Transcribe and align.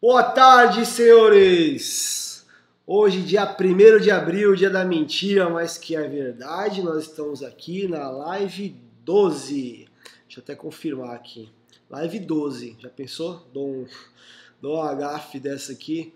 Boa 0.00 0.22
tarde, 0.22 0.86
senhores! 0.86 2.46
Hoje, 2.86 3.20
dia 3.20 3.44
1 3.44 4.00
de 4.00 4.10
abril, 4.10 4.56
dia 4.56 4.70
da 4.70 4.84
mentira, 4.84 5.50
mas 5.50 5.76
que 5.76 5.94
é 5.94 6.08
verdade, 6.08 6.82
nós 6.82 7.04
estamos 7.04 7.42
aqui 7.42 7.86
na 7.86 8.10
live 8.10 8.74
12. 9.04 9.88
Deixa 10.22 10.40
eu 10.40 10.42
até 10.42 10.54
confirmar 10.54 11.14
aqui. 11.14 11.52
Live 11.90 12.18
12, 12.18 12.76
já 12.78 12.88
pensou? 12.88 13.46
Dou 13.52 13.68
um, 13.68 13.86
dou 14.60 14.78
um 14.78 14.82
agafe 14.82 15.38
dessa 15.38 15.72
aqui. 15.72 16.14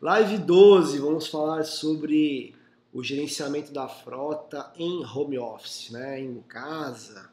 Live 0.00 0.38
12, 0.38 0.98
vamos 0.98 1.26
falar 1.26 1.64
sobre 1.64 2.54
o 2.92 3.02
gerenciamento 3.02 3.72
da 3.72 3.88
frota 3.88 4.72
em 4.76 5.04
home 5.04 5.38
office, 5.38 5.90
né? 5.90 6.20
em 6.20 6.40
casa. 6.42 7.28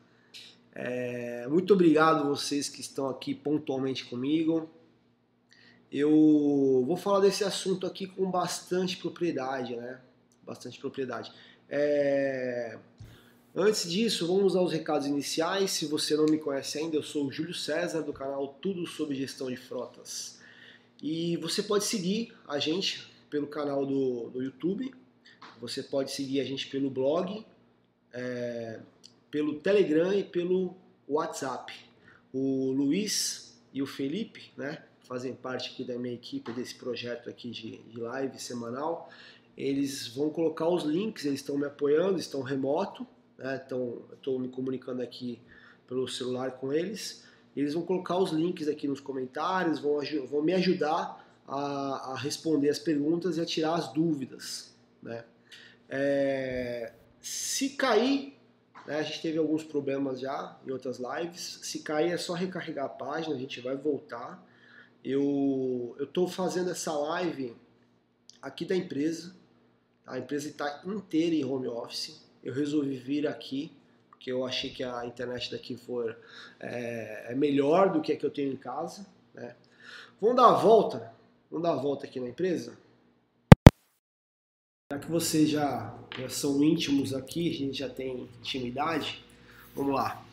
É, 0.76 1.48
muito 1.48 1.74
obrigado 1.74 2.28
vocês 2.28 2.68
que 2.68 2.82
estão 2.82 3.08
aqui 3.08 3.36
pontualmente 3.36 4.06
comigo. 4.06 4.70
Eu 5.92 6.84
vou 6.88 6.98
falar 6.98 7.20
desse 7.20 7.44
assunto 7.44 7.86
aqui 7.86 8.08
com 8.08 8.30
bastante 8.30 8.98
propriedade, 8.98 9.76
né? 9.76 10.02
Bastante 10.42 10.80
propriedade. 10.80 11.32
É... 11.70 12.80
Antes 13.56 13.92
disso, 13.92 14.26
vamos 14.26 14.56
aos 14.56 14.72
recados 14.72 15.06
iniciais. 15.06 15.70
Se 15.70 15.86
você 15.86 16.16
não 16.16 16.26
me 16.26 16.40
conhece 16.40 16.80
ainda, 16.80 16.96
eu 16.96 17.04
sou 17.04 17.28
o 17.28 17.32
Júlio 17.32 17.54
César 17.54 18.02
do 18.02 18.12
canal 18.12 18.48
Tudo 18.60 18.88
sobre 18.88 19.14
Gestão 19.14 19.52
de 19.52 19.58
Frotas. 19.58 20.40
E 21.02 21.38
você 21.38 21.62
pode 21.62 21.84
seguir 21.84 22.34
a 22.48 22.58
gente 22.58 23.08
pelo 23.30 23.46
canal 23.46 23.86
do, 23.86 24.30
do 24.32 24.42
YouTube, 24.42 24.94
você 25.60 25.84
pode 25.84 26.12
seguir 26.12 26.40
a 26.40 26.44
gente 26.44 26.68
pelo 26.68 26.90
blog, 26.90 27.46
é, 28.12 28.80
pelo 29.34 29.56
Telegram 29.56 30.14
e 30.14 30.24
pelo 30.24 30.76
WhatsApp. 31.10 31.74
O 32.32 32.72
Luiz 32.72 33.60
e 33.74 33.82
o 33.82 33.88
Felipe, 33.88 34.52
né? 34.56 34.84
fazem 35.08 35.34
parte 35.34 35.72
aqui 35.72 35.84
da 35.84 35.98
minha 35.98 36.14
equipe 36.14 36.52
desse 36.52 36.76
projeto 36.76 37.32
aqui 37.32 37.50
de, 37.50 37.78
de 37.78 38.00
live 38.00 38.40
semanal. 38.40 39.10
Eles 39.58 40.08
vão 40.10 40.30
colocar 40.30 40.70
os 40.70 40.84
links, 40.84 41.26
eles 41.26 41.40
estão 41.40 41.58
me 41.58 41.66
apoiando, 41.66 42.20
estão 42.20 42.44
remoto, 42.44 43.08
né? 43.36 43.56
estou 43.56 44.40
me 44.40 44.50
comunicando 44.50 45.02
aqui 45.02 45.40
pelo 45.88 46.08
celular 46.08 46.52
com 46.52 46.72
eles. 46.72 47.24
Eles 47.58 47.74
vão 47.74 47.82
colocar 47.82 48.20
os 48.20 48.32
links 48.32 48.68
aqui 48.68 48.88
nos 48.88 49.00
comentários, 49.00 49.80
vão, 49.80 50.00
vão 50.28 50.44
me 50.44 50.54
ajudar 50.54 51.28
a, 51.48 52.12
a, 52.12 52.18
responder 52.20 52.70
as 52.70 52.78
perguntas 52.78 53.38
e 53.38 53.42
a 53.42 53.46
tirar 53.46 53.74
as 53.74 53.92
dúvidas. 53.92 54.76
Né? 55.02 55.26
É, 55.90 56.94
se 57.20 57.72
cair, 57.72 58.38
né, 58.86 58.98
a 58.98 59.04
gente 59.04 59.22
teve 59.22 59.38
alguns 59.38 59.64
problemas 59.64 60.20
já 60.20 60.58
em 60.66 60.72
outras 60.72 61.00
lives, 61.00 61.60
se 61.64 61.80
cair 61.80 62.12
é 62.12 62.18
só 62.18 62.34
recarregar 62.34 62.86
a 62.86 62.90
página, 62.90 63.36
a 63.36 63.40
gente 63.40 63.62
vai 63.62 63.76
voltar. 63.76 64.44
Eu 65.04 65.96
estou 66.00 66.28
fazendo 66.28 66.72
essa 66.72 66.92
live 66.94 67.56
aqui 68.42 68.66
da 68.66 68.76
empresa. 68.76 69.36
A 70.06 70.20
empresa 70.20 70.50
está 70.50 70.82
inteira 70.86 71.36
em 71.36 71.46
home 71.46 71.68
office. 71.68 72.22
Eu 72.44 72.54
resolvi 72.54 72.98
vir 72.98 73.28
aqui 73.28 73.72
porque 74.10 74.32
eu 74.32 74.46
achei 74.46 74.70
que 74.70 74.82
a 74.82 75.06
internet 75.06 75.52
daqui 75.52 75.76
for 75.76 76.18
é, 76.58 77.32
é 77.32 77.36
melhor 77.36 77.92
do 77.92 78.02
que 78.02 78.14
a 78.14 78.16
que 78.16 78.26
eu 78.26 78.32
tenho 78.32 78.54
em 78.54 78.58
casa. 78.58 79.06
Né? 79.34 79.54
Vamos 80.22 80.38
dar 80.38 80.48
a 80.48 80.54
volta. 80.54 81.14
Vamos 81.52 81.68
dar 81.68 81.74
a 81.74 81.82
volta 81.82 82.06
aqui 82.06 82.22
na 82.22 82.30
empresa. 82.30 82.78
Já 84.94 85.00
que 85.00 85.10
vocês 85.10 85.50
já, 85.50 85.98
já 86.20 86.30
são 86.30 86.64
íntimos 86.64 87.16
aqui, 87.16 87.50
a 87.50 87.54
gente 87.54 87.78
já 87.80 87.90
tem 87.90 88.30
intimidade. 88.40 89.26
Vamos 89.76 89.96
lá. 89.96 90.24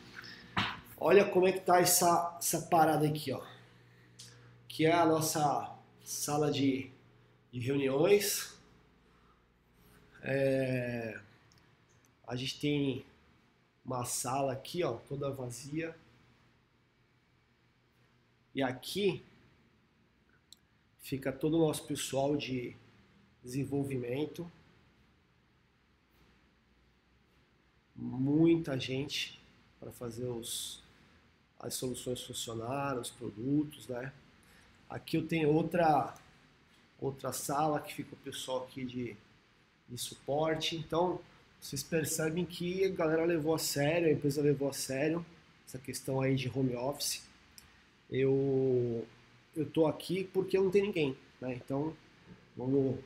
Olha 0.98 1.24
como 1.24 1.48
é 1.48 1.52
que 1.52 1.60
tá 1.60 1.80
essa, 1.80 2.36
essa 2.38 2.60
parada 2.62 3.06
aqui, 3.06 3.32
ó 3.32 3.40
que 4.80 4.86
é 4.86 4.92
a 4.92 5.04
nossa 5.04 5.76
sala 6.02 6.50
de, 6.50 6.90
de 7.52 7.60
reuniões. 7.60 8.56
É, 10.22 11.20
a 12.26 12.36
gente 12.36 12.58
tem 12.60 13.04
uma 13.84 14.04
sala 14.04 14.52
aqui, 14.52 14.84
ó, 14.84 14.92
toda 15.08 15.30
vazia. 15.30 15.94
E 18.54 18.62
aqui 18.62 19.22
fica 21.00 21.32
todo 21.32 21.58
o 21.58 21.66
nosso 21.66 21.84
pessoal 21.86 22.36
de 22.36 22.74
desenvolvimento. 23.42 24.50
Muita 27.96 28.78
gente 28.78 29.40
para 29.78 29.90
fazer 29.92 30.26
os, 30.26 30.82
as 31.58 31.74
soluções 31.74 32.22
funcionar, 32.22 32.98
os 32.98 33.10
produtos, 33.10 33.88
né? 33.88 34.12
Aqui 34.88 35.16
eu 35.16 35.26
tenho 35.26 35.50
outra, 35.50 36.14
outra 37.00 37.32
sala 37.32 37.80
que 37.80 37.94
fica 37.94 38.14
o 38.14 38.18
pessoal 38.18 38.64
aqui 38.64 38.84
de, 38.84 39.16
de 39.88 39.98
suporte. 39.98 40.76
Então, 40.76 41.20
vocês 41.60 41.82
percebem 41.82 42.44
que 42.44 42.84
a 42.84 42.90
galera 42.90 43.24
levou 43.24 43.54
a 43.54 43.58
sério, 43.58 44.08
a 44.08 44.12
empresa 44.12 44.42
levou 44.42 44.68
a 44.68 44.72
sério 44.72 45.24
essa 45.66 45.78
questão 45.78 46.20
aí 46.20 46.34
de 46.34 46.48
home 46.48 46.74
office. 46.74 47.22
Eu 48.10 49.06
eu 49.56 49.68
tô 49.68 49.86
aqui 49.86 50.24
porque 50.24 50.58
não 50.58 50.70
tem 50.70 50.82
ninguém, 50.82 51.16
né? 51.40 51.54
Então, 51.54 51.94
vamos 52.56 52.98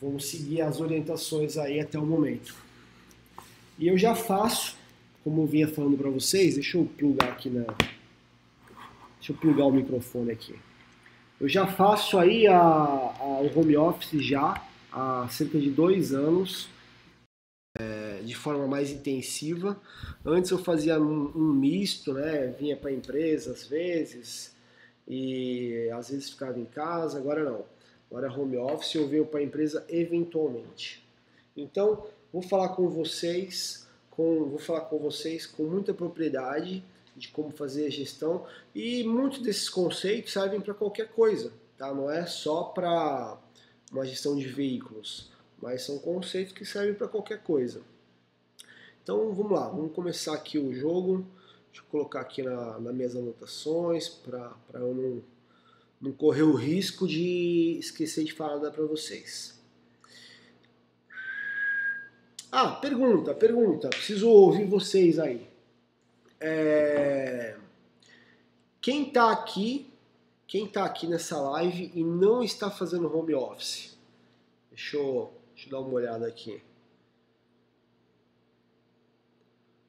vamos 0.00 0.26
seguir 0.26 0.62
as 0.62 0.80
orientações 0.80 1.56
aí 1.56 1.80
até 1.80 1.98
o 1.98 2.06
momento. 2.06 2.54
E 3.78 3.88
eu 3.88 3.98
já 3.98 4.14
faço, 4.14 4.76
como 5.22 5.42
eu 5.42 5.46
vinha 5.46 5.68
falando 5.68 5.96
para 5.96 6.10
vocês, 6.10 6.54
deixa 6.54 6.78
eu 6.78 6.84
plugar 6.84 7.30
aqui 7.30 7.50
na 7.50 7.64
Deixa 9.24 9.32
eu 9.32 9.36
plugar 9.38 9.64
o 9.64 9.72
microfone 9.72 10.32
aqui. 10.32 10.54
Eu 11.40 11.48
já 11.48 11.66
faço 11.66 12.18
aí 12.18 12.46
a, 12.46 12.58
a, 12.58 13.40
o 13.40 13.58
home 13.58 13.74
office 13.74 14.22
já 14.22 14.62
há 14.92 15.26
cerca 15.30 15.58
de 15.58 15.70
dois 15.70 16.12
anos, 16.12 16.68
é, 17.78 18.20
de 18.22 18.34
forma 18.34 18.66
mais 18.66 18.90
intensiva. 18.90 19.80
Antes 20.22 20.50
eu 20.50 20.58
fazia 20.58 21.00
um, 21.00 21.32
um 21.34 21.54
misto, 21.54 22.12
né? 22.12 22.54
Vinha 22.60 22.76
para 22.76 22.90
a 22.90 22.92
empresa 22.92 23.52
às 23.52 23.66
vezes 23.66 24.54
e 25.08 25.88
às 25.94 26.10
vezes 26.10 26.28
ficava 26.28 26.60
em 26.60 26.66
casa. 26.66 27.16
Agora 27.16 27.44
não. 27.44 27.64
Agora 28.14 28.28
é 28.28 28.30
home 28.30 28.56
office 28.56 28.94
eu 28.94 29.08
venho 29.08 29.26
para 29.26 29.40
a 29.40 29.42
empresa 29.42 29.84
eventualmente. 29.88 31.04
Então 31.56 32.06
vou 32.32 32.40
falar 32.40 32.68
com 32.68 32.88
vocês, 32.88 33.88
com, 34.08 34.44
vou 34.44 34.60
falar 34.60 34.82
com 34.82 35.00
vocês 35.00 35.46
com 35.46 35.64
muita 35.64 35.92
propriedade 35.92 36.84
de 37.16 37.26
como 37.26 37.50
fazer 37.50 37.86
a 37.86 37.90
gestão 37.90 38.46
e 38.72 39.02
muitos 39.02 39.40
desses 39.40 39.68
conceitos 39.68 40.32
servem 40.32 40.60
para 40.60 40.74
qualquer 40.74 41.08
coisa, 41.08 41.52
tá? 41.76 41.92
Não 41.92 42.08
é 42.08 42.24
só 42.24 42.62
para 42.62 43.36
uma 43.90 44.06
gestão 44.06 44.36
de 44.36 44.46
veículos, 44.46 45.32
mas 45.60 45.82
são 45.82 45.98
conceitos 45.98 46.52
que 46.52 46.64
servem 46.64 46.94
para 46.94 47.08
qualquer 47.08 47.42
coisa. 47.42 47.82
Então 49.02 49.34
vamos 49.34 49.50
lá, 49.50 49.68
vamos 49.68 49.92
começar 49.92 50.34
aqui 50.34 50.56
o 50.56 50.72
jogo. 50.72 51.26
Deixa 51.66 51.84
eu 51.84 51.90
colocar 51.90 52.20
aqui 52.20 52.44
na, 52.44 52.78
nas 52.78 52.94
minhas 52.94 53.16
anotações 53.16 54.08
para 54.08 54.54
eu 54.74 54.94
não, 54.94 55.22
não 56.04 56.12
correr 56.12 56.42
o 56.42 56.54
risco 56.54 57.08
de 57.08 57.78
esquecer 57.78 58.24
de 58.24 58.32
falar 58.34 58.70
para 58.70 58.84
vocês. 58.84 59.58
Ah, 62.52 62.72
pergunta, 62.72 63.34
pergunta. 63.34 63.88
Preciso 63.88 64.28
ouvir 64.28 64.66
vocês 64.66 65.18
aí. 65.18 65.48
É... 66.38 67.56
Quem 68.82 69.08
está 69.08 69.32
aqui, 69.32 69.90
quem 70.46 70.68
tá 70.68 70.84
aqui 70.84 71.06
nessa 71.06 71.40
live 71.40 71.90
e 71.94 72.04
não 72.04 72.42
está 72.42 72.70
fazendo 72.70 73.10
home 73.10 73.34
office? 73.34 73.96
Deixa 74.70 74.98
eu, 74.98 75.32
deixa 75.54 75.68
eu 75.68 75.72
dar 75.72 75.80
uma 75.80 75.94
olhada 75.94 76.26
aqui. 76.26 76.50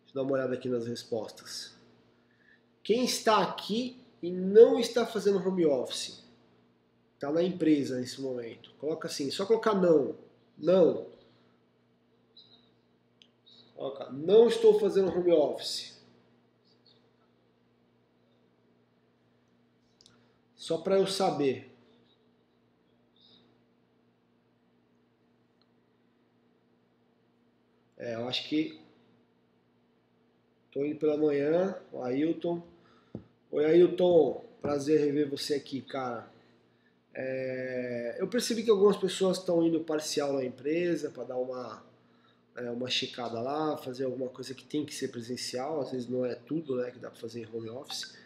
Deixa 0.04 0.12
eu 0.12 0.14
dar 0.16 0.22
uma 0.22 0.32
olhada 0.32 0.54
aqui 0.54 0.70
nas 0.70 0.88
respostas. 0.88 1.76
Quem 2.82 3.04
está 3.04 3.44
aqui 3.44 4.05
e 4.26 4.32
não 4.32 4.80
está 4.80 5.06
fazendo 5.06 5.38
home 5.38 5.68
office? 5.68 6.24
Está 7.14 7.32
na 7.32 7.44
empresa 7.44 8.00
nesse 8.00 8.20
momento. 8.20 8.74
Coloca 8.80 9.08
assim, 9.08 9.30
só 9.30 9.46
colocar 9.46 9.76
não. 9.76 10.18
Não. 10.58 11.06
Coloca, 13.76 14.10
não 14.10 14.48
estou 14.48 14.80
fazendo 14.80 15.16
home 15.16 15.32
office. 15.32 16.02
Só 20.56 20.80
para 20.80 20.98
eu 20.98 21.06
saber. 21.06 21.72
É, 27.96 28.16
eu 28.16 28.28
acho 28.28 28.50
que 28.50 28.82
tô 30.72 30.84
indo 30.84 30.98
pela 30.98 31.16
manhã, 31.16 31.80
o 31.92 32.02
Ailton. 32.02 32.74
Oi 33.56 33.64
Ailton, 33.64 34.44
prazer 34.62 35.00
rever 35.00 35.30
você 35.30 35.54
aqui, 35.54 35.80
cara. 35.80 36.30
É, 37.14 38.18
eu 38.20 38.28
percebi 38.28 38.64
que 38.64 38.70
algumas 38.70 38.98
pessoas 38.98 39.38
estão 39.38 39.66
indo 39.66 39.80
parcial 39.80 40.34
na 40.34 40.44
empresa 40.44 41.10
para 41.10 41.24
dar 41.24 41.38
uma, 41.38 41.82
é, 42.58 42.70
uma 42.70 42.90
checada 42.90 43.40
lá, 43.40 43.78
fazer 43.78 44.04
alguma 44.04 44.28
coisa 44.28 44.54
que 44.54 44.66
tem 44.66 44.84
que 44.84 44.94
ser 44.94 45.08
presencial, 45.08 45.80
às 45.80 45.92
vezes 45.92 46.10
não 46.10 46.26
é 46.26 46.36
tudo 46.36 46.76
né, 46.76 46.92
que 46.92 47.00
dá 47.00 47.10
para 47.10 47.18
fazer 47.18 47.44
em 47.44 47.48
home 47.56 47.70
office. 47.70 48.18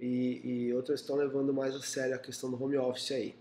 e, 0.00 0.40
e 0.68 0.72
outras 0.72 1.00
estão 1.00 1.14
levando 1.14 1.52
mais 1.52 1.74
a 1.74 1.82
sério 1.82 2.14
a 2.14 2.18
questão 2.18 2.50
do 2.50 2.64
home 2.64 2.78
office 2.78 3.12
aí. 3.12 3.34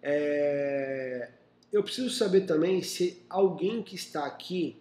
É, 0.00 1.28
eu 1.72 1.82
preciso 1.82 2.08
saber 2.08 2.42
também 2.42 2.84
se 2.84 3.20
alguém 3.28 3.82
que 3.82 3.96
está 3.96 4.26
aqui 4.26 4.80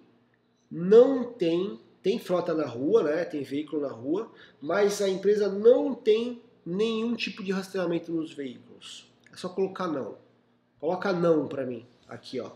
não 0.70 1.34
tem 1.34 1.80
tem 2.08 2.18
frota 2.18 2.54
na 2.54 2.66
rua, 2.66 3.04
né? 3.04 3.26
Tem 3.26 3.44
veículo 3.44 3.82
na 3.82 3.92
rua, 3.92 4.32
mas 4.62 5.02
a 5.02 5.10
empresa 5.10 5.50
não 5.50 5.94
tem 5.94 6.42
nenhum 6.66 7.14
tipo 7.18 7.44
de 7.44 7.52
rastreamento 7.52 8.14
nos 8.14 8.32
veículos. 8.32 9.12
É 9.30 9.36
só 9.36 9.50
colocar 9.50 9.90
não. 9.90 10.18
Coloca 10.80 11.12
não 11.12 11.50
para 11.50 11.66
mim 11.66 11.86
aqui, 12.08 12.40
ó. 12.40 12.52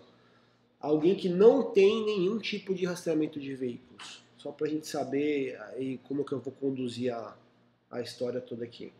Alguém 0.80 1.16
que 1.16 1.28
não 1.28 1.70
tem 1.70 2.06
nenhum 2.06 2.40
tipo 2.40 2.74
de 2.74 2.86
rastreamento 2.86 3.42
de 3.42 3.54
veículos. 3.54 4.24
Só 4.38 4.54
para 4.54 4.68
a 4.68 4.70
gente 4.70 4.88
saber 4.88 5.60
aí 5.74 5.98
como 6.08 6.24
que 6.24 6.32
eu 6.32 6.40
vou 6.40 6.54
conduzir 6.54 7.14
a, 7.14 7.36
a 7.92 8.00
história 8.00 8.40
toda 8.40 8.64
aqui. 8.64 8.94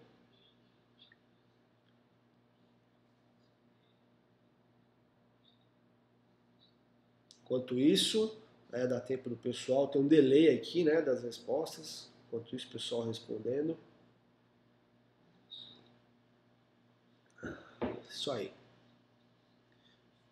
Enquanto 7.42 7.80
isso, 7.80 8.41
é, 8.72 8.88
dá 8.88 9.00
tempo 9.00 9.30
do 9.30 9.36
pessoal, 9.36 9.88
tem 9.88 10.02
um 10.02 10.08
delay 10.08 10.50
aqui 10.56 10.84
né, 10.84 11.02
das 11.02 11.24
respostas. 11.24 12.10
Enquanto 12.28 12.56
isso, 12.56 12.68
o 12.68 12.72
pessoal 12.72 13.06
respondendo. 13.06 13.78
Isso 18.10 18.32
aí. 18.32 18.54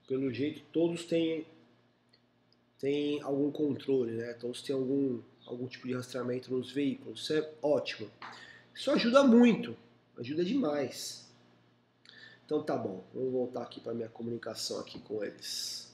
Pelo 0.07 0.33
jeito, 0.33 0.61
todos 0.71 1.03
têm, 1.05 1.45
têm 2.79 3.21
algum 3.21 3.51
controle, 3.51 4.13
né? 4.13 4.33
Todos 4.33 4.61
têm 4.61 4.75
algum, 4.75 5.21
algum 5.45 5.67
tipo 5.67 5.87
de 5.87 5.93
rastreamento 5.93 6.51
nos 6.51 6.71
veículos. 6.71 7.21
Isso 7.21 7.33
é 7.33 7.53
ótimo. 7.61 8.09
Isso 8.73 8.89
ajuda 8.91 9.23
muito, 9.23 9.75
ajuda 10.17 10.43
demais. 10.45 11.29
Então 12.45 12.63
tá 12.63 12.75
bom, 12.75 13.03
vamos 13.13 13.31
voltar 13.31 13.63
aqui 13.63 13.79
para 13.79 13.93
minha 13.93 14.09
comunicação 14.09 14.79
aqui 14.79 14.99
com 14.99 15.23
eles. 15.23 15.88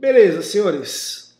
Beleza, 0.00 0.40
senhores. 0.40 1.36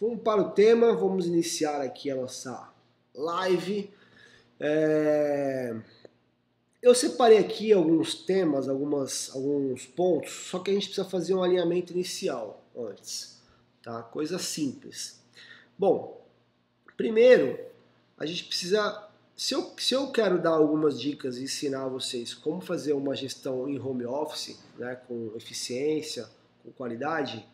Vamos 0.00 0.22
para 0.22 0.40
o 0.40 0.52
tema, 0.52 0.94
vamos 0.94 1.26
iniciar 1.26 1.80
aqui 1.80 2.12
a 2.12 2.14
nossa 2.14 2.72
live. 3.12 3.92
É... 4.60 5.74
Eu 6.80 6.94
separei 6.94 7.38
aqui 7.38 7.72
alguns 7.72 8.14
temas, 8.14 8.68
algumas, 8.68 9.34
alguns 9.34 9.84
pontos, 9.84 10.30
só 10.48 10.60
que 10.60 10.70
a 10.70 10.74
gente 10.74 10.86
precisa 10.86 11.08
fazer 11.08 11.34
um 11.34 11.42
alinhamento 11.42 11.92
inicial 11.92 12.64
antes, 12.76 13.42
tá? 13.82 14.00
Coisa 14.00 14.38
simples. 14.38 15.20
Bom, 15.76 16.24
primeiro 16.96 17.58
a 18.16 18.24
gente 18.24 18.44
precisa 18.44 19.03
se 19.36 19.54
eu, 19.54 19.72
se 19.78 19.94
eu 19.94 20.10
quero 20.12 20.40
dar 20.40 20.50
algumas 20.50 21.00
dicas 21.00 21.38
e 21.38 21.44
ensinar 21.44 21.88
vocês 21.88 22.32
como 22.34 22.60
fazer 22.60 22.92
uma 22.92 23.16
gestão 23.16 23.68
em 23.68 23.78
home 23.78 24.06
office, 24.06 24.58
né, 24.78 24.94
com 25.08 25.32
eficiência, 25.36 26.28
com 26.62 26.70
qualidade, 26.70 27.44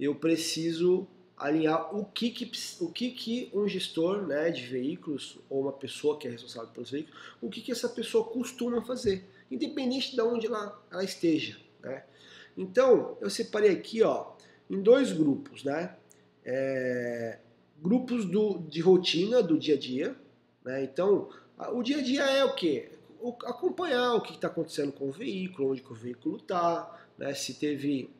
eu 0.00 0.14
preciso 0.14 1.06
alinhar 1.36 1.94
o 1.94 2.04
que, 2.04 2.30
que, 2.30 2.50
o 2.80 2.90
que, 2.90 3.10
que 3.10 3.50
um 3.52 3.68
gestor 3.68 4.26
né, 4.26 4.50
de 4.50 4.66
veículos 4.66 5.38
ou 5.48 5.62
uma 5.62 5.72
pessoa 5.72 6.18
que 6.18 6.26
é 6.26 6.30
responsável 6.30 6.70
pelos 6.70 6.90
veículos, 6.90 7.20
o 7.40 7.48
que, 7.48 7.60
que 7.60 7.70
essa 7.70 7.88
pessoa 7.88 8.24
costuma 8.24 8.82
fazer, 8.82 9.24
independente 9.50 10.16
de 10.16 10.20
onde 10.22 10.46
ela, 10.46 10.82
ela 10.90 11.04
esteja. 11.04 11.58
Né? 11.80 12.04
Então, 12.56 13.16
eu 13.20 13.30
separei 13.30 13.70
aqui 13.70 14.02
ó, 14.02 14.32
em 14.68 14.80
dois 14.80 15.12
grupos, 15.12 15.62
né? 15.62 15.94
É, 16.44 17.38
grupos 17.80 18.24
do, 18.24 18.58
de 18.58 18.80
rotina 18.80 19.42
do 19.42 19.58
dia 19.58 19.74
a 19.74 19.78
dia, 19.78 20.16
né? 20.64 20.84
Então, 20.84 21.28
o 21.72 21.82
dia 21.82 21.98
a 21.98 22.02
dia 22.02 22.22
é 22.22 22.44
o 22.44 22.54
quê? 22.54 22.90
O, 23.20 23.30
acompanhar 23.44 24.14
o 24.14 24.20
que 24.20 24.34
está 24.34 24.48
acontecendo 24.48 24.92
com 24.92 25.08
o 25.08 25.12
veículo, 25.12 25.72
onde 25.72 25.82
o 25.82 25.94
veículo 25.94 26.36
está, 26.36 27.04
né? 27.16 27.34
se 27.34 27.54
teve 27.54 28.10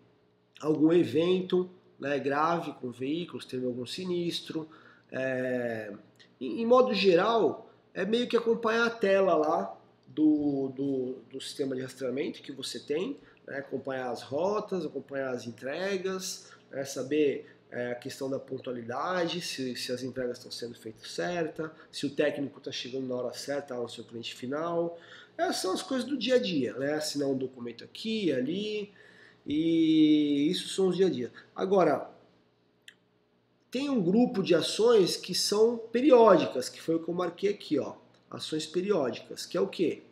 algum 0.61 0.93
evento 0.93 1.71
né, 1.99 2.19
grave 2.19 2.73
com 2.75 2.89
o 2.89 2.93
veículo, 2.93 3.41
se 3.41 3.49
teve 3.49 3.67
algum 3.67 3.87
sinistro. 3.87 4.69
É, 5.11 5.93
em, 6.41 6.63
em, 6.63 6.67
modo 6.67 6.95
geral, 6.95 7.71
é 7.95 8.05
meio 8.05 8.29
que 8.29 8.37
acompanhar 8.37 8.87
a 8.87 8.91
tela 8.91 9.35
lá 9.35 9.77
do, 10.07 10.73
do, 10.75 11.15
do 11.31 11.41
sistema 11.41 11.75
de 11.75 11.83
rastreamento 11.83 12.43
que 12.43 12.53
você 12.53 12.79
tem, 12.81 13.17
né, 13.47 13.59
acompanhar 13.59 14.11
as 14.11 14.23
rotas, 14.23 14.85
acompanhar 14.85 15.31
as 15.31 15.47
entregas, 15.47 16.51
né, 16.71 16.85
saber 16.85 17.47
é, 17.71 17.93
a 17.93 17.95
questão 17.95 18.31
da 18.31 18.39
pontualidade, 18.39 19.41
se, 19.41 19.77
se 19.77 19.93
as 19.93 20.03
entregas 20.03 20.39
estão 20.39 20.51
sendo 20.51 20.75
feitas 20.75 21.11
certa, 21.11 21.73
se 21.93 22.07
o 22.07 22.11
técnico 22.11 22.59
está 22.59 22.73
chegando 22.73 23.07
na 23.07 23.15
hora 23.15 23.35
certa 23.35 23.75
ao 23.75 23.89
seu 23.89 24.05
cliente 24.05 24.35
final. 24.35 24.99
Essas 25.37 25.57
são 25.57 25.73
as 25.73 25.83
coisas 25.83 26.09
do 26.09 26.17
dia 26.17 26.37
a 26.37 26.39
dia, 26.39 26.73
né? 26.75 26.95
Assinar 26.95 27.29
um 27.29 27.37
documento 27.37 27.85
aqui, 27.85 28.33
ali, 28.33 28.93
e 29.47 30.51
isso 30.51 30.69
são 30.69 30.89
os 30.89 30.97
dia 30.97 31.07
a 31.07 31.11
dia. 31.11 31.33
Agora, 31.55 32.11
tem 33.71 33.91
um 33.91 34.03
grupo 34.03 34.43
de 34.43 34.55
ações 34.55 35.17
que 35.17 35.35
são 35.35 35.77
periódicas, 35.77 36.69
que 36.69 36.81
foi 36.81 36.97
o 36.97 37.03
que 37.03 37.09
eu 37.09 37.15
marquei 37.15 37.51
aqui, 37.51 37.79
ó. 37.79 37.97
Ações 38.31 38.67
periódicas, 38.67 39.47
que 39.47 39.57
é 39.57 39.61
o 39.61 39.69
quê? 39.69 40.03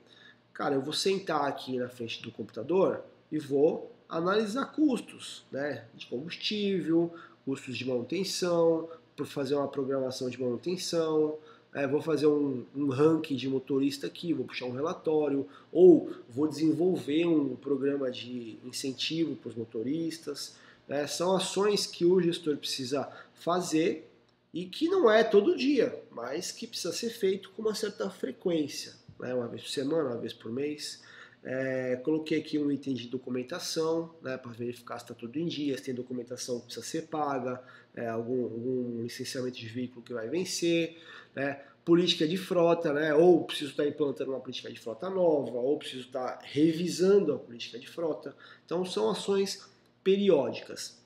Cara, 0.53 0.75
eu 0.75 0.83
vou 0.83 0.93
sentar 0.93 1.45
aqui 1.45 1.79
na 1.79 1.89
frente 1.89 2.23
do 2.23 2.31
computador 2.31 3.05
e 3.31 3.39
vou 3.39 3.95
analisar 4.09 4.67
custos, 4.67 5.45
né? 5.51 5.87
De 5.95 6.07
combustível, 6.07 7.13
custos 7.47 7.79
de 7.79 7.87
manutenção, 7.87 8.91
por 9.17 9.25
fazer 9.25 9.55
uma 9.55 9.69
programação 9.69 10.29
de 10.29 10.39
manutenção, 10.39 11.39
é, 11.73 11.87
vou 11.87 12.03
fazer 12.03 12.27
um, 12.27 12.65
um, 12.75 12.89
ranking 12.89 13.37
de 13.37 13.49
motorista 13.49 14.07
aqui, 14.07 14.33
vou 14.33 14.45
puxar 14.45 14.67
um 14.67 14.73
relatório, 14.73 15.47
ou 15.71 16.11
vou 16.29 16.49
desenvolver 16.49 17.27
um 17.27 17.55
programa 17.55 18.11
de 18.11 18.59
incentivo 18.65 19.37
para 19.37 19.51
os 19.51 19.55
motoristas. 19.55 20.57
Né? 20.89 21.07
São 21.07 21.37
ações 21.37 21.87
que 21.87 22.05
o 22.05 22.21
gestor 22.21 22.57
precisa 22.57 23.09
fazer 23.35 24.11
e 24.53 24.65
que 24.65 24.89
não 24.89 25.11
é 25.11 25.23
todo 25.23 25.57
dia, 25.57 26.03
mas 26.11 26.51
que 26.51 26.67
precisa 26.67 26.93
ser 26.93 27.11
feito 27.11 27.51
com 27.51 27.63
uma 27.63 27.75
certa 27.75 28.09
frequência, 28.11 28.95
né? 29.21 29.35
uma 29.35 29.47
vez 29.47 29.63
por 29.63 29.71
semana, 29.71 30.11
uma 30.11 30.19
vez 30.19 30.33
por 30.33 30.51
mês. 30.51 31.03
É, 31.49 31.95
coloquei 32.03 32.41
aqui 32.41 32.59
um 32.59 32.73
item 32.73 32.93
de 32.93 33.07
documentação, 33.07 34.13
né, 34.21 34.37
para 34.37 34.51
verificar 34.51 34.99
se 34.99 35.05
está 35.05 35.15
tudo 35.15 35.39
em 35.39 35.47
dia, 35.47 35.79
se 35.79 35.85
tem 35.85 35.95
documentação 35.95 36.59
que 36.59 36.65
precisa 36.67 36.85
ser 36.85 37.03
paga, 37.03 37.63
é, 37.95 38.09
algum, 38.09 38.43
algum 38.43 39.03
licenciamento 39.03 39.57
de 39.57 39.69
veículo 39.69 40.03
que 40.03 40.13
vai 40.13 40.29
vencer, 40.29 41.01
né, 41.37 41.63
política 41.85 42.27
de 42.27 42.37
frota, 42.37 42.93
né, 42.93 43.15
ou 43.15 43.45
preciso 43.45 43.71
estar 43.71 43.85
tá 43.85 43.89
implantando 43.89 44.33
uma 44.33 44.41
política 44.41 44.73
de 44.73 44.81
frota 44.81 45.09
nova, 45.09 45.57
ou 45.57 45.79
preciso 45.79 46.07
estar 46.07 46.33
tá 46.33 46.41
revisando 46.43 47.33
a 47.33 47.39
política 47.39 47.79
de 47.79 47.87
frota. 47.87 48.35
Então 48.65 48.85
são 48.85 49.09
ações 49.09 49.65
periódicas. 50.03 51.01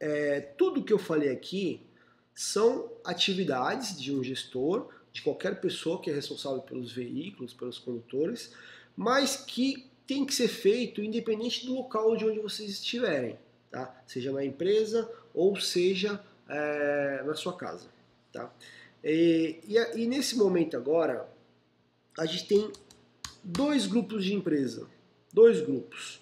É, 0.00 0.40
tudo 0.40 0.82
que 0.82 0.92
eu 0.92 0.98
falei 0.98 1.30
aqui 1.30 1.86
são 2.34 2.90
atividades 3.04 3.96
de 3.96 4.12
um 4.12 4.24
gestor, 4.24 4.88
de 5.12 5.22
qualquer 5.22 5.60
pessoa 5.60 6.00
que 6.00 6.10
é 6.10 6.14
responsável 6.14 6.62
pelos 6.62 6.90
veículos, 6.90 7.54
pelos 7.54 7.78
condutores, 7.78 8.52
mas 8.98 9.36
que 9.36 9.86
tem 10.08 10.26
que 10.26 10.34
ser 10.34 10.48
feito 10.48 11.00
independente 11.00 11.64
do 11.64 11.72
local 11.72 12.16
de 12.16 12.24
onde 12.24 12.40
vocês 12.40 12.68
estiverem, 12.68 13.38
tá? 13.70 13.96
Seja 14.08 14.32
na 14.32 14.44
empresa 14.44 15.08
ou 15.32 15.54
seja 15.54 16.20
é, 16.48 17.22
na 17.24 17.36
sua 17.36 17.56
casa, 17.56 17.86
tá? 18.32 18.52
E, 19.04 19.60
e, 19.68 20.02
e, 20.02 20.06
nesse 20.08 20.36
momento 20.36 20.76
agora, 20.76 21.28
a 22.18 22.26
gente 22.26 22.48
tem 22.48 22.72
dois 23.44 23.86
grupos 23.86 24.24
de 24.24 24.34
empresa, 24.34 24.88
dois 25.32 25.60
grupos. 25.60 26.20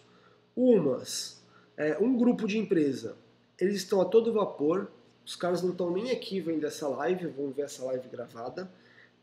Umas, 0.55 1.43
é, 1.79 1.97
um 1.99 2.15
grupo 2.15 2.47
de 2.47 2.59
empresa, 2.59 3.17
eles 3.59 3.77
estão 3.77 4.03
a 4.03 4.05
todo 4.05 4.35
vapor, 4.35 4.91
os 5.25 5.35
caras 5.35 5.63
não 5.63 5.71
estão 5.71 5.91
nem 5.91 6.11
aqui 6.11 6.41
vendo 6.41 6.67
essa 6.67 6.87
live, 6.89 7.29
vão 7.29 7.53
ver 7.53 7.63
essa 7.63 7.83
live 7.87 8.07
gravada, 8.11 8.71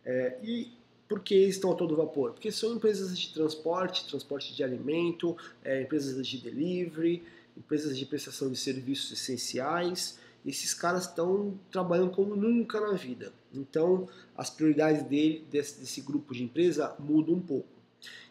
é, 0.03 0.39
e 0.41 0.71
por 1.07 1.19
que 1.19 1.35
estão 1.35 1.71
a 1.71 1.75
todo 1.75 1.95
vapor? 1.95 2.31
Porque 2.31 2.51
são 2.51 2.75
empresas 2.75 3.17
de 3.17 3.33
transporte, 3.33 4.07
transporte 4.07 4.55
de 4.55 4.63
alimento, 4.63 5.37
é, 5.63 5.81
empresas 5.81 6.25
de 6.27 6.37
delivery, 6.37 7.23
empresas 7.57 7.97
de 7.97 8.05
prestação 8.05 8.49
de 8.49 8.57
serviços 8.57 9.11
essenciais. 9.11 10.17
Esses 10.45 10.73
caras 10.73 11.07
estão 11.07 11.57
trabalhando 11.71 12.11
como 12.11 12.35
nunca 12.35 12.79
na 12.81 12.93
vida. 12.93 13.31
Então, 13.53 14.09
as 14.35 14.49
prioridades 14.49 15.03
dele, 15.03 15.45
desse, 15.51 15.79
desse 15.79 16.01
grupo 16.01 16.33
de 16.33 16.43
empresa 16.43 16.95
mudam 16.99 17.35
um 17.35 17.41
pouco. 17.41 17.67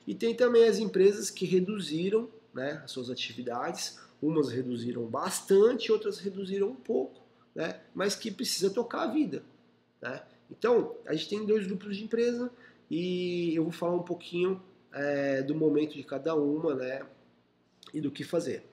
E 0.07 0.14
tem 0.14 0.35
também 0.35 0.64
as 0.64 0.79
empresas 0.79 1.31
que 1.31 1.47
reduziram 1.47 2.29
né, 2.52 2.83
as 2.85 2.91
suas 2.91 3.11
atividades. 3.11 3.99
Umas 4.21 4.50
reduziram 4.50 5.05
bastante, 5.07 5.91
outras 5.91 6.19
reduziram 6.19 6.69
um 6.69 6.76
pouco, 6.76 7.21
né, 7.55 7.81
mas 7.95 8.14
que 8.14 8.31
precisa 8.31 8.71
tocar 8.71 9.02
a 9.02 9.12
vida. 9.12 9.43
Né? 10.00 10.23
Então, 10.50 10.97
a 11.07 11.14
gente 11.14 11.29
tem 11.29 11.47
dois 11.47 11.67
grupos 11.67 11.97
de 11.97 12.05
empresa 12.05 12.50
e 12.94 13.54
eu 13.56 13.62
vou 13.62 13.72
falar 13.72 13.94
um 13.94 14.02
pouquinho 14.02 14.62
é, 14.92 15.40
do 15.40 15.54
momento 15.54 15.94
de 15.94 16.04
cada 16.04 16.34
uma, 16.34 16.75
né, 16.75 17.00
e 17.94 18.02
do 18.02 18.11
que 18.11 18.22
fazer. 18.22 18.68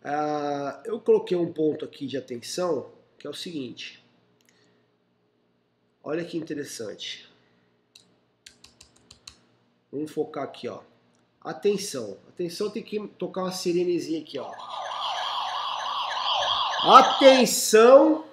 Uh, 0.00 0.82
eu 0.84 0.98
coloquei 0.98 1.36
um 1.36 1.52
ponto 1.52 1.84
aqui 1.84 2.08
de 2.08 2.16
atenção, 2.16 2.90
que 3.16 3.24
é 3.24 3.30
o 3.30 3.34
seguinte. 3.34 4.04
Olha 6.02 6.24
que 6.24 6.36
interessante. 6.36 7.30
Vamos 9.92 10.10
focar 10.10 10.42
aqui, 10.42 10.66
ó. 10.66 10.80
Atenção, 11.40 12.18
atenção, 12.28 12.68
tem 12.68 12.82
que 12.82 12.98
tocar 13.16 13.42
uma 13.42 13.52
sirenezinha 13.52 14.22
aqui, 14.22 14.40
ó. 14.40 14.52
Atenção 16.96 18.24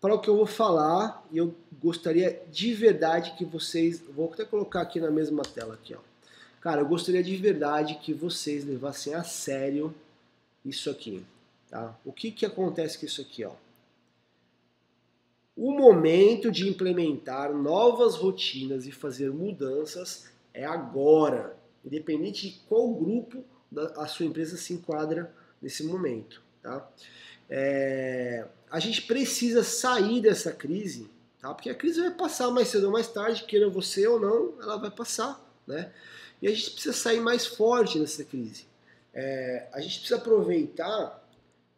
para 0.00 0.14
o 0.14 0.20
que 0.20 0.28
eu 0.28 0.36
vou 0.36 0.46
falar 0.46 1.26
e 1.32 1.38
eu 1.38 1.54
gostaria 1.80 2.42
de 2.50 2.72
verdade 2.74 3.34
que 3.36 3.44
vocês, 3.44 4.00
vou 4.00 4.32
até 4.32 4.44
colocar 4.44 4.82
aqui 4.82 5.00
na 5.00 5.10
mesma 5.10 5.42
tela 5.42 5.74
aqui, 5.74 5.94
ó. 5.94 5.98
Cara, 6.60 6.80
eu 6.80 6.86
gostaria 6.86 7.22
de 7.22 7.36
verdade 7.36 7.96
que 7.96 8.12
vocês 8.12 8.64
levassem 8.64 9.14
a 9.14 9.22
sério 9.22 9.94
isso 10.64 10.90
aqui, 10.90 11.24
tá? 11.70 11.96
O 12.04 12.12
que 12.12 12.30
que 12.30 12.44
acontece 12.44 12.98
com 12.98 13.06
isso 13.06 13.20
aqui, 13.20 13.44
ó? 13.44 13.52
O 15.56 15.72
momento 15.72 16.52
de 16.52 16.68
implementar 16.68 17.52
novas 17.52 18.14
rotinas 18.14 18.86
e 18.86 18.92
fazer 18.92 19.32
mudanças 19.32 20.28
é 20.54 20.64
agora, 20.64 21.56
independente 21.84 22.48
de 22.48 22.60
qual 22.68 22.92
grupo 22.92 23.44
a 23.96 24.06
sua 24.06 24.26
empresa 24.26 24.56
se 24.56 24.72
enquadra 24.72 25.32
nesse 25.60 25.84
momento, 25.84 26.42
tá? 26.62 26.88
É, 27.50 28.46
a 28.70 28.78
gente 28.78 29.02
precisa 29.02 29.62
sair 29.62 30.20
dessa 30.20 30.52
crise, 30.52 31.10
tá? 31.40 31.54
Porque 31.54 31.70
a 31.70 31.74
crise 31.74 32.00
vai 32.00 32.10
passar 32.10 32.50
mais 32.50 32.68
cedo 32.68 32.86
ou 32.86 32.92
mais 32.92 33.08
tarde, 33.08 33.44
queira 33.44 33.68
você 33.68 34.06
ou 34.06 34.20
não, 34.20 34.54
ela 34.60 34.76
vai 34.76 34.90
passar, 34.90 35.40
né? 35.66 35.92
E 36.40 36.46
a 36.46 36.50
gente 36.50 36.70
precisa 36.70 36.94
sair 36.94 37.20
mais 37.20 37.46
forte 37.46 37.98
dessa 37.98 38.24
crise. 38.24 38.66
É, 39.12 39.68
a 39.72 39.80
gente 39.80 39.98
precisa 39.98 40.16
aproveitar 40.16 41.26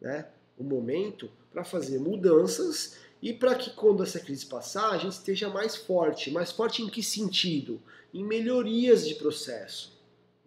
né, 0.01 0.27
o 0.59 0.65
momento 0.65 1.31
para 1.53 1.65
fazer 1.65 1.99
mudanças 1.99 2.97
e 3.23 3.33
para 3.33 3.55
que 3.55 3.71
quando 3.71 4.03
essa 4.03 4.21
crise 4.21 4.47
passar 4.47 4.91
a 4.91 4.99
gente 4.99 5.13
esteja 5.13 5.49
mais 5.49 5.77
forte. 5.77 6.31
Mais 6.31 6.53
forte 6.53 6.83
em 6.83 6.89
que 6.89 7.03
sentido? 7.03 7.81
Em 8.13 8.25
melhorias 8.25 9.07
de 9.07 9.15
processo, 9.15 9.99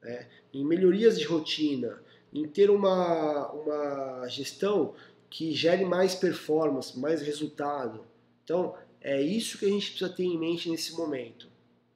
né? 0.02 0.28
em 0.54 0.66
melhorias 0.66 1.18
de 1.18 1.26
rotina, 1.26 2.02
em 2.34 2.48
ter 2.48 2.70
uma, 2.70 3.52
uma 3.52 4.28
gestão 4.28 4.94
que 5.34 5.52
gere 5.52 5.84
mais 5.84 6.14
performance, 6.14 6.98
mais 6.98 7.20
resultado. 7.24 8.06
Então, 8.44 8.76
é 9.02 9.20
isso 9.20 9.58
que 9.58 9.66
a 9.66 9.70
gente 9.70 9.90
precisa 9.90 10.14
ter 10.14 10.26
em 10.26 10.38
mente 10.38 10.70
nesse 10.70 10.94
momento. 10.94 11.48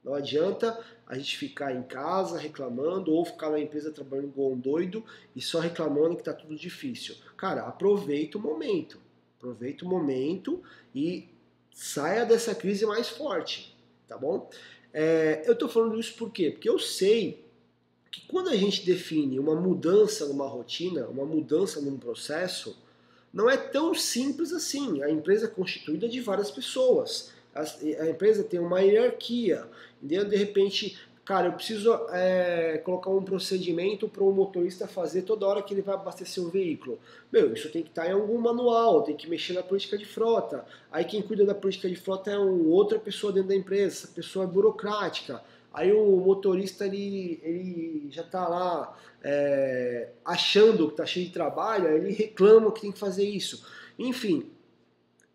Não 0.02 0.12
adianta 0.12 0.76
a 1.06 1.16
gente 1.16 1.38
ficar 1.38 1.72
em 1.72 1.84
casa 1.84 2.36
reclamando 2.36 3.12
ou 3.12 3.24
ficar 3.24 3.50
na 3.50 3.60
empresa 3.60 3.92
trabalhando 3.92 4.30
igual 4.30 4.50
um 4.50 4.58
doido 4.58 5.04
e 5.36 5.40
só 5.40 5.60
reclamando 5.60 6.16
que 6.16 6.22
está 6.22 6.32
tudo 6.32 6.56
difícil. 6.56 7.14
Cara, 7.36 7.62
aproveita 7.62 8.38
o 8.38 8.40
momento. 8.40 8.98
Aproveita 9.36 9.84
o 9.84 9.88
momento 9.88 10.60
e 10.92 11.28
saia 11.72 12.26
dessa 12.26 12.56
crise 12.56 12.84
mais 12.86 13.08
forte, 13.08 13.72
tá 14.08 14.18
bom? 14.18 14.50
É, 14.92 15.44
eu 15.46 15.52
estou 15.52 15.68
falando 15.68 16.00
isso 16.00 16.16
por 16.16 16.32
quê? 16.32 16.50
Porque 16.50 16.68
eu 16.68 16.80
sei 16.80 17.46
que 18.10 18.26
quando 18.26 18.48
a 18.48 18.56
gente 18.56 18.84
define 18.84 19.38
uma 19.38 19.54
mudança 19.54 20.26
numa 20.26 20.48
rotina, 20.48 21.06
uma 21.06 21.24
mudança 21.24 21.80
num 21.80 21.96
processo, 21.96 22.76
não 23.32 23.48
é 23.48 23.56
tão 23.56 23.94
simples 23.94 24.52
assim. 24.52 25.02
A 25.02 25.10
empresa 25.10 25.46
é 25.46 25.48
constituída 25.48 26.08
de 26.08 26.20
várias 26.20 26.50
pessoas. 26.50 27.32
A, 27.54 27.62
a 28.02 28.10
empresa 28.10 28.42
tem 28.42 28.60
uma 28.60 28.80
hierarquia. 28.80 29.66
Entendeu? 30.02 30.24
De 30.24 30.36
repente, 30.36 30.98
cara, 31.24 31.48
eu 31.48 31.52
preciso 31.52 31.92
é, 32.10 32.78
colocar 32.78 33.10
um 33.10 33.22
procedimento 33.22 34.08
para 34.08 34.24
o 34.24 34.32
motorista 34.32 34.88
fazer 34.88 35.22
toda 35.22 35.46
hora 35.46 35.62
que 35.62 35.74
ele 35.74 35.82
vai 35.82 35.94
abastecer 35.94 36.42
o 36.42 36.48
veículo. 36.48 36.98
Meu, 37.30 37.52
isso 37.52 37.68
tem 37.70 37.82
que 37.82 37.90
estar 37.90 38.08
em 38.08 38.12
algum 38.12 38.38
manual, 38.38 39.02
tem 39.02 39.14
que 39.14 39.28
mexer 39.28 39.52
na 39.52 39.62
política 39.62 39.98
de 39.98 40.06
frota. 40.06 40.64
Aí 40.90 41.04
quem 41.04 41.20
cuida 41.20 41.44
da 41.44 41.54
política 41.54 41.88
de 41.88 41.96
frota 41.96 42.30
é 42.30 42.38
uma 42.38 42.74
outra 42.74 42.98
pessoa 42.98 43.30
dentro 43.32 43.50
da 43.50 43.54
empresa, 43.54 44.04
essa 44.04 44.08
pessoa 44.08 44.46
é 44.46 44.48
burocrática. 44.48 45.42
Aí 45.72 45.92
o 45.92 46.16
motorista 46.16 46.86
ele, 46.86 47.40
ele 47.42 48.08
já 48.10 48.22
está 48.22 48.48
lá 48.48 48.98
é, 49.22 50.10
achando 50.24 50.86
que 50.86 50.94
está 50.94 51.06
cheio 51.06 51.26
de 51.26 51.32
trabalho, 51.32 51.88
ele 51.88 52.12
reclama 52.12 52.72
que 52.72 52.80
tem 52.80 52.92
que 52.92 52.98
fazer 52.98 53.28
isso. 53.28 53.64
Enfim, 53.98 54.50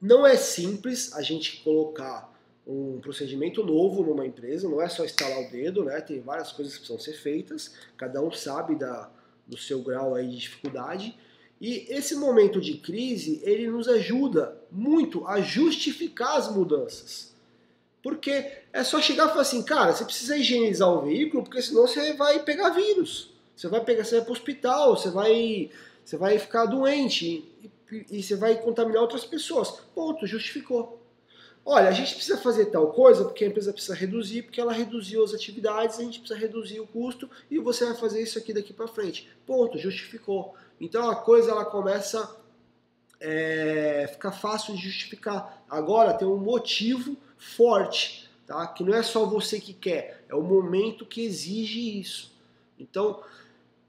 não 0.01 0.25
é 0.25 0.35
simples 0.35 1.13
a 1.13 1.21
gente 1.21 1.63
colocar 1.63 2.33
um 2.65 2.99
procedimento 3.01 3.63
novo 3.63 4.03
numa 4.03 4.25
empresa, 4.25 4.69
não 4.69 4.81
é 4.81 4.87
só 4.87 5.03
instalar 5.03 5.39
o 5.39 5.51
dedo, 5.51 5.83
né? 5.83 5.99
Tem 6.01 6.21
várias 6.21 6.51
coisas 6.51 6.73
que 6.73 6.79
precisam 6.79 6.99
ser 6.99 7.13
feitas, 7.13 7.75
cada 7.97 8.21
um 8.21 8.31
sabe 8.31 8.75
da, 8.75 9.11
do 9.45 9.57
seu 9.57 9.81
grau 9.81 10.15
aí 10.15 10.27
de 10.27 10.37
dificuldade. 10.37 11.17
E 11.59 11.85
esse 11.89 12.15
momento 12.15 12.59
de 12.59 12.75
crise, 12.75 13.41
ele 13.43 13.67
nos 13.67 13.87
ajuda 13.87 14.57
muito 14.71 15.27
a 15.27 15.41
justificar 15.41 16.37
as 16.37 16.53
mudanças. 16.53 17.32
Porque 18.03 18.51
é 18.73 18.83
só 18.83 19.01
chegar 19.01 19.27
e 19.27 19.29
falar 19.29 19.41
assim, 19.41 19.63
cara, 19.63 19.93
você 19.93 20.03
precisa 20.03 20.35
higienizar 20.35 20.89
o 20.89 21.03
veículo, 21.03 21.41
porque 21.41 21.61
senão 21.61 21.87
você 21.87 22.11
vai 22.13 22.37
pegar 22.39 22.69
vírus. 22.71 23.31
Você 23.55 23.69
vai 23.69 23.79
pegar, 23.79 24.03
você 24.03 24.17
vai 24.17 24.25
para 24.25 24.29
o 24.29 24.33
hospital, 24.33 24.97
você 24.97 25.09
vai, 25.09 25.71
você 26.03 26.17
vai 26.17 26.37
ficar 26.37 26.65
doente 26.65 27.49
e, 27.63 28.05
e 28.11 28.21
você 28.21 28.35
vai 28.35 28.55
contaminar 28.55 29.01
outras 29.01 29.23
pessoas. 29.23 29.71
Ponto, 29.95 30.27
justificou. 30.27 31.01
Olha, 31.65 31.87
a 31.87 31.93
gente 31.93 32.13
precisa 32.15 32.37
fazer 32.37 32.65
tal 32.65 32.91
coisa 32.91 33.23
porque 33.23 33.45
a 33.45 33.47
empresa 33.47 33.71
precisa 33.71 33.95
reduzir, 33.95 34.41
porque 34.41 34.59
ela 34.59 34.73
reduziu 34.73 35.23
as 35.23 35.33
atividades, 35.33 35.97
a 35.97 36.03
gente 36.03 36.19
precisa 36.19 36.37
reduzir 36.37 36.81
o 36.81 36.87
custo 36.87 37.29
e 37.49 37.57
você 37.57 37.85
vai 37.85 37.95
fazer 37.95 38.21
isso 38.21 38.37
aqui 38.37 38.53
daqui 38.53 38.73
para 38.73 38.85
frente. 38.85 39.29
Ponto, 39.45 39.77
justificou. 39.77 40.55
Então 40.81 41.09
a 41.09 41.15
coisa 41.15 41.51
ela 41.51 41.63
começa 41.63 42.35
é, 43.17 44.09
ficar 44.11 44.33
fácil 44.33 44.75
de 44.75 44.81
justificar. 44.81 45.63
Agora 45.69 46.13
tem 46.13 46.27
um 46.27 46.37
motivo 46.37 47.15
forte, 47.43 48.29
tá? 48.47 48.65
Que 48.67 48.83
não 48.83 48.93
é 48.93 49.03
só 49.03 49.25
você 49.25 49.59
que 49.59 49.73
quer, 49.73 50.23
é 50.29 50.33
o 50.33 50.41
momento 50.41 51.05
que 51.05 51.21
exige 51.21 51.99
isso. 51.99 52.31
Então, 52.79 53.21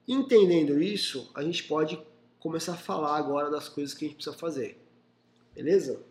entendendo 0.06 0.82
isso, 0.82 1.30
a 1.34 1.42
gente 1.42 1.64
pode 1.64 2.00
começar 2.40 2.72
a 2.72 2.76
falar 2.76 3.16
agora 3.16 3.48
das 3.48 3.68
coisas 3.68 3.94
que 3.94 4.04
a 4.04 4.08
gente 4.08 4.16
precisa 4.16 4.36
fazer. 4.36 4.76
Beleza? 5.54 6.02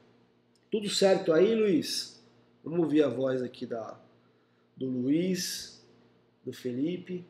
Tudo 0.71 0.89
certo 0.89 1.33
aí, 1.33 1.53
Luiz? 1.53 2.23
Vamos 2.63 2.79
ouvir 2.79 3.03
a 3.03 3.09
voz 3.09 3.43
aqui 3.43 3.65
da, 3.65 3.99
do 4.75 4.87
Luiz, 4.87 5.85
do 6.43 6.53
Felipe. 6.53 7.25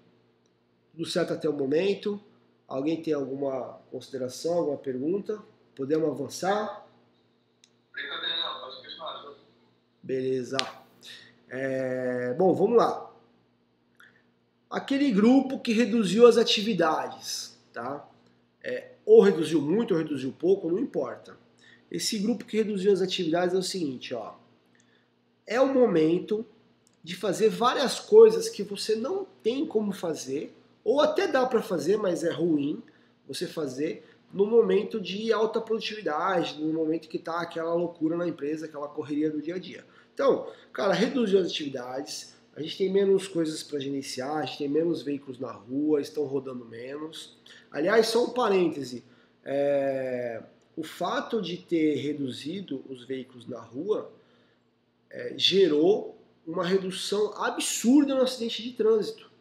Tudo 0.92 1.06
certo 1.06 1.34
até 1.34 1.50
o 1.50 1.54
momento? 1.54 2.22
Alguém 2.68 3.02
tem 3.02 3.14
alguma 3.14 3.80
consideração, 3.92 4.60
alguma 4.60 4.78
pergunta? 4.78 5.44
Podemos 5.76 6.10
avançar? 6.10 6.83
Beleza. 10.04 10.58
É, 11.50 12.34
bom, 12.34 12.54
vamos 12.54 12.76
lá. 12.76 13.10
Aquele 14.70 15.10
grupo 15.12 15.60
que 15.60 15.72
reduziu 15.72 16.28
as 16.28 16.36
atividades, 16.36 17.58
tá? 17.72 18.06
É, 18.62 18.96
ou 19.06 19.22
reduziu 19.22 19.62
muito 19.62 19.94
ou 19.94 19.98
reduziu 19.98 20.34
pouco, 20.34 20.70
não 20.70 20.78
importa. 20.78 21.38
Esse 21.90 22.20
grupo 22.20 22.44
que 22.44 22.58
reduziu 22.58 22.92
as 22.92 23.02
atividades 23.02 23.56
é 23.56 23.58
o 23.58 23.64
seguinte, 23.64 24.14
ó. 24.14 24.34
É 25.48 25.62
o 25.62 25.74
momento 25.74 26.46
de 27.02 27.16
fazer 27.16 27.48
várias 27.50 28.00
coisas 28.00 28.50
que 28.50 28.64
você 28.64 28.96
não 28.96 29.26
tem 29.42 29.66
como 29.66 29.94
fazer, 29.94 30.54
ou 30.84 31.00
até 31.00 31.28
dá 31.28 31.46
para 31.46 31.62
fazer, 31.62 31.96
mas 31.96 32.26
é 32.26 32.32
ruim 32.32 32.82
você 33.26 33.48
fazer 33.48 34.04
no 34.34 34.48
momento 34.48 35.00
de 35.00 35.32
alta 35.32 35.62
produtividade, 35.62 36.60
no 36.60 36.74
momento 36.74 37.08
que 37.08 37.18
está 37.18 37.40
aquela 37.40 37.74
loucura 37.76 38.18
na 38.18 38.28
empresa, 38.28 38.66
aquela 38.66 38.88
correria 38.88 39.30
do 39.30 39.42
dia 39.42 39.56
a 39.56 39.60
dia. 39.60 39.86
Então, 40.14 40.48
cara, 40.72 40.94
reduziu 40.94 41.40
as 41.40 41.48
atividades, 41.48 42.34
a 42.56 42.62
gente 42.62 42.78
tem 42.78 42.92
menos 42.92 43.28
coisas 43.28 43.64
para 43.64 43.80
gerenciar, 43.80 44.38
a 44.38 44.46
gente 44.46 44.60
tem 44.60 44.70
menos 44.70 45.02
veículos 45.02 45.40
na 45.40 45.52
rua, 45.52 46.02
estão 46.02 46.24
rodando 46.26 46.64
menos. 46.66 47.36
Aliás, 47.72 48.08
só 48.08 48.26
um 48.26 48.30
parêntese, 48.30 49.04
é, 49.44 50.44
o 50.76 50.84
fato 50.84 51.42
de 51.42 51.58
ter 51.58 51.96
reduzido 51.96 52.84
os 52.88 53.06
veículos 53.06 53.48
na 53.48 53.60
rua 53.60 54.12
é, 55.10 55.34
gerou 55.38 56.18
uma 56.46 56.66
redução 56.66 57.34
absurda 57.42 58.14
no 58.16 58.22
acidente 58.22 58.62
de 58.62 58.74
trânsito. 58.74 59.32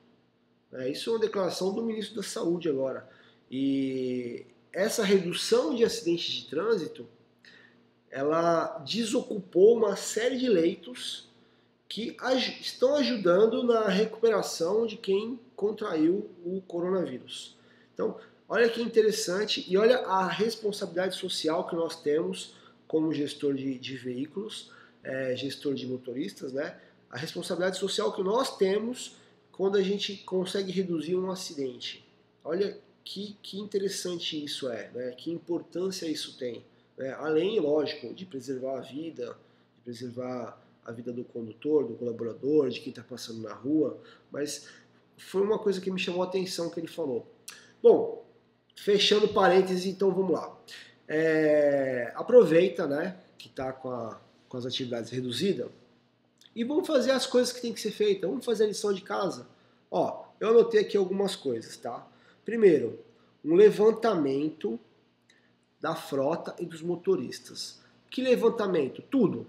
É, 0.72 0.88
isso 0.88 1.10
é 1.10 1.12
uma 1.12 1.18
declaração 1.18 1.74
do 1.74 1.82
ministro 1.82 2.16
da 2.16 2.22
Saúde 2.22 2.68
agora. 2.68 3.08
E 3.50 4.46
essa 4.72 5.04
redução 5.04 5.74
de 5.74 5.84
acidentes 5.84 6.32
de 6.32 6.48
trânsito, 6.48 7.06
ela 8.12 8.78
desocupou 8.86 9.76
uma 9.76 9.96
série 9.96 10.38
de 10.38 10.48
leitos 10.48 11.28
que 11.88 12.16
estão 12.60 12.94
ajudando 12.94 13.64
na 13.64 13.88
recuperação 13.88 14.86
de 14.86 14.96
quem 14.96 15.40
contraiu 15.56 16.30
o 16.44 16.60
coronavírus. 16.62 17.56
Então, 17.92 18.16
Olha 18.54 18.68
que 18.68 18.82
interessante 18.82 19.64
e 19.66 19.78
olha 19.78 20.00
a 20.00 20.28
responsabilidade 20.28 21.16
social 21.16 21.66
que 21.66 21.74
nós 21.74 22.02
temos 22.02 22.52
como 22.86 23.10
gestor 23.10 23.54
de, 23.54 23.78
de 23.78 23.96
veículos, 23.96 24.70
é, 25.02 25.34
gestor 25.34 25.72
de 25.72 25.86
motoristas, 25.86 26.52
né? 26.52 26.78
A 27.08 27.16
responsabilidade 27.16 27.78
social 27.78 28.12
que 28.12 28.22
nós 28.22 28.58
temos 28.58 29.16
quando 29.52 29.78
a 29.78 29.82
gente 29.82 30.18
consegue 30.18 30.70
reduzir 30.70 31.16
um 31.16 31.30
acidente. 31.30 32.04
Olha 32.44 32.76
que, 33.02 33.38
que 33.42 33.58
interessante 33.58 34.44
isso 34.44 34.68
é, 34.68 34.90
né? 34.90 35.12
Que 35.12 35.30
importância 35.30 36.04
isso 36.04 36.36
tem. 36.36 36.62
Né? 36.96 37.12
Além, 37.18 37.58
lógico, 37.60 38.12
de 38.14 38.24
preservar 38.26 38.78
a 38.78 38.80
vida, 38.80 39.36
de 39.76 39.82
preservar 39.84 40.60
a 40.84 40.92
vida 40.92 41.12
do 41.12 41.24
condutor, 41.24 41.86
do 41.86 41.94
colaborador, 41.94 42.68
de 42.68 42.80
quem 42.80 42.90
está 42.90 43.02
passando 43.02 43.40
na 43.40 43.54
rua, 43.54 43.98
mas 44.30 44.68
foi 45.16 45.42
uma 45.42 45.58
coisa 45.58 45.80
que 45.80 45.90
me 45.90 45.98
chamou 45.98 46.22
a 46.22 46.26
atenção 46.26 46.70
que 46.70 46.80
ele 46.80 46.88
falou. 46.88 47.26
Bom, 47.82 48.24
fechando 48.76 49.28
parênteses, 49.28 49.86
então 49.86 50.12
vamos 50.12 50.32
lá. 50.32 50.58
É, 51.06 52.12
aproveita, 52.14 52.86
né, 52.86 53.16
que 53.38 53.48
está 53.48 53.72
com, 53.72 54.14
com 54.48 54.56
as 54.56 54.66
atividades 54.66 55.10
reduzidas 55.10 55.68
e 56.54 56.64
vamos 56.64 56.86
fazer 56.86 57.12
as 57.12 57.26
coisas 57.26 57.52
que 57.52 57.60
tem 57.60 57.72
que 57.72 57.80
ser 57.80 57.90
feitas. 57.90 58.28
Vamos 58.28 58.44
fazer 58.44 58.64
a 58.64 58.66
lição 58.68 58.92
de 58.92 59.00
casa. 59.00 59.46
Ó, 59.90 60.24
eu 60.38 60.50
anotei 60.50 60.80
aqui 60.80 60.96
algumas 60.96 61.34
coisas, 61.34 61.76
tá? 61.76 62.06
Primeiro, 62.44 62.98
um 63.44 63.54
levantamento 63.54 64.78
da 65.82 65.96
frota 65.96 66.54
e 66.60 66.64
dos 66.64 66.80
motoristas. 66.80 67.80
Que 68.08 68.22
levantamento? 68.22 69.02
Tudo. 69.02 69.48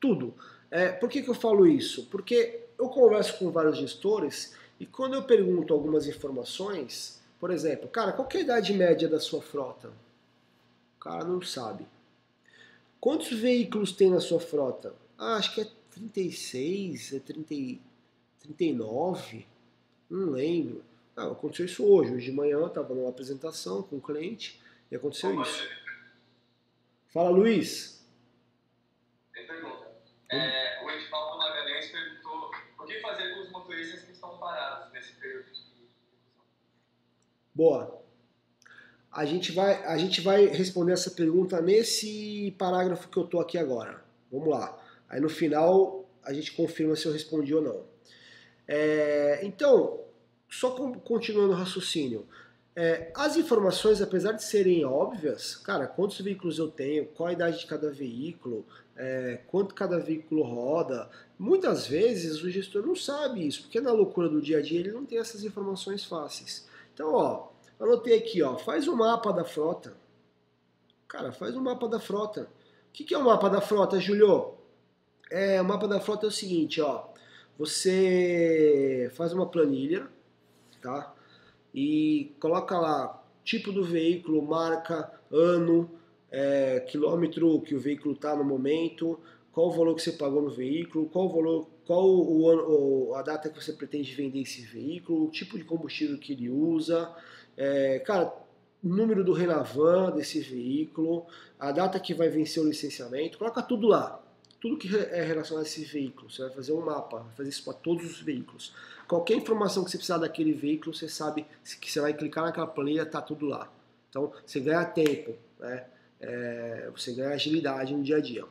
Tudo. 0.00 0.34
É, 0.68 0.88
por 0.88 1.08
que, 1.08 1.22
que 1.22 1.30
eu 1.30 1.34
falo 1.34 1.64
isso? 1.66 2.06
Porque 2.06 2.64
eu 2.76 2.88
converso 2.88 3.38
com 3.38 3.52
vários 3.52 3.78
gestores 3.78 4.56
e 4.80 4.84
quando 4.84 5.14
eu 5.14 5.22
pergunto 5.22 5.72
algumas 5.72 6.08
informações, 6.08 7.22
por 7.38 7.52
exemplo, 7.52 7.88
cara, 7.88 8.12
qual 8.12 8.28
é 8.32 8.38
a 8.38 8.40
idade 8.40 8.74
média 8.74 9.08
da 9.08 9.20
sua 9.20 9.40
frota? 9.40 9.92
O 10.96 11.00
cara 11.00 11.24
não 11.24 11.40
sabe. 11.40 11.86
Quantos 13.00 13.32
veículos 13.32 13.92
tem 13.92 14.10
na 14.10 14.20
sua 14.20 14.40
frota? 14.40 14.94
Ah, 15.16 15.36
acho 15.36 15.54
que 15.54 15.60
é 15.60 15.66
36, 15.92 17.12
é 17.12 17.18
30, 17.20 17.80
39, 18.40 19.46
não 20.10 20.30
lembro. 20.30 20.82
Ah, 21.14 21.26
aconteceu 21.26 21.66
isso 21.66 21.84
hoje. 21.84 22.14
Hoje 22.14 22.30
de 22.30 22.32
manhã 22.32 22.56
eu 22.56 22.66
estava 22.66 22.94
numa 22.94 23.10
apresentação 23.10 23.82
com 23.82 23.96
um 23.96 24.00
cliente 24.00 24.61
e 24.92 24.96
aconteceu 24.96 25.40
isso. 25.40 25.66
Fala, 27.14 27.30
Luiz. 27.30 28.06
Tem 29.32 29.46
pergunta. 29.46 29.90
É, 30.30 30.84
o 30.84 30.90
Edivaldo 30.90 31.38
Magalhães 31.38 31.90
perguntou 31.90 32.50
o 32.78 32.84
que 32.84 33.00
fazer 33.00 33.34
com 33.34 33.40
os 33.40 33.50
motoristas 33.50 34.02
que 34.02 34.12
estão 34.12 34.36
parados 34.36 34.92
nesse 34.92 35.14
período 35.14 35.46
de 35.50 35.62
Boa. 37.54 38.02
A 39.10 39.24
gente, 39.24 39.50
vai, 39.52 39.82
a 39.84 39.96
gente 39.96 40.20
vai 40.20 40.44
responder 40.46 40.92
essa 40.92 41.10
pergunta 41.10 41.62
nesse 41.62 42.54
parágrafo 42.58 43.08
que 43.08 43.16
eu 43.16 43.24
estou 43.24 43.40
aqui 43.40 43.56
agora. 43.56 44.04
Vamos 44.30 44.48
lá. 44.48 44.78
Aí 45.08 45.20
no 45.20 45.30
final 45.30 46.06
a 46.22 46.34
gente 46.34 46.52
confirma 46.52 46.96
se 46.96 47.06
eu 47.06 47.12
respondi 47.12 47.54
ou 47.54 47.62
não. 47.62 47.86
É, 48.68 49.40
então, 49.42 50.04
só 50.50 50.70
continuando 50.70 51.54
o 51.54 51.56
raciocínio. 51.56 52.28
É, 52.74 53.12
as 53.14 53.36
informações, 53.36 54.00
apesar 54.00 54.32
de 54.32 54.42
serem 54.42 54.82
óbvias, 54.84 55.56
cara, 55.56 55.86
quantos 55.86 56.18
veículos 56.20 56.58
eu 56.58 56.68
tenho, 56.68 57.06
qual 57.06 57.28
a 57.28 57.32
idade 57.32 57.58
de 57.58 57.66
cada 57.66 57.90
veículo, 57.90 58.64
é, 58.96 59.40
quanto 59.46 59.74
cada 59.74 59.98
veículo 59.98 60.42
roda, 60.42 61.10
muitas 61.38 61.86
vezes 61.86 62.42
o 62.42 62.50
gestor 62.50 62.86
não 62.86 62.96
sabe 62.96 63.46
isso, 63.46 63.62
porque 63.62 63.80
na 63.80 63.92
loucura 63.92 64.26
do 64.28 64.40
dia 64.40 64.58
a 64.58 64.62
dia 64.62 64.80
ele 64.80 64.90
não 64.90 65.04
tem 65.04 65.18
essas 65.18 65.44
informações 65.44 66.02
fáceis. 66.04 66.66
Então, 66.94 67.12
ó, 67.12 67.48
anotei 67.78 68.16
aqui, 68.16 68.42
ó, 68.42 68.56
faz 68.56 68.88
um 68.88 68.96
mapa 68.96 69.32
da 69.32 69.44
frota. 69.44 69.94
Cara, 71.06 71.30
faz 71.30 71.54
um 71.54 71.60
mapa 71.60 71.86
da 71.86 72.00
frota. 72.00 72.48
O 72.88 72.92
que, 72.92 73.04
que 73.04 73.14
é 73.14 73.18
o 73.18 73.24
mapa 73.24 73.50
da 73.50 73.60
frota, 73.60 74.00
Julio? 74.00 74.54
É, 75.30 75.60
o 75.60 75.64
mapa 75.64 75.86
da 75.86 76.00
frota 76.00 76.26
é 76.26 76.28
o 76.28 76.32
seguinte, 76.32 76.80
ó, 76.80 77.04
você 77.58 79.10
faz 79.14 79.34
uma 79.34 79.46
planilha, 79.46 80.08
tá? 80.80 81.14
E 81.74 82.34
coloca 82.38 82.78
lá 82.78 83.22
tipo 83.44 83.72
do 83.72 83.84
veículo, 83.84 84.42
marca, 84.42 85.10
ano, 85.30 85.90
é, 86.30 86.80
quilômetro 86.80 87.60
que 87.60 87.74
o 87.74 87.80
veículo 87.80 88.14
está 88.14 88.36
no 88.36 88.44
momento, 88.44 89.18
qual 89.52 89.68
o 89.68 89.72
valor 89.72 89.94
que 89.94 90.02
você 90.02 90.12
pagou 90.12 90.42
no 90.42 90.50
veículo, 90.50 91.06
qual 91.06 91.26
o 91.26 91.28
valor, 91.28 91.68
qual 91.86 92.08
o 92.08 92.48
ano, 92.48 93.14
a 93.14 93.22
data 93.22 93.50
que 93.50 93.62
você 93.62 93.72
pretende 93.72 94.14
vender 94.14 94.40
esse 94.40 94.62
veículo, 94.62 95.24
o 95.24 95.30
tipo 95.30 95.58
de 95.58 95.64
combustível 95.64 96.18
que 96.18 96.32
ele 96.32 96.48
usa, 96.48 97.14
é, 97.56 97.98
cara, 98.00 98.32
número 98.82 99.22
do 99.22 99.32
Renavan 99.32 100.10
desse 100.12 100.40
veículo, 100.40 101.26
a 101.58 101.70
data 101.70 102.00
que 102.00 102.14
vai 102.14 102.28
vencer 102.28 102.62
o 102.62 102.66
licenciamento, 102.66 103.38
coloca 103.38 103.62
tudo 103.62 103.88
lá 103.88 104.22
tudo 104.62 104.76
que 104.76 104.96
é 104.96 105.24
relacionado 105.24 105.64
a 105.64 105.66
esse 105.66 105.84
veículo. 105.84 106.30
Você 106.30 106.40
vai 106.42 106.52
fazer 106.52 106.72
um 106.72 106.80
mapa, 106.80 107.18
vai 107.18 107.34
fazer 107.34 107.48
isso 107.48 107.64
para 107.64 107.72
todos 107.72 108.08
os 108.08 108.20
veículos. 108.20 108.72
Qualquer 109.08 109.34
informação 109.34 109.82
que 109.82 109.90
você 109.90 109.96
precisar 109.96 110.18
daquele 110.18 110.52
veículo, 110.52 110.94
você 110.94 111.08
sabe 111.08 111.44
que 111.80 111.90
você 111.90 112.00
vai 112.00 112.14
clicar 112.14 112.44
naquela 112.44 112.68
planilha, 112.68 113.02
está 113.02 113.20
tudo 113.20 113.46
lá. 113.46 113.68
Então, 114.08 114.32
você 114.46 114.60
ganha 114.60 114.84
tempo, 114.84 115.36
né? 115.58 115.84
É, 116.20 116.88
você 116.94 117.12
ganha 117.12 117.30
agilidade 117.30 117.92
no 117.92 118.04
dia 118.04 118.18
a 118.18 118.20
dia. 118.20 118.44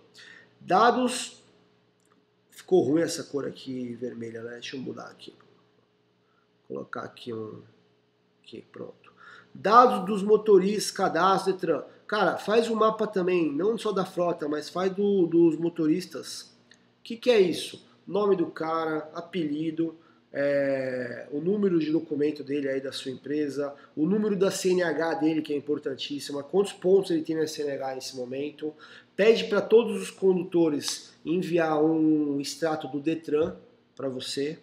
Dados. 0.59 1.41
Ficou 2.49 2.83
ruim 2.83 3.01
essa 3.01 3.23
cor 3.23 3.47
aqui 3.47 3.95
vermelha, 3.95 4.43
né? 4.43 4.55
Deixa 4.55 4.75
eu 4.75 4.81
mudar 4.81 5.05
aqui. 5.05 5.33
Colocar 6.67 7.03
aqui 7.03 7.33
um. 7.33 7.61
Aqui, 8.43 8.61
pronto. 8.69 9.13
Dados 9.53 10.05
dos 10.05 10.23
motoristas, 10.23 10.91
cadastro, 10.91 11.53
Detran. 11.53 11.85
Cara, 12.11 12.35
faz 12.35 12.69
um 12.69 12.75
mapa 12.75 13.07
também, 13.07 13.49
não 13.49 13.77
só 13.77 13.93
da 13.93 14.03
frota, 14.03 14.45
mas 14.45 14.67
faz 14.67 14.91
do, 14.93 15.25
dos 15.25 15.55
motoristas. 15.55 16.53
O 16.99 17.03
que, 17.03 17.15
que 17.15 17.31
é 17.31 17.39
isso? 17.39 17.87
Nome 18.05 18.35
do 18.35 18.47
cara, 18.47 19.09
apelido, 19.13 19.95
é, 20.33 21.29
o 21.31 21.39
número 21.39 21.79
de 21.79 21.89
documento 21.89 22.43
dele 22.43 22.67
aí 22.67 22.81
da 22.81 22.91
sua 22.91 23.11
empresa, 23.11 23.73
o 23.95 24.05
número 24.05 24.35
da 24.35 24.51
CNH 24.51 25.13
dele, 25.21 25.41
que 25.41 25.53
é 25.53 25.55
importantíssima, 25.55 26.43
quantos 26.43 26.73
pontos 26.73 27.11
ele 27.11 27.21
tem 27.21 27.37
na 27.37 27.47
CNH 27.47 27.95
nesse 27.95 28.17
momento. 28.17 28.73
Pede 29.15 29.45
para 29.45 29.61
todos 29.61 30.01
os 30.01 30.11
condutores 30.11 31.13
enviar 31.25 31.81
um 31.81 32.41
extrato 32.41 32.89
do 32.89 32.99
Detran 32.99 33.55
para 33.95 34.09
você. 34.09 34.59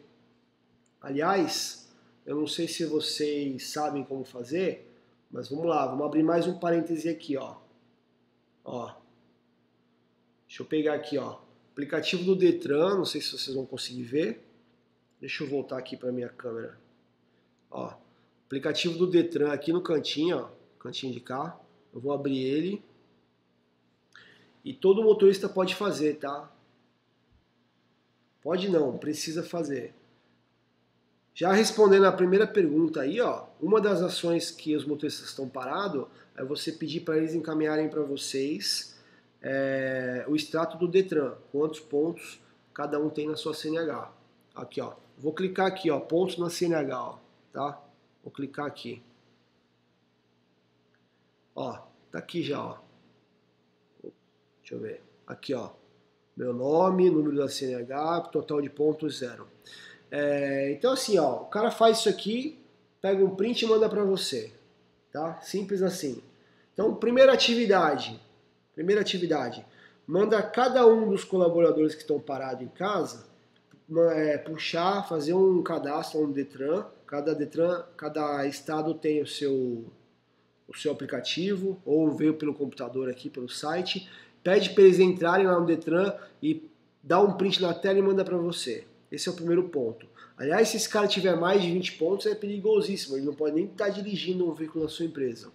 Aliás, 1.00 1.88
eu 2.26 2.36
não 2.36 2.46
sei 2.46 2.68
se 2.68 2.84
vocês 2.84 3.70
sabem 3.70 4.04
como 4.04 4.22
fazer, 4.22 4.87
mas 5.30 5.48
vamos 5.48 5.66
lá, 5.66 5.86
vamos 5.86 6.06
abrir 6.06 6.22
mais 6.22 6.46
um 6.46 6.58
parêntese 6.58 7.08
aqui, 7.08 7.36
ó. 7.36 7.56
Ó. 8.64 8.94
Deixa 10.46 10.62
eu 10.62 10.66
pegar 10.66 10.94
aqui, 10.94 11.18
ó. 11.18 11.38
Aplicativo 11.72 12.24
do 12.24 12.34
Detran, 12.34 12.96
não 12.96 13.04
sei 13.04 13.20
se 13.20 13.32
vocês 13.32 13.54
vão 13.54 13.66
conseguir 13.66 14.02
ver. 14.02 14.44
Deixa 15.20 15.44
eu 15.44 15.48
voltar 15.48 15.78
aqui 15.78 15.96
para 15.96 16.10
minha 16.10 16.28
câmera. 16.28 16.78
Ó. 17.70 17.92
Aplicativo 18.46 18.96
do 18.96 19.06
Detran 19.06 19.52
aqui 19.52 19.72
no 19.72 19.82
cantinho, 19.82 20.38
ó. 20.38 20.50
Cantinho 20.78 21.12
de 21.12 21.20
cá. 21.20 21.58
Eu 21.92 22.00
vou 22.00 22.12
abrir 22.12 22.42
ele. 22.42 22.82
E 24.64 24.72
todo 24.72 25.02
motorista 25.02 25.48
pode 25.48 25.74
fazer, 25.74 26.16
tá? 26.16 26.50
Pode 28.42 28.68
não, 28.68 28.96
precisa 28.96 29.42
fazer. 29.42 29.94
Já 31.34 31.52
respondendo 31.52 32.06
a 32.06 32.12
primeira 32.12 32.46
pergunta 32.46 33.02
aí, 33.02 33.20
ó, 33.20 33.47
uma 33.60 33.80
das 33.80 34.02
ações 34.02 34.50
que 34.50 34.76
os 34.76 34.84
motoristas 34.84 35.28
estão 35.28 35.48
parados 35.48 36.06
é 36.36 36.44
você 36.44 36.70
pedir 36.70 37.00
para 37.00 37.16
eles 37.16 37.34
encaminharem 37.34 37.88
para 37.88 38.02
vocês 38.02 38.96
é, 39.42 40.24
o 40.28 40.36
extrato 40.36 40.76
do 40.76 40.88
Detran, 40.88 41.34
quantos 41.50 41.80
pontos 41.80 42.40
cada 42.72 42.98
um 43.00 43.10
tem 43.10 43.26
na 43.26 43.36
sua 43.36 43.54
CNH. 43.54 44.12
Aqui, 44.54 44.80
ó, 44.80 44.94
vou 45.16 45.32
clicar 45.32 45.66
aqui, 45.66 45.90
ó, 45.90 45.98
pontos 45.98 46.38
na 46.38 46.48
CNH, 46.48 47.02
ó, 47.02 47.18
tá? 47.52 47.80
Vou 48.22 48.32
clicar 48.32 48.66
aqui. 48.66 49.02
Ó, 51.54 51.78
tá 52.10 52.18
aqui 52.18 52.42
já, 52.42 52.62
ó. 52.62 52.78
Deixa 54.60 54.74
eu 54.74 54.80
ver. 54.80 55.02
Aqui, 55.26 55.54
ó. 55.54 55.70
Meu 56.36 56.52
nome, 56.52 57.10
número 57.10 57.36
da 57.36 57.48
CNH, 57.48 58.28
total 58.32 58.60
de 58.60 58.70
pontos 58.70 59.18
zero. 59.18 59.48
É, 60.10 60.70
então 60.72 60.92
assim, 60.92 61.18
ó, 61.18 61.42
o 61.42 61.46
cara 61.46 61.70
faz 61.70 61.98
isso 61.98 62.08
aqui, 62.08 62.57
pega 63.08 63.24
um 63.24 63.34
print 63.34 63.62
e 63.62 63.66
manda 63.66 63.88
para 63.88 64.04
você, 64.04 64.52
tá? 65.10 65.40
Simples 65.40 65.80
assim. 65.80 66.22
Então, 66.74 66.94
primeira 66.94 67.32
atividade, 67.32 68.20
primeira 68.74 69.00
atividade, 69.00 69.64
manda 70.06 70.42
cada 70.42 70.86
um 70.86 71.08
dos 71.08 71.24
colaboradores 71.24 71.94
que 71.94 72.02
estão 72.02 72.20
parados 72.20 72.62
em 72.62 72.68
casa 72.68 73.26
é, 74.12 74.36
puxar, 74.36 75.08
fazer 75.08 75.32
um 75.32 75.62
cadastro 75.62 76.26
no 76.26 76.32
Detran. 76.34 76.84
Cada 77.06 77.34
Detran, 77.34 77.82
cada 77.96 78.46
estado 78.46 78.92
tem 78.92 79.22
o 79.22 79.26
seu 79.26 79.86
o 80.68 80.76
seu 80.76 80.92
aplicativo 80.92 81.80
ou 81.86 82.10
veio 82.10 82.34
pelo 82.34 82.52
computador 82.52 83.08
aqui 83.08 83.30
pelo 83.30 83.48
site. 83.48 84.06
Pede 84.44 84.68
para 84.70 84.84
eles 84.84 84.98
entrarem 84.98 85.46
lá 85.46 85.58
no 85.58 85.64
Detran 85.64 86.14
e 86.42 86.68
dá 87.02 87.18
um 87.18 87.32
print 87.32 87.62
na 87.62 87.72
tela 87.72 87.98
e 87.98 88.02
manda 88.02 88.22
para 88.22 88.36
você. 88.36 88.84
Esse 89.10 89.30
é 89.30 89.32
o 89.32 89.34
primeiro 89.34 89.70
ponto. 89.70 90.06
Aliás, 90.38 90.68
se 90.68 90.76
esse 90.76 90.88
cara 90.88 91.08
tiver 91.08 91.36
mais 91.36 91.60
de 91.60 91.72
20 91.72 91.92
pontos, 91.94 92.26
é 92.26 92.34
perigosíssimo. 92.34 93.16
Ele 93.16 93.26
não 93.26 93.34
pode 93.34 93.56
nem 93.56 93.64
estar 93.64 93.88
dirigindo 93.88 94.48
um 94.48 94.54
veículo 94.54 94.84
na 94.84 94.90
sua 94.90 95.04
empresa. 95.04 95.50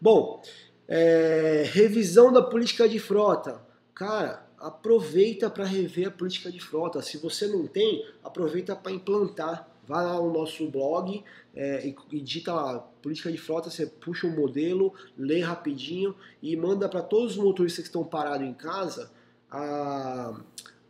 Bom, 0.00 0.42
é, 0.86 1.64
revisão 1.70 2.32
da 2.32 2.42
política 2.42 2.88
de 2.88 2.98
frota. 2.98 3.60
Cara, 3.94 4.46
aproveita 4.58 5.50
para 5.50 5.64
rever 5.64 6.08
a 6.08 6.10
política 6.10 6.50
de 6.50 6.60
frota. 6.60 7.02
Se 7.02 7.18
você 7.18 7.46
não 7.46 7.66
tem, 7.66 8.06
aproveita 8.24 8.74
para 8.74 8.90
implantar. 8.90 9.68
Vai 9.86 10.04
lá 10.04 10.16
no 10.16 10.32
nosso 10.32 10.68
blog 10.68 11.22
é, 11.54 11.86
e, 11.86 11.96
e 12.12 12.20
digita 12.20 12.52
lá, 12.52 12.78
política 12.78 13.32
de 13.32 13.38
frota, 13.38 13.70
você 13.70 13.86
puxa 13.86 14.26
um 14.26 14.36
modelo, 14.36 14.92
lê 15.16 15.40
rapidinho 15.40 16.14
e 16.42 16.54
manda 16.56 16.88
para 16.88 17.02
todos 17.02 17.32
os 17.32 17.42
motoristas 17.42 17.82
que 17.82 17.88
estão 17.88 18.04
parados 18.04 18.46
em 18.46 18.52
casa 18.52 19.10
a, 19.50 20.38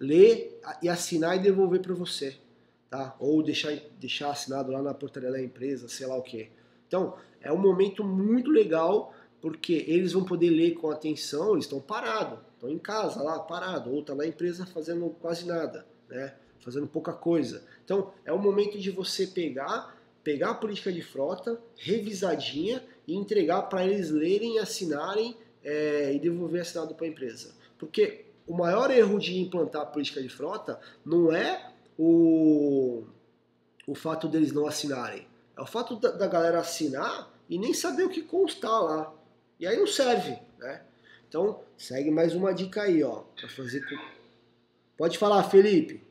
ler 0.01 0.61
e 0.83 0.89
assinar 0.89 1.37
e 1.37 1.39
devolver 1.41 1.81
para 1.81 1.95
você, 1.95 2.37
tá? 2.91 3.15
Ou 3.19 3.43
deixar, 3.43 3.75
deixar 3.99 4.31
assinado 4.31 4.73
lá 4.73 4.83
na 4.83 4.95
portaria 4.95 5.31
da 5.31 5.43
empresa, 5.43 5.89
sei 5.89 6.07
lá 6.07 6.17
o 6.17 6.23
que. 6.23 6.51
Então, 6.87 7.15
é 7.41 7.53
um 7.53 7.59
momento 7.59 8.03
muito 8.03 8.51
legal 8.51 9.15
porque 9.41 9.85
eles 9.87 10.13
vão 10.13 10.25
poder 10.25 10.51
ler 10.51 10.75
com 10.75 10.91
atenção, 10.91 11.53
eles 11.53 11.65
estão 11.65 11.81
parados, 11.81 12.41
estão 12.55 12.69
em 12.69 12.79
casa 12.79 13.23
lá, 13.23 13.39
parado, 13.39 13.91
ou 13.91 14.01
estão 14.01 14.17
tá 14.17 14.23
na 14.23 14.29
empresa 14.29 14.67
fazendo 14.67 15.09
quase 15.21 15.47
nada, 15.47 15.87
né? 16.09 16.35
Fazendo 16.61 16.87
pouca 16.89 17.13
coisa. 17.13 17.65
Então, 17.85 18.13
é 18.25 18.33
o 18.33 18.39
momento 18.39 18.79
de 18.79 18.91
você 18.91 19.27
pegar, 19.27 19.97
pegar 20.25 20.51
a 20.51 20.55
política 20.55 20.93
de 20.93 21.03
frota, 21.03 21.61
revisadinha 21.77 22.83
e 23.07 23.15
entregar 23.15 23.63
para 23.63 23.85
eles 23.87 24.11
lerem, 24.11 24.59
assinarem 24.59 25.37
é, 25.63 26.13
e 26.13 26.19
devolver 26.19 26.63
assinado 26.63 26.95
para 26.95 27.07
a 27.07 27.09
empresa. 27.09 27.55
Porque 27.79 28.27
o 28.47 28.57
maior 28.57 28.91
erro 28.91 29.19
de 29.19 29.39
implantar 29.39 29.83
a 29.83 29.87
política 29.87 30.21
de 30.21 30.29
frota 30.29 30.81
não 31.05 31.33
é 31.33 31.73
o, 31.99 33.05
o 33.87 33.95
fato 33.95 34.29
deles 34.29 34.53
não 34.53 34.67
assinarem. 34.67 35.27
É 35.57 35.61
o 35.61 35.67
fato 35.67 35.97
da, 35.97 36.13
da 36.13 36.29
galera 36.29 36.61
assinar 36.61 37.29
e 37.49 37.59
nem 37.59 37.75
saber 37.75 38.05
o 38.05 38.09
que 38.09 38.23
constar 38.23 38.81
lá. 38.83 39.13
E 39.59 39.67
aí 39.67 39.77
não 39.77 39.87
serve, 39.87 40.39
né? 40.59 40.85
Então, 41.29 41.63
segue 41.77 42.11
mais 42.11 42.35
uma 42.35 42.55
dica 42.55 42.83
aí, 42.83 43.03
ó, 43.03 43.25
para 43.37 43.49
fazer 43.49 43.85
Pode 44.97 45.19
falar, 45.19 45.43
Felipe. 45.45 46.03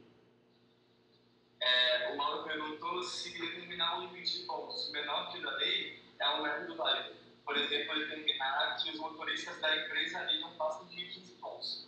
É, 1.61 2.13
o 2.13 2.17
Mauro 2.17 2.43
perguntou 2.43 3.01
se 3.01 3.31
determinar 3.39 3.97
um 3.97 4.07
limite 4.07 4.41
de 4.41 4.45
pontos 4.45 4.91
menor 4.91 5.31
que 5.31 5.39
o 5.39 5.41
da 5.41 5.55
lei 5.55 5.99
é 6.19 6.29
um 6.29 6.43
método 6.43 6.75
válido. 6.75 7.15
Por 7.43 7.57
exemplo, 7.57 7.95
determinar 7.97 8.77
que 8.81 8.91
os 8.91 8.99
motoristas 8.99 9.59
da 9.59 9.75
empresa 9.75 10.19
ali 10.19 10.39
não 10.41 10.51
passam 10.55 10.85
de 10.87 10.95
15 10.95 11.31
pontos. 11.33 11.87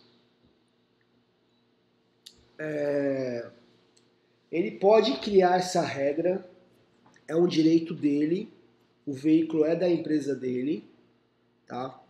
É, 2.58 3.50
ele 4.50 4.72
pode 4.72 5.18
criar 5.18 5.58
essa 5.58 5.82
regra, 5.82 6.48
é 7.28 7.36
um 7.36 7.46
direito 7.46 7.94
dele, 7.94 8.52
o 9.06 9.12
veículo 9.12 9.64
é 9.64 9.76
da 9.76 9.88
empresa 9.88 10.34
dele, 10.34 10.84
tá? 11.66 12.00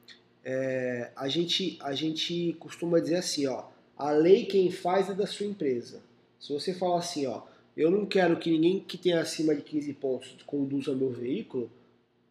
É, 0.43 1.11
a, 1.15 1.29
gente, 1.29 1.79
a 1.83 1.93
gente 1.93 2.57
costuma 2.59 2.99
dizer 2.99 3.17
assim, 3.17 3.47
ó, 3.47 3.65
a 3.97 4.11
lei 4.11 4.47
quem 4.47 4.71
faz 4.71 5.11
é 5.11 5.15
da 5.15 5.27
sua 5.27 5.47
empresa. 5.47 6.01
Se 6.41 6.53
você 6.53 6.73
falar 6.73 6.99
assim, 6.99 7.27
ó, 7.27 7.43
eu 7.77 7.91
não 7.91 8.07
quero 8.07 8.39
que 8.39 8.51
ninguém 8.51 8.81
que 8.81 8.97
tenha 8.97 9.21
acima 9.21 9.55
de 9.55 9.63
15 9.63 9.93
pontos 9.95 10.37
conduza 10.47 10.95
meu 10.95 11.11
veículo, 11.11 11.71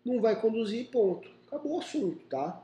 não 0.04 0.20
vai 0.20 0.40
conduzir 0.42 0.88
ponto. 0.88 1.30
Acabou 1.48 1.76
o 1.76 1.80
assunto, 1.80 2.20
tá? 2.28 2.62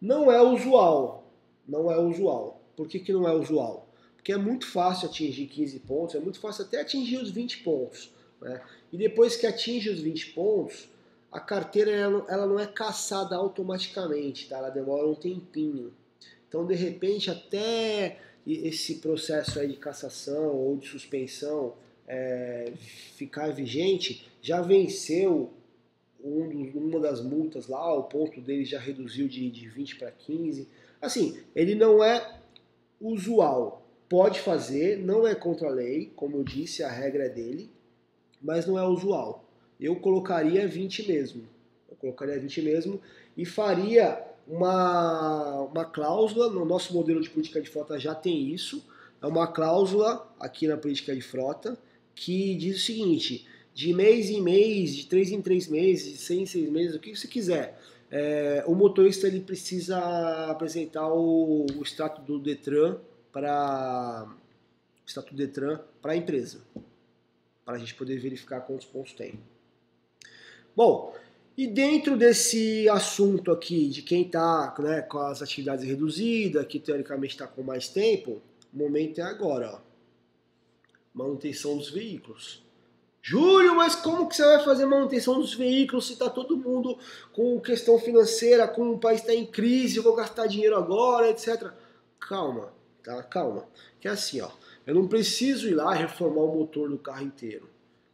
Não 0.00 0.30
é 0.30 0.40
usual, 0.40 1.24
não 1.66 1.90
é 1.90 1.98
usual. 1.98 2.60
Por 2.76 2.86
que, 2.86 2.98
que 2.98 3.12
não 3.12 3.26
é 3.26 3.32
usual? 3.32 3.87
Porque 4.28 4.38
é 4.38 4.44
muito 4.44 4.66
fácil 4.66 5.08
atingir 5.08 5.46
15 5.46 5.78
pontos, 5.80 6.14
é 6.14 6.20
muito 6.20 6.38
fácil 6.38 6.62
até 6.62 6.82
atingir 6.82 7.16
os 7.16 7.30
20 7.30 7.62
pontos. 7.62 8.12
Né? 8.42 8.60
E 8.92 8.98
depois 8.98 9.36
que 9.36 9.46
atinge 9.46 9.88
os 9.88 10.00
20 10.00 10.34
pontos, 10.34 10.86
a 11.32 11.40
carteira 11.40 11.90
ela, 11.92 12.46
não 12.46 12.60
é 12.60 12.66
caçada 12.66 13.34
automaticamente, 13.34 14.46
tá? 14.46 14.58
ela 14.58 14.68
demora 14.68 15.06
um 15.06 15.14
tempinho. 15.14 15.94
Então, 16.46 16.66
de 16.66 16.74
repente, 16.74 17.30
até 17.30 18.18
esse 18.46 18.96
processo 18.96 19.60
aí 19.60 19.68
de 19.68 19.78
cassação 19.78 20.54
ou 20.54 20.76
de 20.76 20.86
suspensão 20.86 21.76
é, 22.06 22.70
ficar 23.16 23.50
vigente, 23.54 24.30
já 24.42 24.60
venceu 24.60 25.54
um 26.22 26.70
uma 26.74 27.00
das 27.00 27.22
multas 27.22 27.66
lá, 27.66 27.94
o 27.94 28.02
ponto 28.02 28.42
dele 28.42 28.66
já 28.66 28.78
reduziu 28.78 29.26
de, 29.26 29.50
de 29.50 29.66
20 29.70 29.96
para 29.96 30.10
15. 30.10 30.68
Assim, 31.00 31.40
ele 31.56 31.74
não 31.74 32.04
é 32.04 32.42
usual, 33.00 33.87
pode 34.08 34.40
fazer, 34.40 34.98
não 34.98 35.26
é 35.26 35.34
contra 35.34 35.68
a 35.68 35.72
lei, 35.72 36.10
como 36.16 36.36
eu 36.36 36.44
disse, 36.44 36.82
a 36.82 36.90
regra 36.90 37.24
é 37.24 37.28
dele, 37.28 37.70
mas 38.42 38.66
não 38.66 38.78
é 38.78 38.86
usual. 38.86 39.44
Eu 39.78 39.96
colocaria 39.96 40.66
20 40.66 41.06
mesmo. 41.06 41.44
Eu 41.90 41.96
colocaria 41.96 42.38
20 42.38 42.62
mesmo 42.62 43.00
e 43.36 43.44
faria 43.44 44.24
uma, 44.46 45.60
uma 45.62 45.84
cláusula, 45.84 46.48
no 46.48 46.64
nosso 46.64 46.94
modelo 46.94 47.20
de 47.20 47.28
política 47.28 47.60
de 47.60 47.68
frota 47.68 47.98
já 47.98 48.14
tem 48.14 48.48
isso, 48.48 48.84
é 49.20 49.26
uma 49.26 49.46
cláusula 49.46 50.26
aqui 50.40 50.66
na 50.66 50.76
política 50.76 51.14
de 51.14 51.20
frota 51.20 51.78
que 52.14 52.54
diz 52.54 52.78
o 52.78 52.80
seguinte, 52.80 53.46
de 53.74 53.92
mês 53.92 54.30
em 54.30 54.40
mês, 54.40 54.96
de 54.96 55.06
três 55.06 55.30
em 55.30 55.40
três 55.40 55.68
meses, 55.68 56.12
de 56.12 56.18
seis 56.18 56.40
em 56.40 56.46
seis 56.46 56.70
meses, 56.70 56.96
o 56.96 56.98
que 56.98 57.14
você 57.14 57.28
quiser, 57.28 57.78
é, 58.10 58.64
o 58.66 58.74
motorista 58.74 59.26
ele 59.26 59.40
precisa 59.40 59.98
apresentar 60.50 61.12
o, 61.12 61.66
o 61.76 61.82
extrato 61.82 62.22
do 62.22 62.38
Detran 62.38 62.96
para 63.32 64.28
Estatuto 65.06 65.34
Detran 65.34 65.80
para 66.02 66.12
a 66.12 66.16
empresa, 66.16 66.60
para 67.64 67.76
a 67.76 67.78
gente 67.78 67.94
poder 67.94 68.18
verificar 68.18 68.60
quantos 68.60 68.86
pontos 68.86 69.12
tem. 69.12 69.40
Bom, 70.76 71.14
e 71.56 71.66
dentro 71.66 72.16
desse 72.16 72.88
assunto 72.88 73.50
aqui 73.50 73.88
de 73.88 74.02
quem 74.02 74.22
está 74.22 74.72
né, 74.78 75.02
com 75.02 75.18
as 75.18 75.42
atividades 75.42 75.84
reduzidas, 75.84 76.64
que 76.66 76.78
teoricamente 76.78 77.34
está 77.34 77.46
com 77.48 77.62
mais 77.62 77.88
tempo, 77.88 78.40
o 78.72 78.78
momento 78.78 79.20
é 79.20 79.24
agora, 79.24 79.74
ó. 79.74 79.80
manutenção 81.12 81.76
dos 81.76 81.90
veículos. 81.90 82.62
Júlio, 83.20 83.74
mas 83.74 83.96
como 83.96 84.28
que 84.28 84.36
você 84.36 84.44
vai 84.44 84.64
fazer 84.64 84.86
manutenção 84.86 85.40
dos 85.40 85.52
veículos 85.52 86.06
se 86.06 86.12
está 86.12 86.30
todo 86.30 86.56
mundo 86.56 86.96
com 87.32 87.60
questão 87.60 87.98
financeira, 87.98 88.68
com 88.68 88.92
o 88.92 88.98
país 88.98 89.20
está 89.20 89.34
em 89.34 89.44
crise, 89.44 89.98
vou 89.98 90.14
gastar 90.14 90.46
dinheiro 90.46 90.76
agora, 90.76 91.28
etc. 91.28 91.72
Calma, 92.20 92.72
tá? 93.08 93.22
Calma. 93.22 93.66
Que 94.00 94.08
é 94.08 94.10
assim, 94.10 94.40
ó. 94.40 94.50
Eu 94.86 94.94
não 94.94 95.08
preciso 95.08 95.68
ir 95.68 95.74
lá 95.74 95.94
reformar 95.94 96.42
o 96.42 96.58
motor 96.58 96.90
do 96.90 96.98
carro 96.98 97.24
inteiro. 97.24 97.68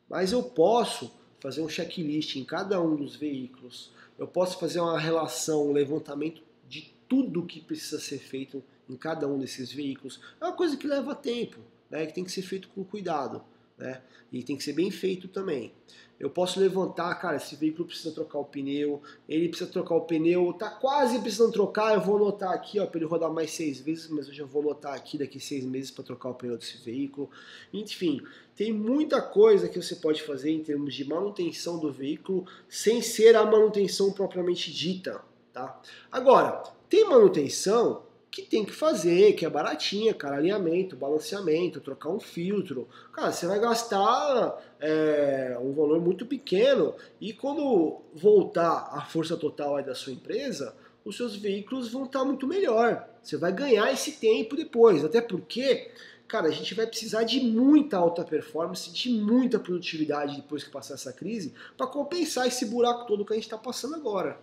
Mas 0.08 0.32
eu 0.32 0.42
posso 0.42 1.12
fazer 1.40 1.60
um 1.60 1.68
checklist 1.68 2.36
em 2.36 2.44
cada 2.44 2.80
um 2.80 2.94
dos 2.94 3.16
veículos. 3.16 3.90
Eu 4.18 4.28
posso 4.28 4.58
fazer 4.58 4.80
uma 4.80 4.98
relação, 4.98 5.68
um 5.68 5.72
levantamento 5.72 6.42
de 6.68 6.94
tudo 7.08 7.44
que 7.44 7.60
precisa 7.60 8.00
ser 8.00 8.18
feito 8.18 8.62
em 8.88 8.96
cada 8.96 9.26
um 9.26 9.38
desses 9.38 9.72
veículos. 9.72 10.20
É 10.40 10.44
uma 10.44 10.54
coisa 10.54 10.76
que 10.76 10.86
leva 10.86 11.14
tempo, 11.14 11.58
né? 11.90 12.06
que 12.06 12.14
tem 12.14 12.24
que 12.24 12.32
ser 12.32 12.42
feito 12.42 12.68
com 12.68 12.84
cuidado. 12.84 13.42
Né? 13.76 14.00
E 14.32 14.42
tem 14.42 14.56
que 14.56 14.62
ser 14.62 14.72
bem 14.72 14.90
feito 14.90 15.26
também. 15.26 15.72
Eu 16.18 16.30
posso 16.30 16.60
levantar, 16.60 17.14
cara, 17.16 17.36
esse 17.36 17.56
veículo 17.56 17.86
precisa 17.86 18.12
trocar 18.12 18.38
o 18.38 18.44
pneu, 18.44 19.02
ele 19.28 19.48
precisa 19.48 19.70
trocar 19.70 19.96
o 19.96 20.02
pneu, 20.02 20.52
tá 20.52 20.70
quase 20.70 21.18
precisando 21.18 21.52
trocar, 21.52 21.94
eu 21.94 22.00
vou 22.00 22.16
anotar 22.16 22.52
aqui, 22.52 22.78
ó, 22.78 22.86
para 22.86 22.98
ele 22.98 23.06
rodar 23.06 23.32
mais 23.32 23.50
seis 23.50 23.80
vezes, 23.80 24.08
mas 24.08 24.28
eu 24.28 24.34
já 24.34 24.44
vou 24.44 24.62
anotar 24.62 24.94
aqui 24.94 25.18
daqui 25.18 25.40
seis 25.40 25.64
meses 25.64 25.90
para 25.90 26.04
trocar 26.04 26.30
o 26.30 26.34
pneu 26.34 26.56
desse 26.56 26.78
veículo. 26.78 27.28
Enfim, 27.72 28.22
tem 28.54 28.72
muita 28.72 29.20
coisa 29.20 29.68
que 29.68 29.80
você 29.80 29.96
pode 29.96 30.22
fazer 30.22 30.50
em 30.50 30.62
termos 30.62 30.94
de 30.94 31.04
manutenção 31.04 31.78
do 31.78 31.92
veículo 31.92 32.46
sem 32.68 33.02
ser 33.02 33.34
a 33.34 33.44
manutenção 33.44 34.12
propriamente 34.12 34.72
dita, 34.72 35.20
tá? 35.52 35.80
Agora, 36.12 36.62
tem 36.88 37.04
manutenção 37.08 38.04
que 38.34 38.42
tem 38.42 38.64
que 38.64 38.72
fazer, 38.72 39.34
que 39.34 39.46
é 39.46 39.48
baratinha, 39.48 40.12
cara, 40.12 40.38
alinhamento, 40.38 40.96
balanceamento, 40.96 41.80
trocar 41.80 42.08
um 42.08 42.18
filtro. 42.18 42.88
Cara, 43.12 43.30
você 43.30 43.46
vai 43.46 43.60
gastar 43.60 44.60
é, 44.80 45.56
um 45.62 45.72
valor 45.72 46.00
muito 46.00 46.26
pequeno 46.26 46.96
e 47.20 47.32
quando 47.32 48.00
voltar 48.12 48.88
a 48.90 49.02
força 49.02 49.36
total 49.36 49.80
da 49.84 49.94
sua 49.94 50.12
empresa, 50.12 50.74
os 51.04 51.16
seus 51.16 51.36
veículos 51.36 51.92
vão 51.92 52.06
estar 52.06 52.24
muito 52.24 52.44
melhor. 52.44 53.08
Você 53.22 53.36
vai 53.36 53.52
ganhar 53.52 53.92
esse 53.92 54.10
tempo 54.18 54.56
depois, 54.56 55.04
até 55.04 55.20
porque, 55.20 55.92
cara, 56.26 56.48
a 56.48 56.52
gente 56.52 56.74
vai 56.74 56.88
precisar 56.88 57.22
de 57.22 57.38
muita 57.38 57.98
alta 57.98 58.24
performance, 58.24 58.90
de 58.90 59.10
muita 59.10 59.60
produtividade 59.60 60.34
depois 60.34 60.64
que 60.64 60.70
passar 60.70 60.94
essa 60.94 61.12
crise, 61.12 61.54
para 61.76 61.86
compensar 61.86 62.48
esse 62.48 62.66
buraco 62.66 63.06
todo 63.06 63.24
que 63.24 63.32
a 63.32 63.36
gente 63.36 63.44
está 63.44 63.56
passando 63.56 63.94
agora. 63.94 64.40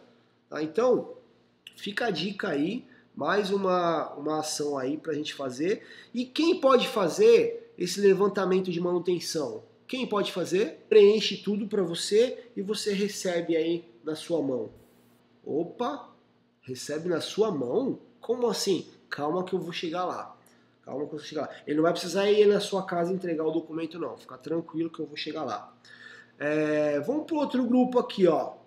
Tá? 0.50 0.64
Então, 0.64 1.14
fica 1.76 2.06
a 2.06 2.10
dica 2.10 2.48
aí 2.48 2.90
mais 3.16 3.52
uma, 3.52 4.14
uma 4.14 4.40
ação 4.40 4.78
aí 4.78 4.98
para 4.98 5.12
a 5.12 5.16
gente 5.16 5.34
fazer. 5.34 5.84
E 6.14 6.26
quem 6.26 6.60
pode 6.60 6.88
fazer 6.88 7.74
esse 7.78 8.00
levantamento 8.00 8.72
de 8.72 8.80
manutenção? 8.80 9.64
Quem 9.88 10.08
pode 10.08 10.32
fazer? 10.32 10.86
Preenche 10.88 11.38
tudo 11.38 11.68
para 11.68 11.84
você 11.84 12.46
e 12.56 12.62
você 12.62 12.94
recebe 12.94 13.56
aí 13.56 13.86
na 14.04 14.16
sua 14.16 14.42
mão. 14.42 14.70
Opa, 15.44 16.10
recebe 16.62 17.10
na 17.10 17.20
sua 17.20 17.52
mão? 17.52 18.00
Como 18.20 18.48
assim? 18.48 18.88
Calma 19.10 19.44
que 19.44 19.54
eu 19.54 19.60
vou 19.60 19.74
chegar 19.74 20.06
lá. 20.06 20.38
Calma 20.84 21.02
que 21.02 21.14
eu 21.14 21.18
vou 21.18 21.28
chegar 21.28 21.42
lá. 21.42 21.50
Ele 21.68 21.76
não 21.76 21.84
vai 21.84 21.92
precisar 21.92 22.32
ir 22.32 22.48
na 22.48 22.60
sua 22.60 22.84
casa 22.86 23.14
entregar 23.14 23.44
o 23.44 23.52
documento 23.52 24.00
não. 24.00 24.18
Fica 24.18 24.38
tranquilo 24.38 24.90
que 24.90 25.00
eu 25.00 25.06
vou 25.06 25.18
chegar 25.18 25.44
lá. 25.44 25.74
É, 26.40 27.00
vamos 27.02 27.26
para 27.26 27.36
outro 27.36 27.64
grupo 27.66 28.00
aqui, 28.00 28.26
ó 28.28 28.61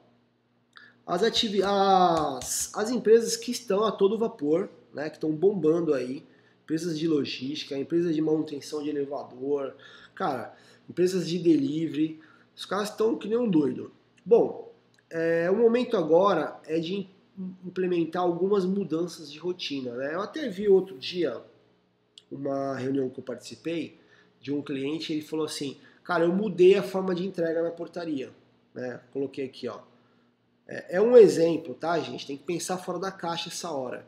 as, 1.07 1.23
as, 1.23 2.75
as 2.75 2.91
empresas 2.91 3.37
que 3.37 3.51
estão 3.51 3.85
a 3.85 3.93
todo 3.93 4.19
vapor, 4.19 4.69
né, 4.93 5.11
que 5.11 5.17
estão 5.17 5.33
bombando 5.33 5.93
aí, 5.93 6.25
empresas 6.63 6.99
de 6.99 7.07
logística, 7.07 7.77
empresas 7.77 8.15
de 8.15 8.23
manutenção 8.23 8.83
de 8.83 8.89
elevador, 8.89 9.75
cara, 10.15 10.55
empresas 10.89 11.29
de 11.29 11.39
delivery, 11.39 12.21
os 12.57 12.65
caras 12.65 12.91
estão 12.91 13.17
que 13.17 13.29
nem 13.29 13.37
um 13.37 13.49
doido. 13.49 13.93
Bom, 14.25 14.73
é, 15.11 15.51
o 15.51 15.57
momento 15.57 15.97
agora 15.97 16.59
é 16.67 16.79
de 16.79 17.09
implementar 17.65 18.23
algumas 18.23 18.65
mudanças 18.65 19.31
de 19.31 19.39
rotina, 19.39 19.95
né? 19.95 20.15
Eu 20.15 20.21
até 20.21 20.49
vi 20.49 20.69
outro 20.69 20.97
dia 20.97 21.43
uma 22.31 22.77
reunião 22.77 23.11
que 23.11 23.21
eu 23.21 23.25
participei 23.25 23.99
de 24.41 24.53
um 24.53 24.63
cliente, 24.63 25.13
ele 25.13 25.23
falou 25.23 25.45
assim, 25.45 25.77
cara, 26.03 26.25
eu 26.25 26.33
mudei 26.33 26.77
a 26.77 26.83
forma 26.83 27.15
de 27.15 27.27
entrega 27.27 27.63
na 27.63 27.71
portaria, 27.71 28.31
né? 28.75 29.01
Coloquei 29.13 29.47
aqui, 29.47 29.69
ó. 29.69 29.81
É, 30.67 30.97
é 30.97 31.01
um 31.01 31.17
exemplo, 31.17 31.75
tá, 31.75 31.99
gente? 31.99 32.27
Tem 32.27 32.37
que 32.37 32.45
pensar 32.45 32.79
fora 32.79 32.99
da 32.99 33.11
caixa 33.11 33.49
essa 33.49 33.71
hora. 33.71 34.07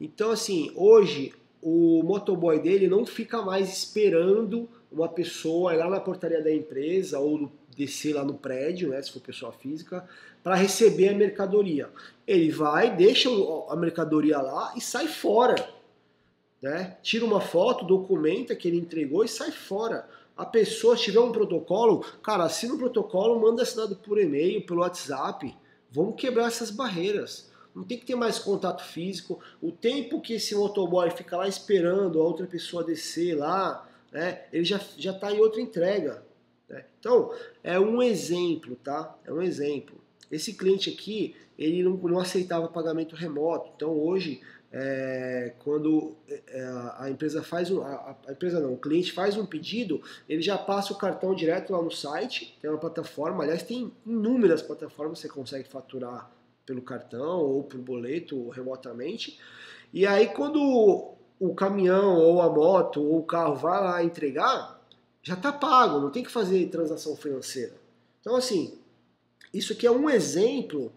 Então, 0.00 0.30
assim, 0.30 0.72
hoje 0.74 1.32
o 1.62 2.02
motoboy 2.02 2.60
dele 2.60 2.86
não 2.86 3.04
fica 3.04 3.42
mais 3.42 3.68
esperando 3.72 4.68
uma 4.90 5.08
pessoa 5.08 5.74
ir 5.74 5.78
lá 5.78 5.88
na 5.88 6.00
portaria 6.00 6.42
da 6.42 6.52
empresa 6.52 7.18
ou 7.18 7.50
descer 7.76 8.14
lá 8.14 8.24
no 8.24 8.34
prédio, 8.34 8.88
né, 8.88 9.02
se 9.02 9.12
for 9.12 9.20
pessoa 9.20 9.52
física, 9.52 10.08
para 10.42 10.54
receber 10.54 11.08
a 11.08 11.14
mercadoria. 11.14 11.90
Ele 12.26 12.50
vai, 12.50 12.94
deixa 12.94 13.28
a 13.68 13.76
mercadoria 13.76 14.38
lá 14.38 14.72
e 14.76 14.80
sai 14.80 15.08
fora. 15.08 15.56
Né? 16.62 16.96
Tira 17.02 17.24
uma 17.24 17.40
foto, 17.40 17.84
documenta 17.84 18.56
que 18.56 18.66
ele 18.66 18.78
entregou 18.78 19.24
e 19.24 19.28
sai 19.28 19.50
fora. 19.50 20.08
A 20.36 20.44
pessoa, 20.44 20.96
se 20.96 21.04
tiver 21.04 21.20
um 21.20 21.32
protocolo, 21.32 22.04
cara, 22.22 22.44
assina 22.44 22.72
o 22.72 22.76
um 22.76 22.78
protocolo, 22.78 23.40
manda 23.40 23.62
assinado 23.62 23.96
por 23.96 24.18
e-mail, 24.18 24.64
pelo 24.64 24.80
WhatsApp. 24.80 25.54
Vamos 25.96 26.20
quebrar 26.20 26.48
essas 26.48 26.70
barreiras. 26.70 27.50
Não 27.74 27.82
tem 27.82 27.98
que 27.98 28.04
ter 28.04 28.14
mais 28.14 28.38
contato 28.38 28.84
físico. 28.84 29.40
O 29.62 29.72
tempo 29.72 30.20
que 30.20 30.34
esse 30.34 30.54
motoboy 30.54 31.10
fica 31.10 31.38
lá 31.38 31.48
esperando 31.48 32.20
a 32.20 32.22
outra 32.22 32.46
pessoa 32.46 32.84
descer 32.84 33.34
lá, 33.34 33.88
né, 34.12 34.42
ele 34.52 34.64
já 34.66 34.76
está 34.76 35.32
em 35.32 35.40
outra 35.40 35.58
entrega. 35.58 36.22
Né? 36.68 36.84
Então 37.00 37.32
é 37.64 37.80
um 37.80 38.02
exemplo, 38.02 38.76
tá? 38.76 39.16
É 39.24 39.32
um 39.32 39.40
exemplo. 39.40 39.96
Esse 40.30 40.52
cliente 40.52 40.90
aqui 40.90 41.34
ele 41.58 41.82
não, 41.82 41.92
não 41.96 42.18
aceitava 42.18 42.68
pagamento 42.68 43.16
remoto. 43.16 43.72
Então 43.74 43.98
hoje 43.98 44.42
é, 44.72 45.54
quando 45.60 46.16
é, 46.28 46.92
a 46.98 47.08
empresa 47.08 47.42
faz 47.42 47.70
um, 47.70 47.82
a, 47.82 48.16
empresa 48.28 48.60
não, 48.60 48.74
o 48.74 48.78
cliente 48.78 49.12
faz 49.12 49.36
um 49.36 49.46
pedido, 49.46 50.02
ele 50.28 50.42
já 50.42 50.58
passa 50.58 50.92
o 50.92 50.98
cartão 50.98 51.34
direto 51.34 51.72
lá 51.72 51.80
no 51.80 51.90
site, 51.90 52.56
tem 52.60 52.70
uma 52.70 52.78
plataforma, 52.78 53.44
aliás 53.44 53.62
tem 53.62 53.92
inúmeras 54.04 54.62
plataformas 54.62 55.20
que 55.20 55.28
você 55.28 55.32
consegue 55.32 55.68
faturar 55.68 56.30
pelo 56.64 56.82
cartão 56.82 57.40
ou 57.40 57.62
por 57.62 57.78
boleto 57.80 58.36
ou 58.36 58.50
remotamente. 58.50 59.38
E 59.92 60.06
aí 60.06 60.28
quando 60.28 61.14
o 61.38 61.54
caminhão 61.54 62.18
ou 62.18 62.42
a 62.42 62.50
moto 62.50 63.00
ou 63.00 63.20
o 63.20 63.24
carro 63.24 63.54
vai 63.54 63.80
lá 63.82 64.02
entregar, 64.02 64.80
já 65.22 65.34
está 65.34 65.52
pago, 65.52 66.00
não 66.00 66.10
tem 66.10 66.22
que 66.22 66.30
fazer 66.30 66.68
transação 66.68 67.16
financeira. 67.16 67.74
Então 68.20 68.34
assim, 68.34 68.78
isso 69.54 69.72
aqui 69.72 69.86
é 69.86 69.90
um 69.90 70.10
exemplo 70.10 70.92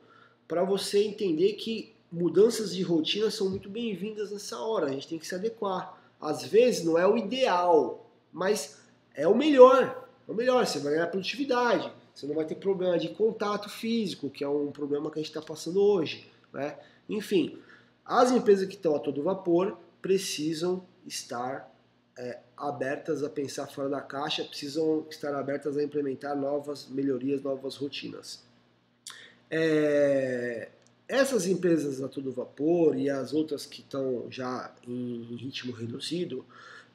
para 0.48 0.64
você 0.64 1.04
entender 1.04 1.54
que 1.54 1.94
mudanças 2.12 2.76
de 2.76 2.82
rotina 2.82 3.30
são 3.30 3.50
muito 3.50 3.70
bem-vindas 3.70 4.32
nessa 4.32 4.60
hora, 4.60 4.88
a 4.88 4.92
gente 4.92 5.08
tem 5.08 5.20
que 5.20 5.28
se 5.28 5.36
adequar. 5.36 5.98
Às 6.20 6.44
vezes 6.44 6.84
não 6.84 6.98
é 6.98 7.08
o 7.08 7.18
ideal, 7.18 8.10
mas 8.32 8.80
é 9.14 9.28
o 9.28 9.36
melhor. 9.36 10.08
É 10.28 10.32
o 10.32 10.36
melhor, 10.36 10.66
você 10.66 10.80
vai 10.80 10.94
ganhar 10.94 11.08
produtividade, 11.08 11.92
você 12.14 12.28
não 12.28 12.36
vai 12.36 12.46
ter 12.46 12.56
problema 12.56 13.00
de 13.00 13.10
contato 13.10 13.70
físico, 13.70 14.30
que 14.30 14.44
é 14.44 14.48
um 14.48 14.72
problema 14.72 15.10
que 15.10 15.20
a 15.20 15.22
gente 15.22 15.32
está 15.32 15.42
passando 15.42 15.82
hoje. 15.82 16.30
Né? 16.54 16.78
Enfim, 17.08 17.60
as 18.06 18.32
empresas 18.32 18.68
que 18.68 18.76
estão 18.76 18.96
a 18.96 19.00
todo 19.00 19.24
vapor 19.24 19.78
precisam 20.02 20.84
estar 21.06 21.72
é, 22.18 22.40
abertas 22.58 23.24
a 23.24 23.30
pensar 23.30 23.68
fora 23.68 23.90
da 23.90 24.02
caixa, 24.02 24.44
precisam 24.44 25.06
estar 25.10 25.34
abertas 25.34 25.78
a 25.78 25.84
implementar 25.84 26.36
novas 26.36 26.88
melhorias, 26.88 27.42
novas 27.42 27.76
rotinas. 27.76 28.44
É, 29.50 30.70
essas 31.10 31.48
empresas 31.48 32.04
a 32.04 32.08
todo 32.08 32.32
vapor 32.32 32.96
e 32.96 33.10
as 33.10 33.34
outras 33.34 33.66
que 33.66 33.82
estão 33.82 34.28
já 34.30 34.72
em 34.88 35.36
ritmo 35.36 35.74
reduzido, 35.74 36.46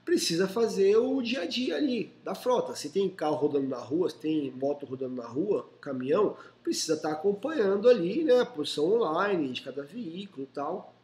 precisa 0.05 0.47
fazer 0.47 0.97
o 0.97 1.21
dia 1.21 1.43
a 1.43 1.47
dia 1.47 1.77
ali 1.77 2.13
da 2.23 2.33
frota. 2.33 2.77
Se 2.77 2.91
tem 2.91 3.09
carro 3.09 3.35
rodando 3.35 3.67
na 3.67 3.79
rua, 3.79 4.09
se 4.09 4.17
tem 4.17 4.53
moto 4.53 4.87
rodando 4.87 5.17
na 5.17 5.27
rua, 5.27 5.69
caminhão, 5.81 6.37
precisa 6.63 6.95
estar 6.95 7.09
tá 7.09 7.15
acompanhando 7.15 7.89
ali 7.89 8.23
né, 8.23 8.41
a 8.41 8.47
posição 8.47 8.85
online 8.85 9.53
de 9.53 9.63
cada 9.63 9.83
veículo 9.83 10.45
e 10.45 10.55
tal. 10.55 10.95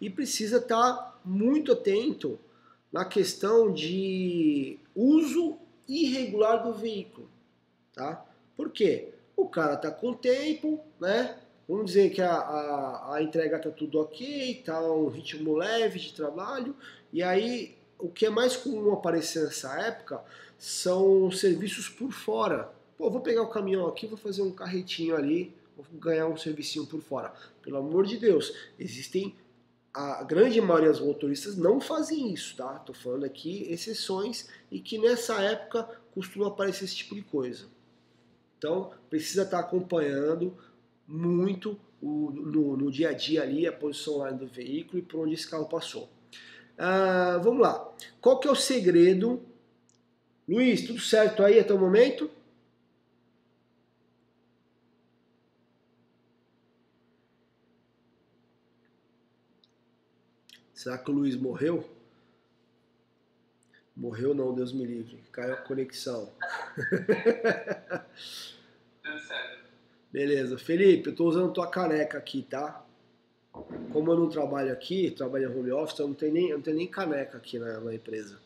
E 0.00 0.08
precisa 0.08 0.56
estar 0.56 0.94
tá 0.94 1.20
muito 1.22 1.72
atento 1.72 2.38
na 2.90 3.04
questão 3.04 3.70
de 3.70 4.78
uso 4.94 5.58
irregular 5.86 6.62
do 6.62 6.72
veículo. 6.72 7.28
Tá? 7.94 8.24
Por 8.56 8.70
quê? 8.70 9.12
O 9.36 9.46
cara 9.48 9.74
está 9.74 9.90
com 9.90 10.14
tempo, 10.14 10.80
né? 10.98 11.38
Vamos 11.68 11.86
dizer 11.86 12.10
que 12.10 12.22
a, 12.22 12.32
a, 12.32 13.14
a 13.16 13.22
entrega 13.22 13.56
está 13.56 13.70
tudo 13.70 14.00
ok, 14.00 14.52
está 14.52 14.80
um 14.80 15.08
ritmo 15.08 15.56
leve 15.56 15.98
de 15.98 16.12
trabalho, 16.12 16.76
e 17.12 17.22
aí 17.22 17.76
o 17.98 18.08
que 18.08 18.26
é 18.26 18.30
mais 18.30 18.56
comum 18.56 18.92
aparecer 18.92 19.42
nessa 19.44 19.80
época 19.80 20.22
são 20.58 21.30
serviços 21.30 21.88
por 21.88 22.12
fora. 22.12 22.70
Pô, 22.96 23.10
vou 23.10 23.20
pegar 23.20 23.42
o 23.42 23.50
caminhão 23.50 23.86
aqui, 23.86 24.06
vou 24.06 24.16
fazer 24.16 24.42
um 24.42 24.52
carretinho 24.52 25.16
ali, 25.16 25.54
vou 25.76 25.84
ganhar 25.98 26.26
um 26.26 26.36
servicinho 26.36 26.86
por 26.86 27.00
fora. 27.00 27.32
Pelo 27.62 27.78
amor 27.78 28.06
de 28.06 28.16
Deus, 28.16 28.52
existem 28.78 29.34
a 29.92 30.22
grande 30.22 30.60
maioria 30.60 30.92
dos 30.92 31.00
motoristas 31.00 31.56
não 31.56 31.80
fazem 31.80 32.30
isso, 32.30 32.54
tá? 32.54 32.78
Tô 32.80 32.92
falando 32.92 33.24
aqui 33.24 33.66
exceções 33.72 34.46
e 34.70 34.78
que 34.78 34.98
nessa 34.98 35.40
época 35.40 35.88
costuma 36.14 36.48
aparecer 36.48 36.84
esse 36.84 36.96
tipo 36.96 37.14
de 37.14 37.22
coisa. 37.22 37.64
Então 38.58 38.90
precisa 39.08 39.42
estar 39.42 39.62
tá 39.62 39.66
acompanhando 39.66 40.54
muito 41.06 41.78
o, 42.00 42.30
no, 42.30 42.76
no 42.76 42.90
dia 42.90 43.10
a 43.10 43.12
dia 43.12 43.42
ali 43.42 43.66
a 43.66 43.72
posição 43.72 44.18
lá 44.18 44.30
do 44.30 44.46
veículo 44.46 44.98
e 44.98 45.02
por 45.02 45.20
onde 45.20 45.34
esse 45.34 45.48
carro 45.48 45.66
passou. 45.66 46.08
Ah, 46.78 47.38
vamos 47.42 47.60
lá. 47.60 47.94
Qual 48.20 48.38
que 48.38 48.48
é 48.48 48.50
o 48.50 48.56
segredo? 48.56 49.42
Luiz, 50.48 50.86
tudo 50.86 51.00
certo 51.00 51.42
aí 51.42 51.58
até 51.58 51.72
o 51.72 51.78
momento? 51.78 52.30
Será 60.72 60.98
que 60.98 61.10
o 61.10 61.14
Luiz 61.14 61.34
morreu? 61.34 61.88
Morreu 63.96 64.34
não, 64.34 64.54
Deus 64.54 64.72
me 64.72 64.84
livre. 64.84 65.18
Caiu 65.32 65.54
a 65.54 65.56
conexão. 65.56 66.30
Tudo 69.02 69.18
certo. 69.18 69.65
Beleza. 70.12 70.56
Felipe, 70.58 71.08
eu 71.08 71.10
estou 71.12 71.28
usando 71.28 71.52
tua 71.52 71.66
caneca 71.66 72.18
aqui, 72.18 72.42
tá? 72.42 72.82
Como 73.92 74.10
eu 74.10 74.16
não 74.16 74.28
trabalho 74.28 74.72
aqui, 74.72 75.10
trabalho 75.10 75.50
em 75.50 75.58
home 75.58 75.72
office, 75.72 75.98
eu 75.98 76.08
não 76.08 76.14
tenho 76.14 76.32
nem, 76.32 76.48
eu 76.50 76.56
não 76.56 76.62
tenho 76.62 76.76
nem 76.76 76.86
caneca 76.86 77.38
aqui 77.38 77.58
na, 77.58 77.80
na 77.80 77.94
empresa. 77.94 78.38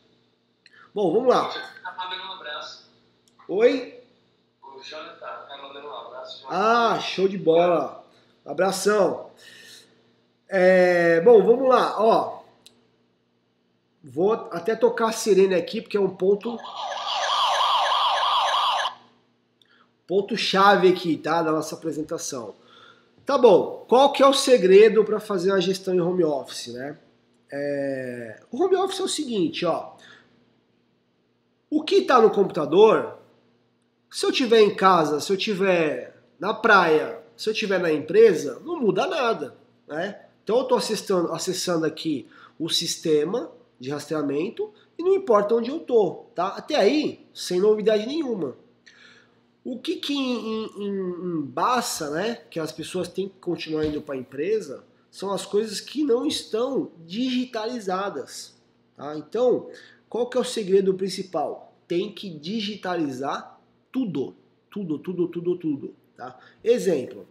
Bom, 0.94 1.12
vamos 1.12 1.28
lá. 1.28 1.48
Tá 1.48 1.96
mandando 1.96 2.22
um 2.22 2.32
abraço. 2.32 2.90
Oi? 3.48 4.00
O 4.62 4.82
Jonathan 4.82 5.18
tá 5.18 5.58
mandando 5.62 5.86
um 5.86 5.92
abraço. 5.92 6.46
Ah, 6.48 6.98
show 7.00 7.28
de 7.28 7.38
bola. 7.38 8.04
Abração. 8.44 9.30
É, 10.48 11.20
bom, 11.20 11.42
vamos 11.44 11.68
lá, 11.68 12.02
ó. 12.02 12.40
Vou 14.02 14.32
até 14.32 14.74
tocar 14.74 15.08
a 15.08 15.12
sirene 15.12 15.54
aqui, 15.54 15.80
porque 15.80 15.96
é 15.96 16.00
um 16.00 16.16
ponto 16.16 16.56
ponto 20.10 20.36
chave 20.36 20.88
aqui, 20.88 21.16
tá, 21.16 21.40
da 21.40 21.52
nossa 21.52 21.76
apresentação. 21.76 22.56
Tá 23.24 23.38
bom, 23.38 23.86
qual 23.88 24.10
que 24.10 24.20
é 24.20 24.26
o 24.26 24.32
segredo 24.32 25.04
para 25.04 25.20
fazer 25.20 25.52
uma 25.52 25.60
gestão 25.60 25.94
em 25.94 26.00
home 26.00 26.24
office, 26.24 26.74
né? 26.74 26.98
É... 27.48 28.40
O 28.50 28.60
home 28.60 28.74
office 28.74 28.98
é 28.98 29.04
o 29.04 29.08
seguinte, 29.08 29.64
ó. 29.64 29.92
O 31.70 31.84
que 31.84 31.98
está 31.98 32.20
no 32.20 32.28
computador, 32.28 33.18
se 34.10 34.26
eu 34.26 34.32
tiver 34.32 34.62
em 34.62 34.74
casa, 34.74 35.20
se 35.20 35.32
eu 35.32 35.36
tiver 35.36 36.20
na 36.40 36.52
praia, 36.52 37.20
se 37.36 37.48
eu 37.48 37.54
tiver 37.54 37.78
na 37.78 37.92
empresa, 37.92 38.60
não 38.64 38.80
muda 38.80 39.06
nada, 39.06 39.54
né? 39.86 40.22
Então 40.42 40.56
eu 40.56 40.62
estou 40.62 40.78
acessando, 40.78 41.32
acessando 41.32 41.86
aqui 41.86 42.28
o 42.58 42.68
sistema 42.68 43.52
de 43.78 43.90
rastreamento 43.90 44.72
e 44.98 45.04
não 45.04 45.14
importa 45.14 45.54
onde 45.54 45.70
eu 45.70 45.78
tô, 45.78 46.24
tá? 46.34 46.48
Até 46.48 46.74
aí, 46.74 47.24
sem 47.32 47.60
novidade 47.60 48.04
nenhuma. 48.08 48.56
O 49.62 49.78
que 49.78 49.96
que 49.96 50.14
embaça, 50.14 52.10
né, 52.10 52.36
que 52.50 52.58
as 52.58 52.72
pessoas 52.72 53.08
têm 53.08 53.28
que 53.28 53.38
continuar 53.38 53.84
indo 53.84 54.00
para 54.00 54.14
a 54.14 54.18
empresa, 54.18 54.84
são 55.10 55.32
as 55.32 55.44
coisas 55.44 55.80
que 55.80 56.02
não 56.02 56.26
estão 56.26 56.92
digitalizadas. 57.06 58.54
Tá? 58.96 59.16
Então, 59.18 59.68
qual 60.08 60.28
que 60.28 60.38
é 60.38 60.40
o 60.40 60.44
segredo 60.44 60.94
principal? 60.94 61.74
Tem 61.86 62.12
que 62.12 62.30
digitalizar 62.30 63.60
tudo, 63.92 64.34
tudo, 64.70 64.98
tudo, 64.98 65.28
tudo, 65.28 65.56
tudo. 65.56 65.94
Tá? 66.16 66.38
Exemplo, 66.62 67.26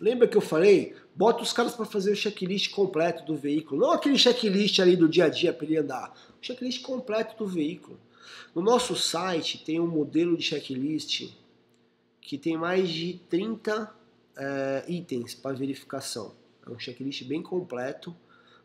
lembra 0.00 0.26
que 0.26 0.36
eu 0.36 0.40
falei? 0.40 0.96
Bota 1.14 1.42
os 1.42 1.52
caras 1.52 1.74
para 1.74 1.84
fazer 1.84 2.12
o 2.12 2.16
checklist 2.16 2.70
completo 2.70 3.24
do 3.24 3.36
veículo, 3.36 3.82
não 3.82 3.92
aquele 3.92 4.18
checklist 4.18 4.80
ali 4.80 4.96
do 4.96 5.08
dia 5.08 5.26
a 5.26 5.28
dia 5.28 5.52
para 5.52 5.66
ele 5.66 5.76
andar, 5.76 6.12
o 6.40 6.44
checklist 6.44 6.82
completo 6.82 7.36
do 7.36 7.46
veículo. 7.46 8.00
No 8.54 8.62
nosso 8.62 8.96
site 8.96 9.62
tem 9.64 9.78
um 9.78 9.86
modelo 9.86 10.36
de 10.36 10.42
checklist 10.42 11.30
que 12.22 12.38
tem 12.38 12.56
mais 12.56 12.88
de 12.88 13.20
30 13.28 13.94
é, 14.36 14.84
itens 14.88 15.34
para 15.34 15.54
verificação. 15.54 16.34
É 16.64 16.70
um 16.70 16.78
checklist 16.78 17.24
bem 17.24 17.42
completo 17.42 18.16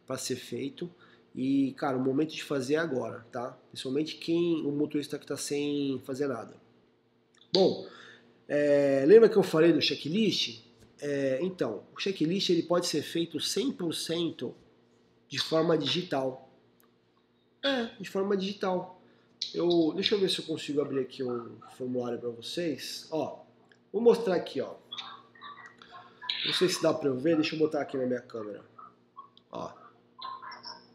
para 0.05 0.17
ser 0.17 0.37
feito 0.37 0.89
E, 1.35 1.73
cara, 1.73 1.97
o 1.97 1.99
momento 1.99 2.33
de 2.33 2.43
fazer 2.43 2.75
é 2.75 2.77
agora, 2.77 3.25
tá? 3.31 3.55
Principalmente 3.69 4.15
quem, 4.15 4.65
o 4.65 4.71
motorista 4.71 5.19
que 5.19 5.23
está 5.23 5.37
sem 5.37 6.01
fazer 6.03 6.27
nada. 6.27 6.55
Bom, 7.53 7.85
é, 8.47 9.03
lembra 9.05 9.29
que 9.29 9.35
eu 9.35 9.43
falei 9.43 9.71
do 9.71 9.81
checklist? 9.81 10.63
É, 10.99 11.37
então, 11.41 11.83
o 11.95 11.99
checklist 11.99 12.49
ele 12.49 12.63
pode 12.63 12.87
ser 12.87 13.03
feito 13.03 13.37
100% 13.37 14.51
de 15.27 15.39
forma 15.39 15.77
digital. 15.77 16.49
É, 17.61 17.85
de 17.99 18.09
forma 18.09 18.35
digital. 18.35 18.99
Eu, 19.53 19.93
deixa 19.93 20.15
eu 20.15 20.19
ver 20.19 20.29
se 20.29 20.39
eu 20.39 20.45
consigo 20.45 20.81
abrir 20.81 21.01
aqui 21.01 21.23
um 21.23 21.59
formulário 21.77 22.17
para 22.17 22.29
vocês. 22.29 23.07
Ó, 23.11 23.45
vou 23.97 24.01
mostrar 24.01 24.35
aqui, 24.35 24.61
ó. 24.61 24.75
Não 26.45 26.53
sei 26.53 26.69
se 26.69 26.81
dá 26.81 26.93
para 26.93 27.09
eu 27.09 27.17
ver, 27.17 27.35
deixa 27.35 27.55
eu 27.55 27.59
botar 27.59 27.81
aqui 27.81 27.97
na 27.97 28.05
minha 28.05 28.21
câmera. 28.21 28.63
Ó. 29.51 29.71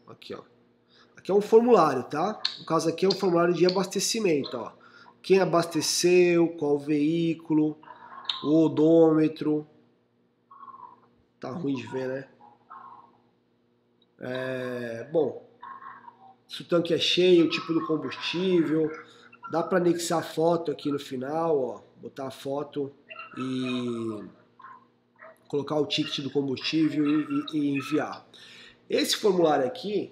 Aqui, 0.07 0.33
ó. 0.33 0.41
Aqui 1.17 1.29
é 1.29 1.33
um 1.33 1.41
formulário, 1.41 2.03
tá? 2.03 2.41
No 2.59 2.65
caso 2.65 2.87
aqui 2.89 3.05
é 3.05 3.09
um 3.09 3.13
formulário 3.13 3.53
de 3.53 3.65
abastecimento, 3.65 4.55
ó. 4.57 4.71
Quem 5.21 5.39
abasteceu, 5.39 6.47
qual 6.57 6.79
veículo, 6.79 7.77
o 8.43 8.65
odômetro. 8.65 9.67
Tá 11.39 11.51
ruim 11.51 11.75
de 11.75 11.87
ver, 11.87 12.07
né? 12.07 12.27
É, 14.19 15.09
bom, 15.11 15.45
se 16.47 16.61
o 16.61 16.65
tanque 16.65 16.93
é 16.93 16.97
cheio, 16.97 17.45
o 17.45 17.49
tipo 17.49 17.73
do 17.73 17.85
combustível. 17.85 18.89
Dá 19.51 19.61
para 19.61 19.77
anexar 19.77 20.23
foto 20.23 20.71
aqui 20.71 20.89
no 20.89 20.99
final, 20.99 21.59
ó. 21.59 21.92
Botar 22.03 22.27
a 22.27 22.31
foto 22.31 22.93
e 23.37 24.27
colocar 25.47 25.79
o 25.79 25.85
ticket 25.85 26.19
do 26.19 26.29
combustível 26.29 27.05
e, 27.07 27.23
e, 27.53 27.57
e 27.57 27.69
enviar. 27.77 28.27
Esse 28.89 29.15
formulário 29.15 29.65
aqui 29.65 30.11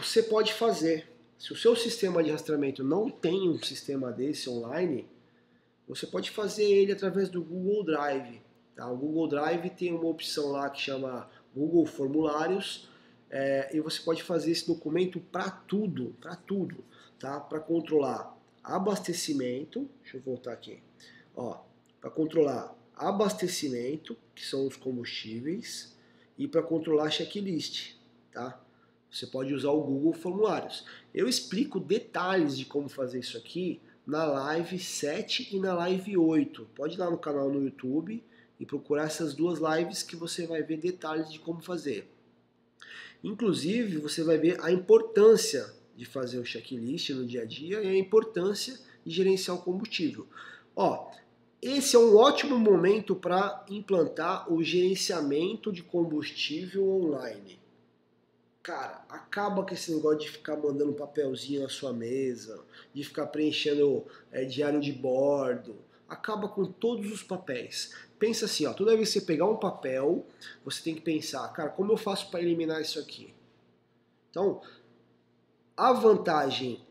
você 0.00 0.22
pode 0.22 0.54
fazer. 0.54 1.06
Se 1.38 1.52
o 1.52 1.56
seu 1.56 1.76
sistema 1.76 2.24
de 2.24 2.30
rastreamento 2.30 2.82
não 2.82 3.10
tem 3.10 3.48
um 3.48 3.62
sistema 3.62 4.10
desse 4.10 4.48
online, 4.48 5.06
você 5.86 6.06
pode 6.06 6.30
fazer 6.30 6.64
ele 6.64 6.92
através 6.92 7.28
do 7.28 7.42
Google 7.42 7.84
Drive. 7.84 8.40
Tá? 8.74 8.90
O 8.90 8.96
Google 8.96 9.28
Drive 9.28 9.68
tem 9.70 9.92
uma 9.92 10.08
opção 10.08 10.52
lá 10.52 10.70
que 10.70 10.80
chama 10.80 11.28
Google 11.54 11.84
Formulários 11.84 12.88
é, 13.30 13.76
e 13.76 13.80
você 13.80 14.00
pode 14.00 14.22
fazer 14.22 14.50
esse 14.50 14.66
documento 14.66 15.20
para 15.20 15.50
tudo, 15.50 16.16
para 16.20 16.34
tudo, 16.34 16.84
tá? 17.18 17.38
Para 17.38 17.60
controlar 17.60 18.36
abastecimento, 18.64 19.88
deixa 20.02 20.16
eu 20.16 20.20
voltar 20.20 20.52
aqui, 20.52 20.82
ó, 21.38 21.60
para 22.00 22.10
controlar 22.10 22.76
abastecimento, 22.96 24.16
que 24.34 24.44
são 24.44 24.66
os 24.66 24.76
combustíveis, 24.76 25.96
e 26.36 26.48
para 26.48 26.62
controlar 26.62 27.10
checklist, 27.10 27.94
tá? 28.32 28.60
Você 29.10 29.26
pode 29.26 29.54
usar 29.54 29.70
o 29.70 29.80
Google 29.80 30.12
Formulários. 30.12 30.84
Eu 31.14 31.28
explico 31.28 31.80
detalhes 31.80 32.58
de 32.58 32.64
como 32.66 32.88
fazer 32.88 33.20
isso 33.20 33.38
aqui 33.38 33.80
na 34.06 34.24
live 34.24 34.78
7 34.78 35.54
e 35.54 35.60
na 35.60 35.74
live 35.74 36.16
8. 36.16 36.68
Pode 36.74 36.94
ir 36.94 36.98
lá 36.98 37.10
no 37.10 37.16
canal 37.16 37.48
no 37.50 37.62
YouTube 37.62 38.22
e 38.60 38.66
procurar 38.66 39.04
essas 39.04 39.32
duas 39.32 39.60
lives 39.60 40.02
que 40.02 40.16
você 40.16 40.46
vai 40.46 40.62
ver 40.62 40.78
detalhes 40.78 41.32
de 41.32 41.38
como 41.38 41.62
fazer. 41.62 42.12
Inclusive, 43.22 43.98
você 43.98 44.22
vai 44.22 44.38
ver 44.38 44.60
a 44.60 44.70
importância 44.70 45.72
de 45.96 46.04
fazer 46.04 46.38
o 46.38 46.44
checklist 46.44 47.10
no 47.10 47.26
dia 47.26 47.42
a 47.42 47.46
dia 47.46 47.82
e 47.82 47.88
a 47.88 47.98
importância 47.98 48.78
de 49.04 49.14
gerenciar 49.14 49.56
o 49.56 49.62
combustível. 49.62 50.26
Ó, 50.76 51.10
esse 51.60 51.96
é 51.96 51.98
um 51.98 52.16
ótimo 52.16 52.56
momento 52.56 53.16
para 53.16 53.64
implantar 53.68 54.52
o 54.52 54.62
gerenciamento 54.62 55.72
de 55.72 55.82
combustível 55.82 56.88
online. 56.88 57.58
Cara, 58.62 59.04
acaba 59.08 59.64
com 59.64 59.74
esse 59.74 59.92
negócio 59.92 60.20
de 60.20 60.30
ficar 60.30 60.56
mandando 60.56 60.92
papelzinho 60.92 61.62
na 61.62 61.68
sua 61.68 61.92
mesa, 61.92 62.62
de 62.94 63.02
ficar 63.02 63.26
preenchendo 63.26 64.06
é, 64.30 64.44
diário 64.44 64.80
de 64.80 64.92
bordo. 64.92 65.76
Acaba 66.08 66.48
com 66.48 66.64
todos 66.64 67.10
os 67.10 67.22
papéis. 67.22 67.94
Pensa 68.18 68.44
assim, 68.44 68.66
ó, 68.66 68.72
toda 68.72 68.96
vez 68.96 69.12
que 69.12 69.20
você 69.20 69.26
pegar 69.26 69.46
um 69.46 69.56
papel, 69.56 70.26
você 70.64 70.82
tem 70.82 70.94
que 70.94 71.00
pensar, 71.00 71.48
cara, 71.52 71.70
como 71.70 71.92
eu 71.92 71.96
faço 71.96 72.30
para 72.30 72.40
eliminar 72.40 72.80
isso 72.80 72.98
aqui? 72.98 73.34
Então, 74.30 74.60
a 75.76 75.92
vantagem 75.92 76.86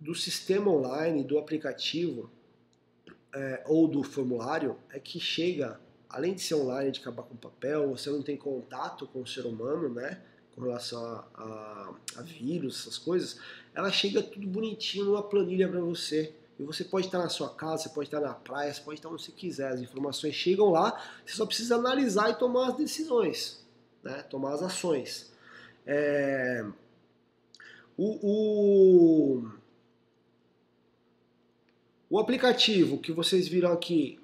do 0.00 0.14
sistema 0.14 0.70
online, 0.70 1.22
do 1.22 1.38
aplicativo, 1.38 2.30
é, 3.34 3.62
ou 3.66 3.86
do 3.86 4.02
formulário 4.02 4.76
é 4.90 4.98
que 4.98 5.20
chega, 5.20 5.80
além 6.08 6.34
de 6.34 6.40
ser 6.40 6.54
online, 6.54 6.90
de 6.90 7.00
acabar 7.00 7.22
com 7.22 7.36
papel, 7.36 7.90
você 7.90 8.10
não 8.10 8.22
tem 8.22 8.36
contato 8.36 9.06
com 9.06 9.22
o 9.22 9.26
ser 9.26 9.46
humano, 9.46 9.88
né? 9.88 10.20
Com 10.54 10.62
relação 10.62 11.04
a, 11.04 11.24
a, 11.34 11.94
a 12.16 12.22
vírus, 12.22 12.80
essas 12.80 12.98
coisas, 12.98 13.38
ela 13.74 13.90
chega 13.90 14.22
tudo 14.22 14.46
bonitinho 14.46 15.04
numa 15.04 15.22
planilha 15.22 15.68
para 15.68 15.80
você. 15.80 16.34
E 16.58 16.62
você 16.62 16.84
pode 16.84 17.06
estar 17.06 17.18
na 17.18 17.28
sua 17.30 17.54
casa, 17.54 17.84
você 17.84 17.88
pode 17.88 18.08
estar 18.08 18.20
na 18.20 18.34
praia, 18.34 18.72
você 18.72 18.82
pode 18.82 18.98
estar 18.98 19.08
onde 19.08 19.22
você 19.22 19.32
quiser. 19.32 19.72
As 19.72 19.80
informações 19.80 20.34
chegam 20.34 20.70
lá, 20.70 21.00
você 21.24 21.34
só 21.34 21.46
precisa 21.46 21.76
analisar 21.76 22.30
e 22.30 22.34
tomar 22.34 22.68
as 22.68 22.76
decisões, 22.76 23.64
né? 24.02 24.22
tomar 24.24 24.52
as 24.54 24.62
ações. 24.62 25.32
É... 25.86 26.66
O, 27.96 28.18
o, 28.22 29.50
o 32.10 32.18
aplicativo 32.18 32.98
que 32.98 33.12
vocês 33.12 33.46
viram 33.46 33.72
aqui 33.72 34.18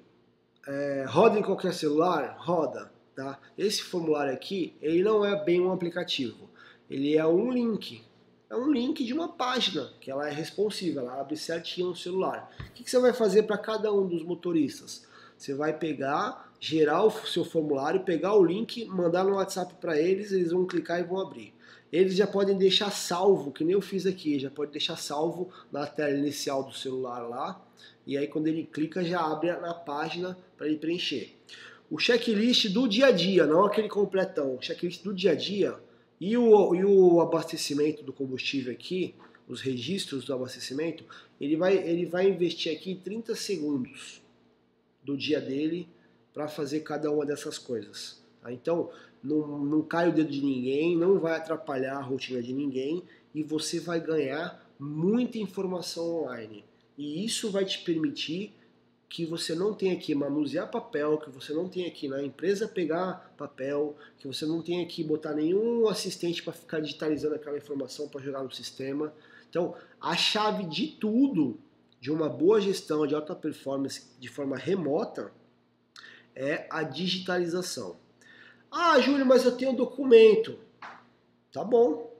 é, 0.67 1.05
roda 1.07 1.39
em 1.39 1.41
qualquer 1.41 1.73
celular? 1.73 2.35
Roda. 2.37 2.91
Tá? 3.15 3.39
Esse 3.57 3.81
formulário 3.81 4.33
aqui, 4.33 4.75
ele 4.81 5.01
não 5.01 5.25
é 5.25 5.41
bem 5.43 5.61
um 5.61 5.71
aplicativo. 5.71 6.49
Ele 6.89 7.17
é 7.17 7.25
um 7.25 7.49
link. 7.49 8.03
É 8.49 8.55
um 8.55 8.69
link 8.69 9.03
de 9.03 9.13
uma 9.13 9.29
página, 9.29 9.89
que 10.01 10.11
ela 10.11 10.27
é 10.27 10.31
responsiva, 10.31 10.99
ela 10.99 11.19
abre 11.19 11.37
certinho 11.37 11.87
no 11.87 11.95
celular. 11.95 12.51
O 12.59 12.73
que, 12.73 12.83
que 12.83 12.91
você 12.91 12.99
vai 12.99 13.13
fazer 13.13 13.43
para 13.43 13.57
cada 13.57 13.91
um 13.93 14.05
dos 14.05 14.21
motoristas? 14.21 15.07
Você 15.37 15.53
vai 15.53 15.71
pegar, 15.77 16.51
gerar 16.59 17.03
o 17.03 17.11
seu 17.11 17.45
formulário, 17.45 18.03
pegar 18.03 18.35
o 18.35 18.43
link, 18.43 18.85
mandar 18.85 19.23
no 19.23 19.35
WhatsApp 19.35 19.75
para 19.79 19.99
eles, 19.99 20.31
eles 20.31 20.51
vão 20.51 20.65
clicar 20.65 20.99
e 20.99 21.03
vão 21.03 21.19
abrir. 21.19 21.53
Eles 21.91 22.15
já 22.15 22.27
podem 22.27 22.57
deixar 22.57 22.91
salvo, 22.91 23.51
que 23.51 23.63
nem 23.63 23.73
eu 23.73 23.81
fiz 23.81 24.05
aqui, 24.05 24.39
já 24.39 24.49
pode 24.49 24.71
deixar 24.71 24.97
salvo 24.97 25.49
na 25.71 25.85
tela 25.87 26.17
inicial 26.17 26.63
do 26.63 26.73
celular 26.73 27.19
lá, 27.19 27.65
e 28.05 28.17
aí 28.17 28.27
quando 28.27 28.47
ele 28.47 28.63
clica 28.63 29.03
já 29.03 29.21
abre 29.21 29.51
na 29.53 29.73
página 29.73 30.37
para 30.57 30.67
ele 30.67 30.77
preencher. 30.77 31.35
O 31.89 31.97
checklist 31.97 32.67
do 32.69 32.87
dia 32.87 33.07
a 33.07 33.11
dia, 33.11 33.45
não 33.45 33.63
aquele 33.63 33.87
completão, 33.87 34.55
o 34.55 34.61
checklist 34.61 35.03
do 35.03 35.13
dia 35.13 35.31
a 35.31 35.35
dia 35.35 35.75
e 36.19 36.35
o, 36.35 36.75
e 36.75 36.83
o 36.83 37.21
abastecimento 37.21 38.03
do 38.03 38.11
combustível 38.11 38.73
aqui, 38.73 39.15
os 39.47 39.61
registros 39.61 40.25
do 40.25 40.33
abastecimento, 40.33 41.05
ele 41.39 41.55
vai, 41.55 41.77
ele 41.77 42.05
vai 42.05 42.27
investir 42.27 42.75
aqui 42.75 42.95
30 42.95 43.33
segundos 43.35 44.21
do 45.01 45.15
dia 45.15 45.39
dele 45.39 45.87
para 46.33 46.49
fazer 46.49 46.81
cada 46.81 47.09
uma 47.09 47.25
dessas 47.25 47.57
coisas. 47.57 48.21
Tá? 48.41 48.51
Então, 48.51 48.91
não, 49.27 49.59
não 49.59 49.81
cai 49.81 50.09
o 50.09 50.13
dedo 50.13 50.31
de 50.31 50.41
ninguém, 50.41 50.95
não 50.95 51.19
vai 51.19 51.35
atrapalhar 51.35 51.97
a 51.97 52.01
rotina 52.01 52.41
de 52.41 52.53
ninguém 52.53 53.03
e 53.35 53.43
você 53.43 53.79
vai 53.79 53.99
ganhar 53.99 54.65
muita 54.79 55.37
informação 55.37 56.23
online. 56.23 56.63
E 56.97 57.25
isso 57.25 57.51
vai 57.51 57.65
te 57.65 57.79
permitir 57.79 58.53
que 59.09 59.25
você 59.25 59.55
não 59.55 59.73
tenha 59.73 59.95
que 59.97 60.13
manusear 60.15 60.69
papel, 60.69 61.17
que 61.17 61.29
você 61.29 61.53
não 61.53 61.69
tenha 61.69 61.89
que 61.91 62.07
na 62.07 62.21
empresa 62.23 62.67
pegar 62.67 63.33
papel, 63.37 63.95
que 64.17 64.27
você 64.27 64.45
não 64.45 64.61
tenha 64.61 64.85
que 64.85 65.03
botar 65.03 65.33
nenhum 65.33 65.87
assistente 65.87 66.43
para 66.43 66.53
ficar 66.53 66.79
digitalizando 66.79 67.35
aquela 67.35 67.57
informação 67.57 68.07
para 68.09 68.21
jogar 68.21 68.43
no 68.43 68.51
sistema. 68.51 69.13
Então, 69.49 69.75
a 69.99 70.15
chave 70.15 70.65
de 70.65 70.87
tudo 70.87 71.57
de 71.99 72.11
uma 72.11 72.29
boa 72.29 72.59
gestão 72.59 73.07
de 73.07 73.15
alta 73.15 73.35
performance 73.35 74.03
de 74.19 74.27
forma 74.27 74.57
remota 74.57 75.31
é 76.35 76.67
a 76.69 76.83
digitalização. 76.83 77.95
Ah, 78.71 78.99
Júlio, 78.99 79.25
mas 79.25 79.45
eu 79.45 79.55
tenho 79.55 79.71
um 79.71 79.75
documento. 79.75 80.57
Tá 81.51 81.63
bom. 81.63 82.15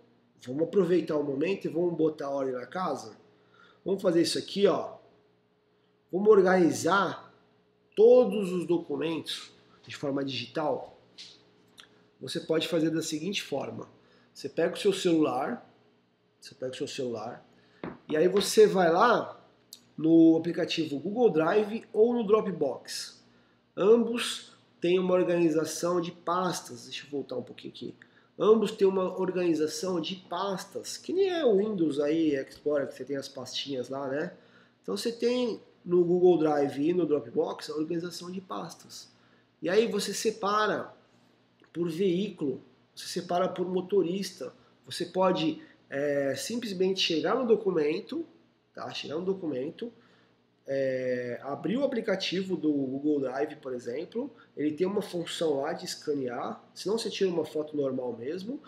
Vamos 0.45 0.63
aproveitar 0.63 1.17
o 1.17 1.23
momento 1.23 1.65
e 1.65 1.69
vamos 1.69 1.95
botar 1.95 2.27
a 2.27 2.31
ordem 2.31 2.53
na 2.53 2.65
casa? 2.65 3.17
Vamos 3.83 4.01
fazer 4.01 4.21
isso 4.21 4.37
aqui, 4.37 4.67
ó. 4.67 4.97
Vamos 6.11 6.29
organizar 6.29 7.33
todos 7.95 8.51
os 8.51 8.65
documentos 8.65 9.51
de 9.85 9.95
forma 9.95 10.23
digital. 10.23 10.97
Você 12.21 12.39
pode 12.39 12.67
fazer 12.67 12.89
da 12.89 13.01
seguinte 13.01 13.41
forma: 13.41 13.89
você 14.33 14.47
pega 14.47 14.73
o 14.73 14.77
seu 14.77 14.93
celular, 14.93 15.69
você 16.39 16.55
pega 16.55 16.71
o 16.71 16.75
seu 16.75 16.87
celular 16.87 17.45
e 18.09 18.15
aí 18.15 18.27
você 18.27 18.67
vai 18.67 18.91
lá 18.91 19.39
no 19.97 20.37
aplicativo 20.37 20.99
Google 20.99 21.29
Drive 21.29 21.85
ou 21.91 22.13
no 22.13 22.23
Dropbox. 22.23 23.23
Ambos 23.75 24.56
têm 24.87 24.99
uma 24.99 25.13
organização 25.13 25.99
de 25.99 26.13
pastas. 26.13 26.85
Deixa 26.85 27.05
eu 27.05 27.11
voltar 27.11 27.35
um 27.35 27.43
pouquinho 27.43 27.73
aqui. 27.73 27.95
Ambos 28.39 28.71
têm 28.71 28.87
uma 28.87 29.19
organização 29.19 29.99
de 29.99 30.15
pastas, 30.15 30.95
que 30.95 31.11
nem 31.11 31.27
é 31.29 31.43
o 31.43 31.57
Windows 31.57 31.99
aí, 31.99 32.35
Explorer, 32.35 32.87
que 32.87 32.93
você 32.93 33.03
tem 33.03 33.17
as 33.17 33.27
pastinhas 33.27 33.89
lá, 33.89 34.07
né? 34.07 34.31
Então 34.81 34.95
você 34.95 35.11
tem 35.11 35.59
no 35.83 36.05
Google 36.05 36.37
Drive 36.37 36.79
e 36.79 36.93
no 36.93 37.05
Dropbox 37.05 37.69
a 37.69 37.75
organização 37.75 38.31
de 38.31 38.39
pastas. 38.39 39.11
E 39.61 39.67
aí 39.69 39.91
você 39.91 40.13
separa 40.13 40.93
por 41.73 41.89
veículo, 41.89 42.61
você 42.95 43.07
separa 43.07 43.49
por 43.49 43.67
motorista, 43.67 44.53
você 44.85 45.05
pode 45.05 45.61
é, 45.89 46.33
simplesmente 46.35 47.01
chegar 47.01 47.35
no 47.35 47.45
documento, 47.45 48.25
tá? 48.73 48.89
Chegar 48.93 49.15
no 49.15 49.25
documento, 49.25 49.91
é, 50.67 51.39
abrir 51.43 51.77
o 51.77 51.83
aplicativo 51.83 52.57
do 52.57 52.71
Google 52.71 53.21
Drive, 53.21 53.55
por 53.57 53.73
exemplo, 53.73 54.29
ele 54.55 54.71
tem 54.73 54.85
uma 54.85 55.01
função 55.01 55.61
lá 55.61 55.71
de 55.71 55.85
escanear, 55.85 56.61
senão 56.73 56.97
você 56.97 57.09
tira 57.09 57.29
uma 57.29 57.45
foto 57.45 57.75
normal 57.75 58.15
mesmo. 58.17 58.61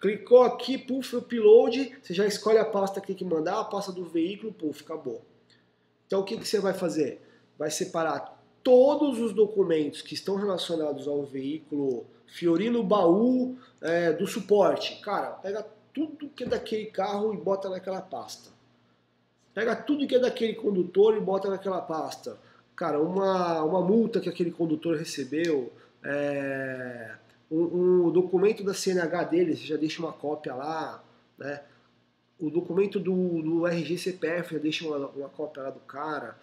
Clicou 0.00 0.42
aqui, 0.42 0.76
puff, 0.76 1.16
upload, 1.16 1.96
você 2.02 2.12
já 2.12 2.26
escolhe 2.26 2.58
a 2.58 2.64
pasta 2.64 3.00
que 3.00 3.06
tem 3.06 3.16
que 3.16 3.24
mandar, 3.24 3.60
a 3.60 3.64
pasta 3.64 3.92
do 3.92 4.04
veículo, 4.04 4.52
puff, 4.52 4.82
acabou. 4.82 5.22
Então 6.06 6.20
o 6.20 6.24
que, 6.24 6.36
que 6.36 6.46
você 6.46 6.58
vai 6.58 6.74
fazer? 6.74 7.20
Vai 7.56 7.70
separar 7.70 8.42
todos 8.62 9.20
os 9.20 9.32
documentos 9.32 10.02
que 10.02 10.14
estão 10.14 10.36
relacionados 10.36 11.06
ao 11.06 11.22
veículo 11.22 12.06
Fiorino 12.26 12.82
Baú 12.82 13.56
é, 13.80 14.12
do 14.12 14.26
suporte. 14.26 15.00
Cara, 15.00 15.30
pega 15.30 15.64
tudo 15.92 16.28
que 16.30 16.42
é 16.42 16.46
daquele 16.46 16.86
carro 16.86 17.32
e 17.32 17.36
bota 17.36 17.68
naquela 17.68 18.00
pasta. 18.02 18.53
Pega 19.54 19.76
tudo 19.76 20.06
que 20.06 20.16
é 20.16 20.18
daquele 20.18 20.54
condutor 20.54 21.16
e 21.16 21.20
bota 21.20 21.48
naquela 21.48 21.80
pasta. 21.80 22.36
Cara, 22.74 23.00
uma, 23.00 23.62
uma 23.62 23.80
multa 23.80 24.20
que 24.20 24.28
aquele 24.28 24.50
condutor 24.50 24.96
recebeu, 24.96 25.72
é, 26.02 27.14
um, 27.50 28.06
um, 28.06 28.10
documento 28.10 28.64
da 28.64 28.74
CNH 28.74 29.24
dele, 29.24 29.56
você 29.56 29.64
já 29.64 29.76
deixa 29.76 30.02
uma 30.02 30.12
cópia 30.12 30.54
lá, 30.54 31.02
né? 31.38 31.62
O 32.40 32.50
documento 32.50 32.98
do, 32.98 33.42
do 33.42 33.66
RG 33.66 33.96
CPF, 33.96 34.54
já 34.54 34.60
deixa 34.60 34.84
uma, 34.86 35.06
uma 35.08 35.28
cópia 35.28 35.62
lá 35.62 35.70
do 35.70 35.78
cara. 35.80 36.36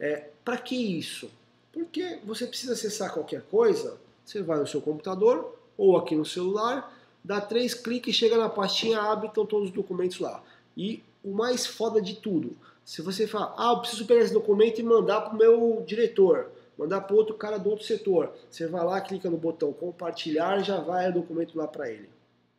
É, 0.00 0.28
para 0.42 0.56
que 0.56 0.74
isso? 0.74 1.30
Porque 1.70 2.18
você 2.24 2.46
precisa 2.46 2.72
acessar 2.72 3.12
qualquer 3.12 3.42
coisa, 3.42 3.98
você 4.24 4.42
vai 4.42 4.58
no 4.58 4.66
seu 4.66 4.80
computador 4.80 5.54
ou 5.76 5.98
aqui 5.98 6.16
no 6.16 6.24
celular, 6.24 6.96
dá 7.22 7.40
três 7.42 7.74
cliques, 7.74 8.14
chega 8.14 8.38
na 8.38 8.48
pastinha, 8.48 9.00
abre, 9.00 9.28
estão 9.28 9.44
todos 9.44 9.68
os 9.68 9.74
documentos 9.74 10.18
lá. 10.18 10.42
E 10.76 11.02
o 11.24 11.32
mais 11.32 11.66
foda 11.66 12.00
de 12.00 12.16
tudo, 12.16 12.56
se 12.84 13.00
você 13.00 13.26
falar, 13.26 13.54
ah, 13.56 13.72
eu 13.72 13.80
preciso 13.80 14.06
pegar 14.06 14.20
esse 14.20 14.32
documento 14.32 14.78
e 14.78 14.82
mandar 14.82 15.22
para 15.22 15.34
o 15.34 15.38
meu 15.38 15.82
diretor, 15.86 16.52
mandar 16.78 17.00
para 17.00 17.16
outro 17.16 17.34
cara 17.34 17.58
do 17.58 17.70
outro 17.70 17.84
setor, 17.84 18.34
você 18.50 18.66
vai 18.66 18.84
lá, 18.84 19.00
clica 19.00 19.30
no 19.30 19.38
botão 19.38 19.72
compartilhar, 19.72 20.62
já 20.62 20.78
vai 20.80 21.08
o 21.08 21.14
documento 21.14 21.56
lá 21.56 21.66
para 21.66 21.90
ele. 21.90 22.10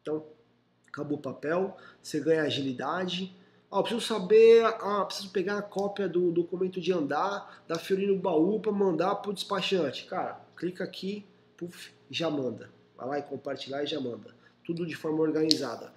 Então, 0.02 0.26
acabou 0.88 1.18
o 1.18 1.22
papel, 1.22 1.78
você 2.02 2.20
ganha 2.20 2.42
agilidade. 2.42 3.36
Ah, 3.72 3.78
eu 3.78 3.84
preciso 3.84 4.06
saber, 4.06 4.66
ah, 4.66 5.06
preciso 5.06 5.30
pegar 5.30 5.60
a 5.60 5.62
cópia 5.62 6.08
do 6.08 6.32
documento 6.32 6.82
de 6.82 6.92
andar 6.92 7.64
da 7.68 7.78
Fiorino 7.78 8.18
Baú 8.18 8.60
para 8.60 8.72
mandar 8.72 9.16
para 9.16 9.30
o 9.30 9.34
despachante. 9.34 10.06
Cara, 10.06 10.42
clica 10.58 10.84
aqui, 10.84 11.24
puff, 11.56 11.94
já 12.10 12.30
manda. 12.32 12.72
Vai 12.98 13.08
lá 13.08 13.20
e 13.20 13.24
compartilhar 13.24 13.84
e 13.84 13.88
já 13.88 14.00
manda. 14.00 14.34
Tudo 14.64 14.86
de 14.86 14.96
forma 14.96 15.22
organizada. 15.22 15.94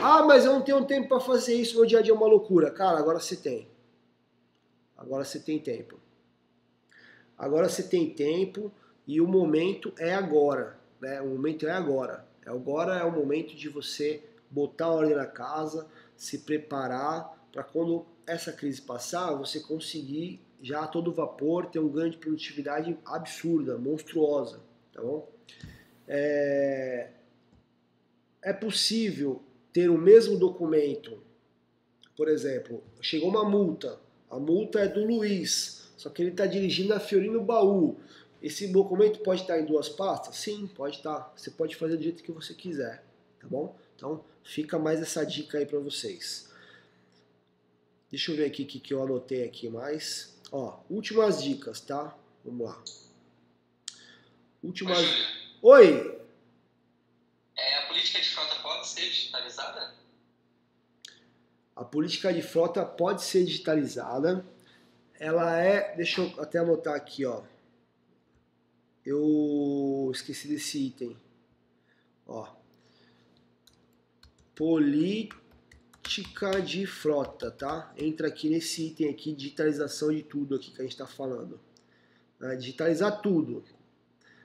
Ah, 0.00 0.22
mas 0.22 0.44
eu 0.44 0.52
não 0.52 0.62
tenho 0.62 0.84
tempo 0.84 1.08
para 1.08 1.18
fazer 1.18 1.54
isso, 1.54 1.74
meu 1.76 1.84
dia 1.84 1.98
a 1.98 2.02
dia 2.02 2.12
é 2.12 2.16
uma 2.16 2.26
loucura. 2.26 2.70
Cara, 2.70 2.98
agora 2.98 3.18
você 3.18 3.36
tem. 3.36 3.66
Agora 4.96 5.24
você 5.24 5.40
tem 5.40 5.58
tempo. 5.58 5.98
Agora 7.36 7.68
você 7.68 7.82
tem 7.82 8.08
tempo 8.10 8.70
e 9.06 9.20
o 9.20 9.26
momento 9.26 9.92
é 9.98 10.14
agora. 10.14 10.78
Né? 11.00 11.20
O 11.20 11.26
momento 11.26 11.66
é 11.66 11.72
agora. 11.72 12.24
Agora 12.46 12.96
é 12.96 13.04
o 13.04 13.10
momento 13.10 13.56
de 13.56 13.68
você 13.68 14.22
botar 14.48 14.88
ordem 14.88 15.16
na 15.16 15.26
casa, 15.26 15.86
se 16.16 16.38
preparar 16.38 17.36
para 17.52 17.64
quando 17.64 18.06
essa 18.26 18.52
crise 18.52 18.80
passar, 18.80 19.34
você 19.34 19.58
conseguir 19.60 20.40
já 20.62 20.82
a 20.82 20.86
todo 20.86 21.12
vapor 21.12 21.66
ter 21.66 21.80
um 21.80 21.88
ganho 21.88 22.10
de 22.10 22.18
produtividade 22.18 22.96
absurda, 23.04 23.76
monstruosa. 23.76 24.60
Tá 24.92 25.02
bom? 25.02 25.28
É, 26.06 27.10
é 28.42 28.52
possível 28.52 29.42
ter 29.78 29.88
o 29.88 29.96
mesmo 29.96 30.36
documento, 30.36 31.22
por 32.16 32.28
exemplo, 32.28 32.82
chegou 33.00 33.28
uma 33.28 33.48
multa, 33.48 34.00
a 34.28 34.36
multa 34.36 34.80
é 34.80 34.88
do 34.88 35.04
Luiz, 35.04 35.92
só 35.96 36.10
que 36.10 36.20
ele 36.20 36.30
está 36.30 36.46
dirigindo 36.46 36.92
a 36.94 36.98
Fiorino 36.98 37.40
Baú. 37.40 37.96
Esse 38.42 38.66
documento 38.66 39.20
pode 39.20 39.42
estar 39.42 39.56
em 39.60 39.64
duas 39.64 39.88
pastas? 39.88 40.34
Sim, 40.34 40.66
pode 40.74 40.96
estar. 40.96 41.32
Você 41.36 41.52
pode 41.52 41.76
fazer 41.76 41.96
do 41.96 42.02
jeito 42.02 42.24
que 42.24 42.32
você 42.32 42.54
quiser, 42.54 43.04
tá 43.38 43.46
bom? 43.46 43.76
Então, 43.94 44.24
fica 44.42 44.80
mais 44.80 45.00
essa 45.00 45.24
dica 45.24 45.58
aí 45.58 45.64
para 45.64 45.78
vocês. 45.78 46.50
Deixa 48.10 48.32
eu 48.32 48.36
ver 48.36 48.46
aqui 48.46 48.64
o 48.64 48.66
que, 48.66 48.80
que 48.80 48.92
eu 48.92 49.00
anotei 49.00 49.44
aqui 49.44 49.68
mais. 49.68 50.36
Ó, 50.50 50.80
últimas 50.90 51.40
dicas, 51.40 51.80
tá? 51.80 52.18
Vamos 52.44 52.66
lá. 52.66 52.82
Últimas. 54.60 55.06
Oi! 55.62 56.17
Ser 58.88 59.02
digitalizada? 59.02 59.94
A 61.76 61.84
política 61.84 62.32
de 62.32 62.42
frota 62.42 62.84
pode 62.84 63.22
ser 63.22 63.44
digitalizada. 63.44 64.44
Ela 65.18 65.60
é, 65.60 65.94
deixa 65.96 66.22
eu 66.22 66.40
até 66.40 66.58
anotar 66.58 66.94
aqui, 66.94 67.24
ó. 67.24 67.42
Eu 69.04 70.10
esqueci 70.12 70.48
desse 70.48 70.86
item. 70.86 71.16
Ó. 72.26 72.48
Política 74.54 76.60
de 76.60 76.84
frota, 76.84 77.50
tá? 77.50 77.92
Entra 77.96 78.28
aqui 78.28 78.50
nesse 78.50 78.88
item 78.88 79.08
aqui, 79.08 79.32
digitalização 79.32 80.12
de 80.12 80.22
tudo 80.22 80.56
aqui 80.56 80.72
que 80.72 80.80
a 80.80 80.82
gente 80.82 80.92
está 80.92 81.06
falando. 81.06 81.60
Né? 82.40 82.56
Digitalizar 82.56 83.22
tudo. 83.22 83.64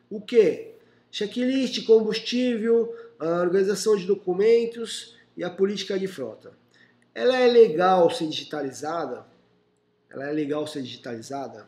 O 0.10 0.22
que? 0.22 0.76
Checklist, 1.12 1.86
combustível, 1.86 3.03
a 3.24 3.42
organização 3.42 3.96
de 3.96 4.06
documentos 4.06 5.16
e 5.36 5.44
a 5.44 5.50
política 5.50 5.98
de 5.98 6.08
frota. 6.08 6.52
Ela 7.14 7.38
é 7.38 7.48
legal 7.48 8.10
ser 8.10 8.28
digitalizada? 8.28 9.26
Ela 10.10 10.30
é 10.30 10.32
legal 10.32 10.66
ser 10.68 10.82
digitalizada 10.82 11.68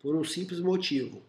por 0.00 0.14
um 0.14 0.22
simples 0.22 0.60
motivo: 0.60 1.22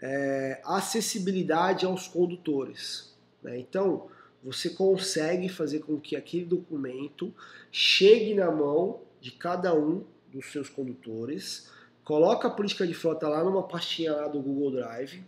é, 0.00 0.60
acessibilidade 0.64 1.84
aos 1.84 2.06
condutores. 2.06 3.12
Né? 3.42 3.58
Então, 3.58 4.08
você 4.42 4.70
consegue 4.70 5.48
fazer 5.48 5.80
com 5.80 6.00
que 6.00 6.16
aquele 6.16 6.44
documento 6.44 7.32
chegue 7.70 8.34
na 8.34 8.50
mão 8.50 9.00
de 9.20 9.30
cada 9.32 9.74
um 9.74 10.04
dos 10.32 10.50
seus 10.50 10.68
condutores, 10.68 11.70
coloca 12.04 12.48
a 12.48 12.50
política 12.50 12.86
de 12.86 12.94
frota 12.94 13.28
lá 13.28 13.44
numa 13.44 13.62
pastinha 13.62 14.12
lá 14.12 14.26
do 14.26 14.40
Google 14.40 14.72
Drive, 14.72 15.22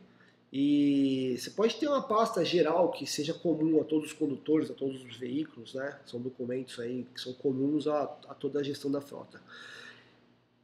e 0.56 1.36
você 1.36 1.50
pode 1.50 1.74
ter 1.74 1.88
uma 1.88 2.00
pasta 2.00 2.44
geral 2.44 2.92
que 2.92 3.04
seja 3.08 3.34
comum 3.34 3.80
a 3.80 3.84
todos 3.84 4.12
os 4.12 4.12
condutores, 4.12 4.70
a 4.70 4.72
todos 4.72 5.04
os 5.04 5.16
veículos, 5.16 5.74
né? 5.74 5.98
São 6.06 6.20
documentos 6.20 6.78
aí 6.78 7.04
que 7.12 7.20
são 7.20 7.32
comuns 7.32 7.88
a, 7.88 8.02
a 8.28 8.34
toda 8.34 8.60
a 8.60 8.62
gestão 8.62 8.88
da 8.88 9.00
frota. 9.00 9.42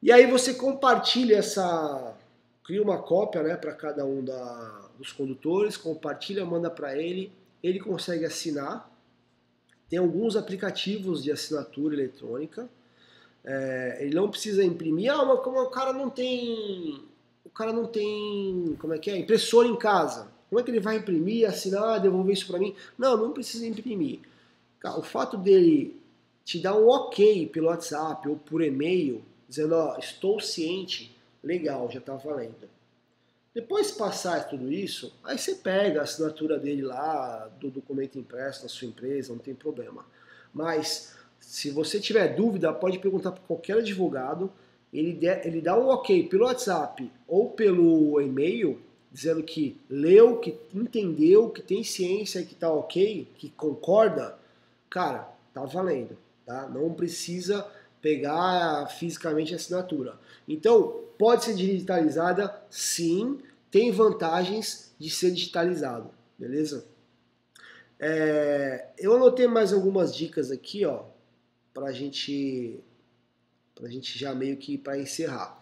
E 0.00 0.12
aí 0.12 0.26
você 0.26 0.54
compartilha 0.54 1.38
essa, 1.38 2.16
cria 2.62 2.80
uma 2.80 3.02
cópia, 3.02 3.42
né, 3.42 3.56
para 3.56 3.72
cada 3.72 4.04
um 4.04 4.24
da, 4.24 4.88
dos 4.96 5.10
condutores, 5.10 5.76
compartilha, 5.76 6.46
manda 6.46 6.70
para 6.70 6.96
ele, 6.96 7.32
ele 7.60 7.80
consegue 7.80 8.24
assinar. 8.24 8.88
Tem 9.88 9.98
alguns 9.98 10.36
aplicativos 10.36 11.20
de 11.20 11.32
assinatura 11.32 11.96
eletrônica. 11.96 12.70
É, 13.44 13.98
ele 14.02 14.14
não 14.14 14.30
precisa 14.30 14.62
imprimir. 14.62 15.12
Ah, 15.12 15.24
mas 15.24 15.40
como 15.40 15.60
o 15.60 15.68
cara 15.68 15.92
não 15.92 16.08
tem 16.08 17.09
cara 17.60 17.74
não 17.74 17.84
tem, 17.84 18.74
como 18.78 18.94
é 18.94 18.98
que 18.98 19.10
é, 19.10 19.18
impressora 19.18 19.68
em 19.68 19.76
casa. 19.76 20.28
Como 20.48 20.58
é 20.58 20.64
que 20.64 20.70
ele 20.70 20.80
vai 20.80 20.96
imprimir, 20.96 21.46
assinar, 21.46 22.00
devolver 22.00 22.32
isso 22.32 22.46
para 22.46 22.58
mim? 22.58 22.74
Não, 22.96 23.16
não 23.18 23.32
precisa 23.32 23.66
imprimir. 23.66 24.20
O 24.96 25.02
fato 25.02 25.36
dele 25.36 26.00
te 26.42 26.58
dar 26.58 26.74
um 26.74 26.88
ok 26.88 27.46
pelo 27.48 27.66
WhatsApp 27.66 28.26
ou 28.26 28.36
por 28.36 28.62
e-mail, 28.62 29.22
dizendo, 29.46 29.74
ó, 29.74 29.98
estou 29.98 30.40
ciente, 30.40 31.14
legal, 31.44 31.90
já 31.90 31.98
está 31.98 32.16
valendo. 32.16 32.68
Depois 33.54 33.90
passar 33.92 34.48
tudo 34.48 34.72
isso, 34.72 35.12
aí 35.22 35.36
você 35.36 35.54
pega 35.54 36.00
a 36.00 36.04
assinatura 36.04 36.58
dele 36.58 36.82
lá, 36.82 37.50
do 37.60 37.70
documento 37.70 38.18
impresso 38.18 38.62
na 38.62 38.70
sua 38.70 38.88
empresa, 38.88 39.34
não 39.34 39.38
tem 39.38 39.54
problema. 39.54 40.06
Mas, 40.52 41.14
se 41.38 41.70
você 41.70 42.00
tiver 42.00 42.34
dúvida, 42.34 42.72
pode 42.72 42.98
perguntar 42.98 43.32
para 43.32 43.42
qualquer 43.42 43.78
advogado, 43.78 44.50
ele, 44.92 45.18
ele 45.44 45.60
dá 45.60 45.78
um 45.78 45.88
ok 45.88 46.28
pelo 46.28 46.44
WhatsApp 46.44 47.10
ou 47.26 47.50
pelo 47.50 48.20
e-mail, 48.20 48.80
dizendo 49.12 49.42
que 49.42 49.76
leu, 49.88 50.38
que 50.38 50.56
entendeu, 50.74 51.50
que 51.50 51.62
tem 51.62 51.82
ciência, 51.84 52.44
que 52.44 52.54
tá 52.54 52.72
ok, 52.72 53.28
que 53.36 53.50
concorda, 53.50 54.38
cara, 54.88 55.32
tá 55.54 55.64
valendo, 55.64 56.16
tá? 56.44 56.68
Não 56.68 56.92
precisa 56.92 57.66
pegar 58.00 58.86
fisicamente 58.98 59.52
a 59.52 59.56
assinatura. 59.56 60.14
Então, 60.48 61.04
pode 61.18 61.44
ser 61.44 61.54
digitalizada, 61.54 62.60
sim, 62.70 63.38
tem 63.70 63.92
vantagens 63.92 64.92
de 64.98 65.10
ser 65.10 65.30
digitalizado, 65.30 66.10
beleza? 66.38 66.84
É, 67.98 68.88
eu 68.98 69.14
anotei 69.14 69.46
mais 69.46 69.72
algumas 69.72 70.14
dicas 70.14 70.50
aqui, 70.50 70.86
ó, 70.86 71.04
pra 71.74 71.92
gente 71.92 72.80
para 73.80 73.88
a 73.88 73.92
gente 73.92 74.18
já 74.18 74.34
meio 74.34 74.56
que 74.56 74.78
para 74.78 74.98
encerrar. 74.98 75.58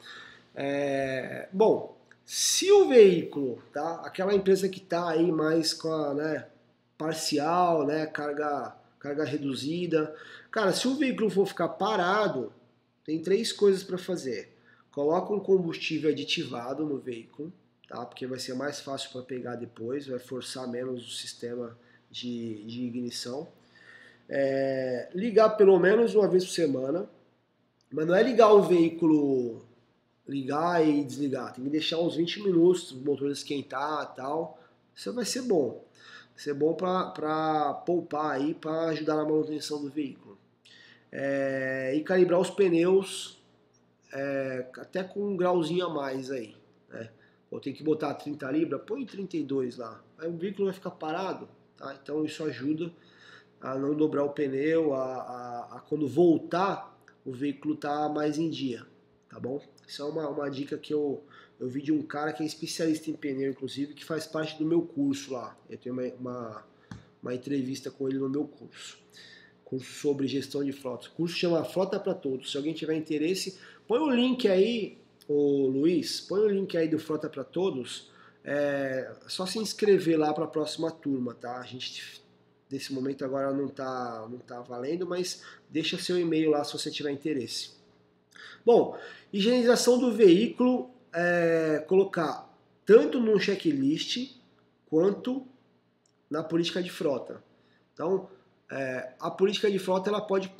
É, 0.55 1.49
bom, 1.53 1.97
se 2.27 2.71
o 2.71 2.89
veículo, 2.89 3.63
tá, 3.73 4.03
aquela 4.05 4.35
empresa 4.35 4.69
que 4.69 4.81
está 4.81 5.09
aí 5.09 5.33
mais 5.33 5.73
com 5.73 5.91
a 5.91 6.13
né, 6.13 6.47
parcial, 6.99 7.87
né, 7.87 8.07
carga 8.07 8.77
carga 8.99 9.25
reduzida. 9.25 10.15
Cara, 10.51 10.73
se 10.73 10.87
o 10.89 10.97
veículo 10.97 11.31
for 11.31 11.47
ficar 11.47 11.69
parado, 11.69 12.53
tem 13.05 13.23
três 13.23 13.53
coisas 13.53 13.83
para 13.83 13.97
fazer. 13.97 14.55
Coloca 14.91 15.33
um 15.33 15.41
combustível 15.41 16.11
aditivado 16.11 16.85
no 16.85 16.99
veículo, 16.99 17.53
tá? 17.89 18.05
Porque 18.05 18.27
vai 18.27 18.39
ser 18.39 18.55
mais 18.55 18.81
fácil 18.81 19.11
para 19.13 19.23
pegar 19.23 19.55
depois, 19.55 20.07
vai 20.07 20.19
forçar 20.19 20.67
menos 20.69 21.07
o 21.07 21.11
sistema 21.11 21.79
de, 22.11 22.65
de 22.65 22.83
ignição. 22.83 23.47
É, 24.29 25.09
ligar 25.15 25.51
pelo 25.51 25.79
menos 25.79 26.15
uma 26.15 26.29
vez 26.29 26.45
por 26.45 26.51
semana, 26.51 27.09
mas 27.91 28.07
não 28.07 28.15
é 28.15 28.23
ligar 28.23 28.53
o 28.53 28.63
veículo, 28.63 29.65
ligar 30.27 30.87
e 30.87 31.03
desligar, 31.03 31.55
tem 31.55 31.65
que 31.65 31.71
deixar 31.71 31.99
uns 31.99 32.17
20 32.17 32.43
minutos, 32.43 32.93
o 32.93 32.97
motor 32.99 33.31
esquentar 33.31 34.15
tal. 34.15 34.59
Isso 34.95 35.13
vai 35.13 35.25
ser 35.25 35.43
bom. 35.43 35.85
Vai 36.35 36.43
ser 36.43 36.55
bom 36.55 36.75
para 36.75 37.75
poupar 37.87 38.33
aí, 38.33 38.55
para 38.55 38.89
ajudar 38.89 39.17
na 39.17 39.25
manutenção 39.25 39.81
do 39.81 39.89
veículo. 39.89 40.37
É, 41.11 41.95
e 41.97 42.03
calibrar 42.03 42.39
os 42.39 42.51
pneus 42.51 43.43
é, 44.13 44.67
até 44.77 45.03
com 45.03 45.21
um 45.21 45.37
grauzinho 45.37 45.87
a 45.87 45.89
mais 45.89 46.31
aí. 46.31 46.55
Né? 46.91 47.09
Ou 47.51 47.61
tem 47.61 47.73
que 47.73 47.83
botar 47.83 48.13
30 48.15 48.51
libras, 48.51 48.83
põe 48.87 49.07
32 49.07 49.79
lá. 49.79 50.03
Aí 50.19 50.29
o 50.29 50.37
veículo 50.37 50.67
vai 50.67 50.75
ficar 50.75 50.91
parado, 50.91 51.49
tá? 51.77 51.97
Então 52.03 52.25
isso 52.25 52.45
ajuda 52.45 52.93
a 53.61 53.77
não 53.77 53.95
dobrar 53.95 54.25
o 54.25 54.31
pneu, 54.31 54.93
a, 54.93 55.05
a, 55.05 55.77
a 55.77 55.81
quando 55.81 56.07
voltar 56.07 56.98
o 57.29 57.33
veículo 57.33 57.77
tá 57.77 58.09
mais 58.09 58.39
em 58.39 58.49
dia, 58.49 58.87
tá 59.29 59.39
bom? 59.39 59.61
Isso 59.87 60.01
é 60.01 60.05
uma, 60.07 60.27
uma 60.29 60.51
dica 60.51 60.79
que 60.79 60.95
eu, 60.95 61.23
eu 61.61 61.69
vi 61.69 61.83
de 61.83 61.93
um 61.93 62.03
cara 62.03 62.33
que 62.33 62.43
é 62.43 62.47
especialista 62.47 63.11
em 63.11 63.15
pneu, 63.15 63.51
inclusive, 63.51 63.93
que 63.93 64.05
faz 64.05 64.27
parte 64.27 64.57
do 64.59 64.65
meu 64.65 64.81
curso 64.81 65.35
lá. 65.35 65.57
Eu 65.69 65.77
tenho 65.77 65.95
uma, 65.95 66.05
uma, 66.19 66.67
uma 67.23 67.35
entrevista 67.35 67.91
com 67.91 68.09
ele 68.09 68.19
no 68.19 68.31
meu 68.31 68.47
curso. 68.47 68.99
Curso 69.63 69.93
sobre 70.01 70.27
gestão 70.27 70.65
de 70.65 70.73
frotas. 70.73 71.09
O 71.09 71.13
curso 71.13 71.37
chama 71.37 71.63
Frota 71.65 72.01
para 72.01 72.15
Todos. 72.15 72.51
Se 72.51 72.57
alguém 72.57 72.73
tiver 72.73 72.95
interesse, 72.95 73.59
põe 73.87 74.01
o 74.01 74.09
link 74.09 74.49
aí, 74.49 74.97
o 75.29 75.67
Luiz, 75.67 76.23
põe 76.23 76.41
o 76.41 76.49
link 76.49 76.75
aí 76.79 76.89
do 76.89 76.99
Frota 76.99 77.29
para 77.29 77.45
Todos. 77.45 78.11
É 78.43 79.13
só 79.27 79.45
se 79.45 79.59
inscrever 79.59 80.19
lá 80.19 80.33
para 80.33 80.45
a 80.45 80.49
próxima 80.49 80.91
turma, 80.91 81.35
tá? 81.35 81.59
A 81.59 81.65
gente 81.65 82.23
desse 82.69 82.93
momento 82.93 83.25
agora 83.25 83.53
não 83.53 83.67
está 83.67 84.27
não 84.31 84.39
tá 84.39 84.61
valendo, 84.61 85.07
mas 85.07 85.43
deixa 85.71 85.99
seu 85.99 86.19
e-mail 86.19 86.51
lá 86.51 86.63
se 86.65 86.73
você 86.73 86.91
tiver 86.91 87.11
interesse. 87.11 87.71
Bom, 88.65 88.99
higienização 89.33 89.99
do 89.99 90.13
veículo, 90.13 90.91
é, 91.13 91.85
colocar 91.89 92.49
tanto 92.85 93.19
no 93.21 93.39
checklist 93.41 94.35
quanto 94.89 95.47
na 96.31 96.43
política 96.43 96.83
de 96.83 96.91
frota. 96.91 97.43
Então, 97.95 98.29
é, 98.71 99.13
a 99.19 99.31
política 99.31 99.71
de 99.71 99.79
frota 99.79 100.11
ela 100.11 100.21
pode 100.21 100.53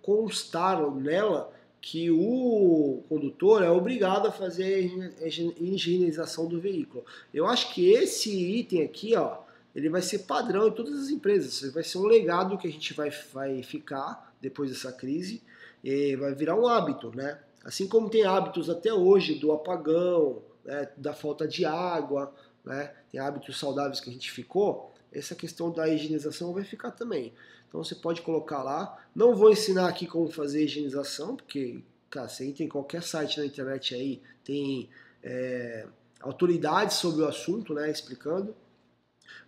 constar 0.00 0.80
nela 0.92 1.52
que 1.80 2.10
o 2.10 3.02
condutor 3.08 3.62
é 3.62 3.70
obrigado 3.70 4.26
a 4.26 4.32
fazer 4.32 5.14
a 5.20 5.26
higienização 5.26 6.46
do 6.46 6.60
veículo. 6.60 7.04
Eu 7.32 7.46
acho 7.46 7.72
que 7.72 7.90
esse 7.90 8.30
item 8.30 8.82
aqui, 8.82 9.16
ó, 9.16 9.38
ele 9.74 9.88
vai 9.88 10.02
ser 10.02 10.20
padrão 10.20 10.68
em 10.68 10.72
todas 10.72 10.98
as 10.98 11.08
empresas. 11.10 11.72
Vai 11.72 11.84
ser 11.84 11.98
um 11.98 12.06
legado 12.06 12.58
que 12.58 12.66
a 12.66 12.70
gente 12.70 12.94
vai, 12.94 13.10
vai 13.32 13.62
ficar 13.62 14.34
depois 14.40 14.70
dessa 14.70 14.92
crise 14.92 15.42
e 15.82 16.16
vai 16.16 16.34
virar 16.34 16.56
um 16.56 16.66
hábito, 16.66 17.14
né? 17.14 17.38
Assim 17.64 17.86
como 17.86 18.08
tem 18.08 18.24
hábitos 18.24 18.70
até 18.70 18.92
hoje 18.92 19.34
do 19.34 19.52
apagão, 19.52 20.42
né, 20.64 20.88
da 20.96 21.12
falta 21.12 21.46
de 21.46 21.64
água, 21.64 22.32
né? 22.64 22.92
Tem 23.10 23.20
hábitos 23.20 23.58
saudáveis 23.58 24.00
que 24.00 24.10
a 24.10 24.12
gente 24.12 24.30
ficou. 24.30 24.92
Essa 25.12 25.34
questão 25.34 25.70
da 25.70 25.88
higienização 25.88 26.52
vai 26.52 26.64
ficar 26.64 26.90
também. 26.92 27.32
Então 27.68 27.82
você 27.82 27.94
pode 27.94 28.22
colocar 28.22 28.62
lá. 28.62 28.98
Não 29.14 29.34
vou 29.34 29.50
ensinar 29.50 29.88
aqui 29.88 30.06
como 30.06 30.30
fazer 30.30 30.64
higienização, 30.64 31.36
porque 31.36 31.82
cara, 32.10 32.28
você 32.28 32.46
entra 32.46 32.64
em 32.64 32.68
qualquer 32.68 33.02
site 33.02 33.38
na 33.38 33.46
internet 33.46 33.94
aí, 33.94 34.22
tem 34.42 34.88
é, 35.22 35.86
autoridades 36.20 36.96
sobre 36.96 37.22
o 37.22 37.28
assunto, 37.28 37.74
né, 37.74 37.90
explicando. 37.90 38.54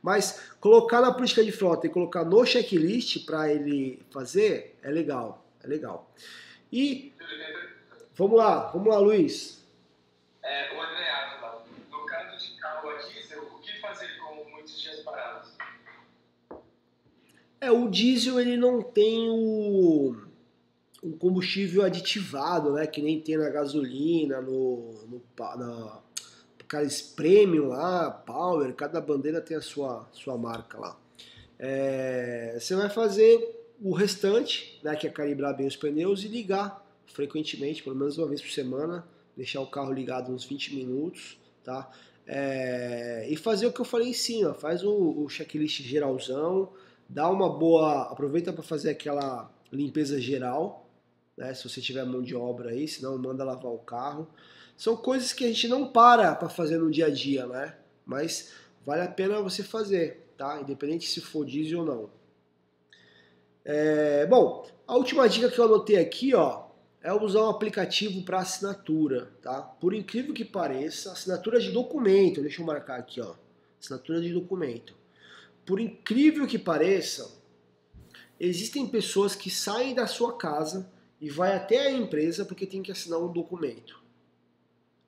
Mas 0.03 0.53
colocar 0.61 1.01
na 1.01 1.13
política 1.13 1.45
de 1.45 1.53
frota 1.53 1.87
e 1.87 1.91
colocar 1.91 2.25
no 2.25 2.45
checklist 2.45 3.25
para 3.25 3.53
ele 3.53 4.03
fazer 4.11 4.79
é 4.83 4.91
legal, 4.91 5.45
é 5.63 5.67
legal. 5.67 6.11
E 6.73 7.13
vamos 8.15 8.39
lá, 8.39 8.71
vamos 8.71 8.89
lá, 8.89 8.99
Luiz. 8.99 9.61
É, 10.43 10.75
o 10.75 10.81
André 10.81 11.11
Ávila, 11.11 11.65
no 11.91 12.07
caso 12.07 12.39
de 12.39 12.59
carro 12.59 12.89
a 12.89 12.97
diesel, 12.97 13.43
o 13.43 13.59
que 13.61 13.79
fazer 13.81 14.09
com 14.19 14.51
muitos 14.51 14.81
dias 14.81 15.01
parados? 15.01 15.51
É, 17.61 17.71
o 17.71 17.89
diesel 17.89 18.41
ele 18.41 18.57
não 18.57 18.81
tem 18.81 19.29
o, 19.29 20.17
o 21.03 21.17
combustível 21.19 21.85
aditivado, 21.85 22.73
né, 22.73 22.87
que 22.87 23.03
nem 23.03 23.21
tem 23.21 23.37
na 23.37 23.51
gasolina, 23.51 24.41
no, 24.41 24.93
no 25.07 25.23
na, 25.39 26.01
aqueles 26.71 27.03
premium 27.03 27.69
lá, 27.69 28.11
power, 28.11 28.73
cada 28.75 29.01
bandeira 29.01 29.41
tem 29.41 29.57
a 29.57 29.61
sua, 29.61 30.09
sua 30.13 30.39
marca 30.39 30.79
lá. 30.79 30.97
É, 31.59 32.57
você 32.59 32.77
vai 32.77 32.89
fazer 32.89 33.75
o 33.81 33.93
restante, 33.93 34.79
né, 34.83 34.95
que 34.95 35.07
é 35.07 35.11
calibrar 35.11 35.57
bem 35.57 35.67
os 35.67 35.75
pneus 35.75 36.23
e 36.23 36.29
ligar 36.29 36.87
frequentemente, 37.07 37.83
pelo 37.83 37.97
menos 37.97 38.17
uma 38.19 38.29
vez 38.29 38.41
por 38.41 38.51
semana, 38.51 39.05
deixar 39.37 39.61
o 39.61 39.67
carro 39.67 39.93
ligado 39.93 40.33
uns 40.33 40.45
20 40.45 40.77
minutos, 40.77 41.39
tá? 41.65 41.91
É, 42.25 43.27
e 43.29 43.37
fazer 43.37 43.67
o 43.67 43.73
que 43.73 43.81
eu 43.81 43.85
falei 43.85 44.09
em 44.09 44.15
cima, 44.15 44.55
faz 44.55 44.85
o, 44.85 45.25
o 45.25 45.29
checklist 45.29 45.83
geralzão, 45.83 46.73
dá 47.09 47.29
uma 47.29 47.49
boa, 47.49 48.03
aproveita 48.03 48.53
para 48.53 48.63
fazer 48.63 48.91
aquela 48.91 49.51
limpeza 49.73 50.21
geral, 50.21 50.89
né, 51.37 51.53
se 51.53 51.69
você 51.69 51.81
tiver 51.81 52.05
mão 52.05 52.23
de 52.23 52.37
obra 52.37 52.71
aí, 52.71 52.87
senão 52.87 53.19
manda 53.19 53.43
lavar 53.43 53.73
o 53.73 53.79
carro. 53.79 54.29
São 54.81 54.97
coisas 54.97 55.35
que 55.35 55.45
a 55.45 55.49
gente 55.49 55.69
não 55.69 55.87
para 55.87 56.35
para 56.35 56.49
fazer 56.49 56.79
no 56.79 56.91
dia 56.91 57.05
a 57.05 57.11
dia, 57.11 57.45
né? 57.45 57.77
Mas 58.03 58.51
vale 58.83 59.03
a 59.03 59.09
pena 59.09 59.43
você 59.43 59.63
fazer, 59.63 60.33
tá? 60.39 60.59
Independente 60.59 61.07
se 61.07 61.21
for 61.21 61.45
diesel 61.45 61.81
ou 61.81 61.85
não. 61.85 62.11
É, 63.63 64.25
bom, 64.25 64.67
a 64.87 64.97
última 64.97 65.29
dica 65.29 65.51
que 65.51 65.59
eu 65.59 65.67
anotei 65.67 65.99
aqui, 65.99 66.35
ó, 66.35 66.69
é 67.03 67.13
usar 67.13 67.43
um 67.43 67.51
aplicativo 67.51 68.23
para 68.23 68.39
assinatura, 68.39 69.31
tá? 69.43 69.61
Por 69.61 69.93
incrível 69.93 70.33
que 70.33 70.47
pareça, 70.47 71.13
assinatura 71.13 71.61
de 71.61 71.71
documento, 71.73 72.41
deixa 72.41 72.63
eu 72.63 72.67
marcar 72.67 73.01
aqui, 73.01 73.21
ó, 73.21 73.35
assinatura 73.79 74.19
de 74.23 74.33
documento. 74.33 74.95
Por 75.67 75.79
incrível 75.79 76.47
que 76.47 76.59
pareça, 76.59 77.31
existem 78.41 78.87
pessoas 78.87 79.35
que 79.35 79.51
saem 79.51 79.95
da 79.95 80.07
sua 80.07 80.39
casa 80.39 80.91
e 81.21 81.29
vai 81.29 81.55
até 81.55 81.81
a 81.81 81.93
empresa 81.93 82.47
porque 82.47 82.65
tem 82.65 82.83
que 82.83 82.91
assinar 82.91 83.19
um 83.19 83.31
documento. 83.31 84.00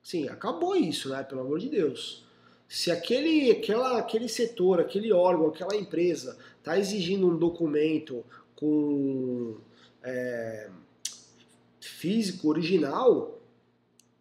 Sim, 0.03 0.27
acabou 0.27 0.75
isso, 0.75 1.09
né? 1.09 1.23
Pelo 1.23 1.41
amor 1.41 1.59
de 1.59 1.69
Deus. 1.69 2.25
Se 2.67 2.91
aquele, 2.91 3.51
aquela, 3.51 3.97
aquele 3.97 4.27
setor, 4.27 4.81
aquele 4.81 5.13
órgão, 5.13 5.47
aquela 5.47 5.75
empresa 5.75 6.37
está 6.59 6.77
exigindo 6.77 7.27
um 7.27 7.37
documento 7.37 8.25
com 8.55 9.57
é, 10.03 10.69
físico 11.79 12.49
original, 12.49 13.39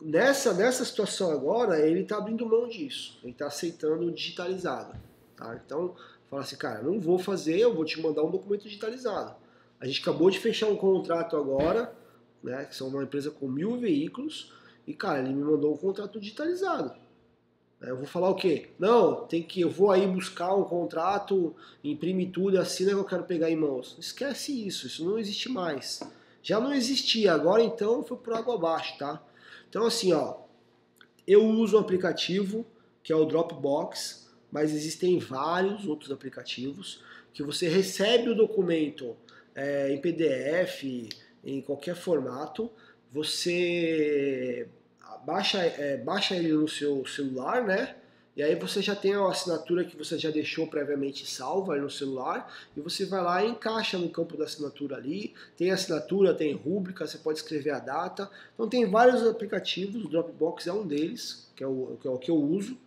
nessa, 0.01 0.53
nessa 0.53 0.85
situação 0.85 1.33
agora, 1.33 1.81
ele 1.81 2.01
está 2.01 2.19
abrindo 2.19 2.47
mão 2.47 2.69
disso. 2.69 3.19
Ele 3.23 3.33
está 3.33 3.47
aceitando 3.47 4.11
digitalizado. 4.13 4.95
Tá? 5.37 5.61
Então, 5.65 5.97
fala 6.31 6.43
assim, 6.43 6.57
cara, 6.57 6.83
não 6.83 7.01
vou 7.01 7.19
fazer, 7.19 7.59
eu 7.59 7.75
vou 7.75 7.85
te 7.85 8.01
mandar 8.01 8.23
um 8.23 8.31
documento 8.31 8.63
digitalizado. 8.63 9.35
A 9.81 9.87
gente 9.87 10.01
acabou 10.01 10.31
de 10.31 10.39
fechar 10.39 10.69
um 10.69 10.77
contrato 10.77 11.37
agora, 11.37 11.93
né, 12.43 12.65
que 12.65 12.75
são 12.77 12.89
uma 12.89 13.03
empresa 13.03 13.31
com 13.31 13.49
mil 13.49 13.77
veículos, 13.79 14.53
e, 14.87 14.95
cara, 14.95 15.21
ele 15.21 15.33
me 15.33 15.43
mandou 15.43 15.73
um 15.73 15.77
contrato 15.77 16.19
digitalizado. 16.19 16.95
Eu 17.81 17.97
vou 17.97 18.07
falar 18.07 18.29
o 18.29 18.35
quê? 18.37 18.69
Não, 18.79 19.27
tem 19.27 19.43
que 19.43 19.61
eu 19.61 19.71
vou 19.71 19.91
aí 19.91 20.07
buscar 20.07 20.55
um 20.55 20.63
contrato, 20.63 21.55
imprime 21.83 22.27
tudo, 22.27 22.59
assina 22.59 22.91
que 22.91 22.97
eu 22.97 23.05
quero 23.05 23.25
pegar 23.25 23.51
em 23.51 23.57
mãos. 23.57 23.97
Esquece 23.99 24.67
isso, 24.67 24.87
isso 24.87 25.05
não 25.05 25.19
existe 25.19 25.49
mais. 25.49 26.01
Já 26.43 26.61
não 26.61 26.73
existia, 26.73 27.33
agora 27.33 27.63
então 27.63 28.05
foi 28.05 28.17
por 28.17 28.35
água 28.35 28.55
abaixo, 28.55 28.97
tá? 28.99 29.21
Então 29.69 29.85
assim, 29.85 30.13
ó, 30.13 30.37
eu 31.27 31.45
uso 31.45 31.77
um 31.77 31.81
aplicativo 31.81 32.65
que 33.03 33.13
é 33.13 33.17
o 33.17 33.25
Dropbox, 33.25 34.29
mas 34.51 34.73
existem 34.73 35.19
vários 35.19 35.87
outros 35.87 36.13
aplicativos 36.13 37.03
que 37.33 37.43
você 37.43 37.69
recebe 37.69 38.29
o 38.29 38.37
documento 38.37 39.17
é, 39.55 39.93
em 39.93 40.01
PDF, 40.01 40.85
em 41.45 41.61
qualquer 41.61 41.97
formato, 41.97 42.71
você 43.13 44.69
baixa, 45.25 45.59
é, 45.59 45.97
baixa 45.99 46.35
ele 46.35 46.53
no 46.53 46.69
seu 46.69 47.07
celular, 47.07 47.65
né? 47.65 47.97
E 48.35 48.43
aí 48.43 48.55
você 48.55 48.81
já 48.81 48.97
tem 48.97 49.13
a 49.13 49.29
assinatura 49.29 49.85
que 49.85 49.95
você 49.95 50.19
já 50.19 50.31
deixou 50.31 50.67
previamente 50.67 51.31
salva 51.31 51.77
no 51.77 51.91
celular 51.91 52.51
e 52.75 52.81
você 52.81 53.05
vai 53.05 53.23
lá 53.23 53.45
e 53.45 53.51
encaixa 53.51 53.99
no 53.99 54.09
campo 54.09 54.39
da 54.39 54.45
assinatura 54.45 54.97
ali. 54.97 55.35
Tem 55.55 55.71
assinatura, 55.71 56.33
tem 56.33 56.55
rúbrica, 56.55 57.07
você 57.07 57.19
pode 57.19 57.41
escrever 57.41 57.71
a 57.71 57.79
data. 57.79 58.31
Então 58.55 58.67
tem 58.67 58.87
vários 58.87 59.27
aplicativos, 59.27 60.03
o 60.03 60.09
Dropbox 60.09 60.67
é 60.67 60.73
um 60.73 60.87
deles, 60.87 61.47
que 61.55 61.63
é 61.63 61.67
o 61.67 61.99
que, 62.01 62.09
é 62.09 62.11
o 62.11 62.19
que 62.19 62.31
eu 62.31 62.37
uso. 62.37 62.79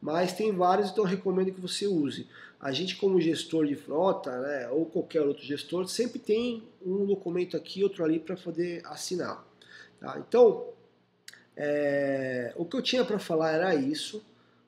mas 0.00 0.32
tem 0.32 0.52
vários, 0.52 0.90
então 0.90 1.04
recomendo 1.04 1.52
que 1.52 1.60
você 1.60 1.86
use. 1.86 2.26
A 2.58 2.72
gente, 2.72 2.96
como 2.96 3.20
gestor 3.20 3.66
de 3.66 3.76
frota, 3.76 4.30
né, 4.40 4.68
ou 4.70 4.86
qualquer 4.86 5.22
outro 5.22 5.44
gestor, 5.44 5.86
sempre 5.88 6.18
tem 6.18 6.62
um 6.84 7.04
documento 7.04 7.56
aqui, 7.56 7.82
outro 7.82 8.02
ali 8.04 8.18
para 8.18 8.36
poder 8.36 8.82
assinar. 8.86 9.45
Tá? 10.06 10.20
Então, 10.20 10.68
é, 11.56 12.54
o 12.54 12.64
que 12.64 12.76
eu 12.76 12.82
tinha 12.82 13.04
para 13.04 13.18
falar 13.18 13.50
era 13.50 13.74
isso. 13.74 14.24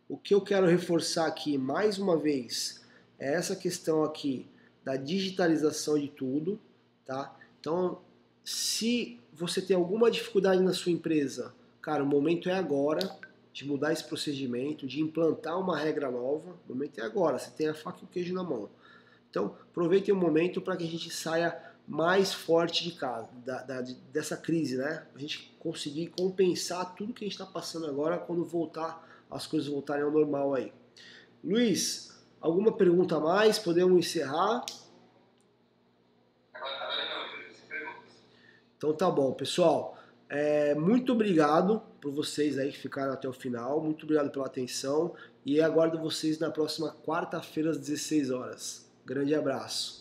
O 0.08 0.18
que 0.18 0.34
eu 0.34 0.40
quero 0.40 0.66
reforçar 0.66 1.28
aqui 1.28 1.56
mais 1.56 1.96
uma 1.96 2.16
vez 2.16 2.84
é 3.20 3.34
essa 3.34 3.54
questão 3.54 4.02
aqui 4.02 4.48
da 4.84 4.96
digitalização 4.96 5.96
de 5.96 6.08
tudo, 6.08 6.58
tá? 7.06 7.36
Então, 7.60 8.00
se 8.42 9.20
você 9.32 9.62
tem 9.62 9.76
alguma 9.76 10.10
dificuldade 10.10 10.60
na 10.60 10.72
sua 10.72 10.90
empresa, 10.90 11.54
cara, 11.80 12.02
o 12.02 12.06
momento 12.06 12.48
é 12.48 12.54
agora 12.54 13.08
de 13.52 13.64
mudar 13.64 13.92
esse 13.92 14.02
procedimento, 14.02 14.88
de 14.88 15.00
implantar 15.00 15.60
uma 15.60 15.78
regra 15.78 16.10
nova. 16.10 16.56
O 16.68 16.72
momento 16.72 16.98
é 16.98 17.04
agora, 17.04 17.38
você 17.38 17.50
tem 17.52 17.68
a 17.68 17.74
faca 17.74 17.98
e 18.02 18.04
o 18.04 18.08
queijo 18.08 18.34
na 18.34 18.42
mão. 18.42 18.68
Então, 19.30 19.54
aproveitem 19.70 20.12
o 20.12 20.16
momento 20.16 20.60
para 20.60 20.76
que 20.76 20.82
a 20.82 20.88
gente 20.88 21.10
saia 21.10 21.67
mais 21.88 22.34
forte 22.34 22.84
de 22.84 22.92
casa, 22.92 23.28
da, 23.46 23.62
da, 23.62 23.80
dessa 24.12 24.36
crise, 24.36 24.76
né? 24.76 25.06
A 25.14 25.18
gente 25.18 25.56
conseguir 25.58 26.08
compensar 26.08 26.94
tudo 26.94 27.14
que 27.14 27.24
a 27.24 27.26
gente 27.26 27.32
está 27.32 27.46
passando 27.46 27.86
agora 27.86 28.18
quando 28.18 28.44
voltar, 28.44 29.08
as 29.30 29.46
coisas 29.46 29.68
voltarem 29.68 30.04
ao 30.04 30.10
normal 30.10 30.54
aí. 30.54 30.70
Luiz, 31.42 32.14
alguma 32.40 32.72
pergunta 32.72 33.16
a 33.16 33.20
mais? 33.20 33.58
Podemos 33.58 33.98
encerrar? 33.98 34.66
Então 38.76 38.92
tá 38.92 39.10
bom, 39.10 39.32
pessoal. 39.32 39.96
É, 40.28 40.74
muito 40.74 41.12
obrigado 41.12 41.82
por 42.02 42.12
vocês 42.12 42.58
aí 42.58 42.70
que 42.70 42.78
ficaram 42.78 43.14
até 43.14 43.26
o 43.26 43.32
final. 43.32 43.82
Muito 43.82 44.04
obrigado 44.04 44.30
pela 44.30 44.44
atenção 44.44 45.14
e 45.44 45.58
aguardo 45.58 45.98
vocês 45.98 46.38
na 46.38 46.50
próxima 46.50 46.94
quarta-feira 47.02 47.70
às 47.70 47.78
16 47.78 48.30
horas. 48.30 48.86
Grande 49.06 49.34
abraço. 49.34 49.97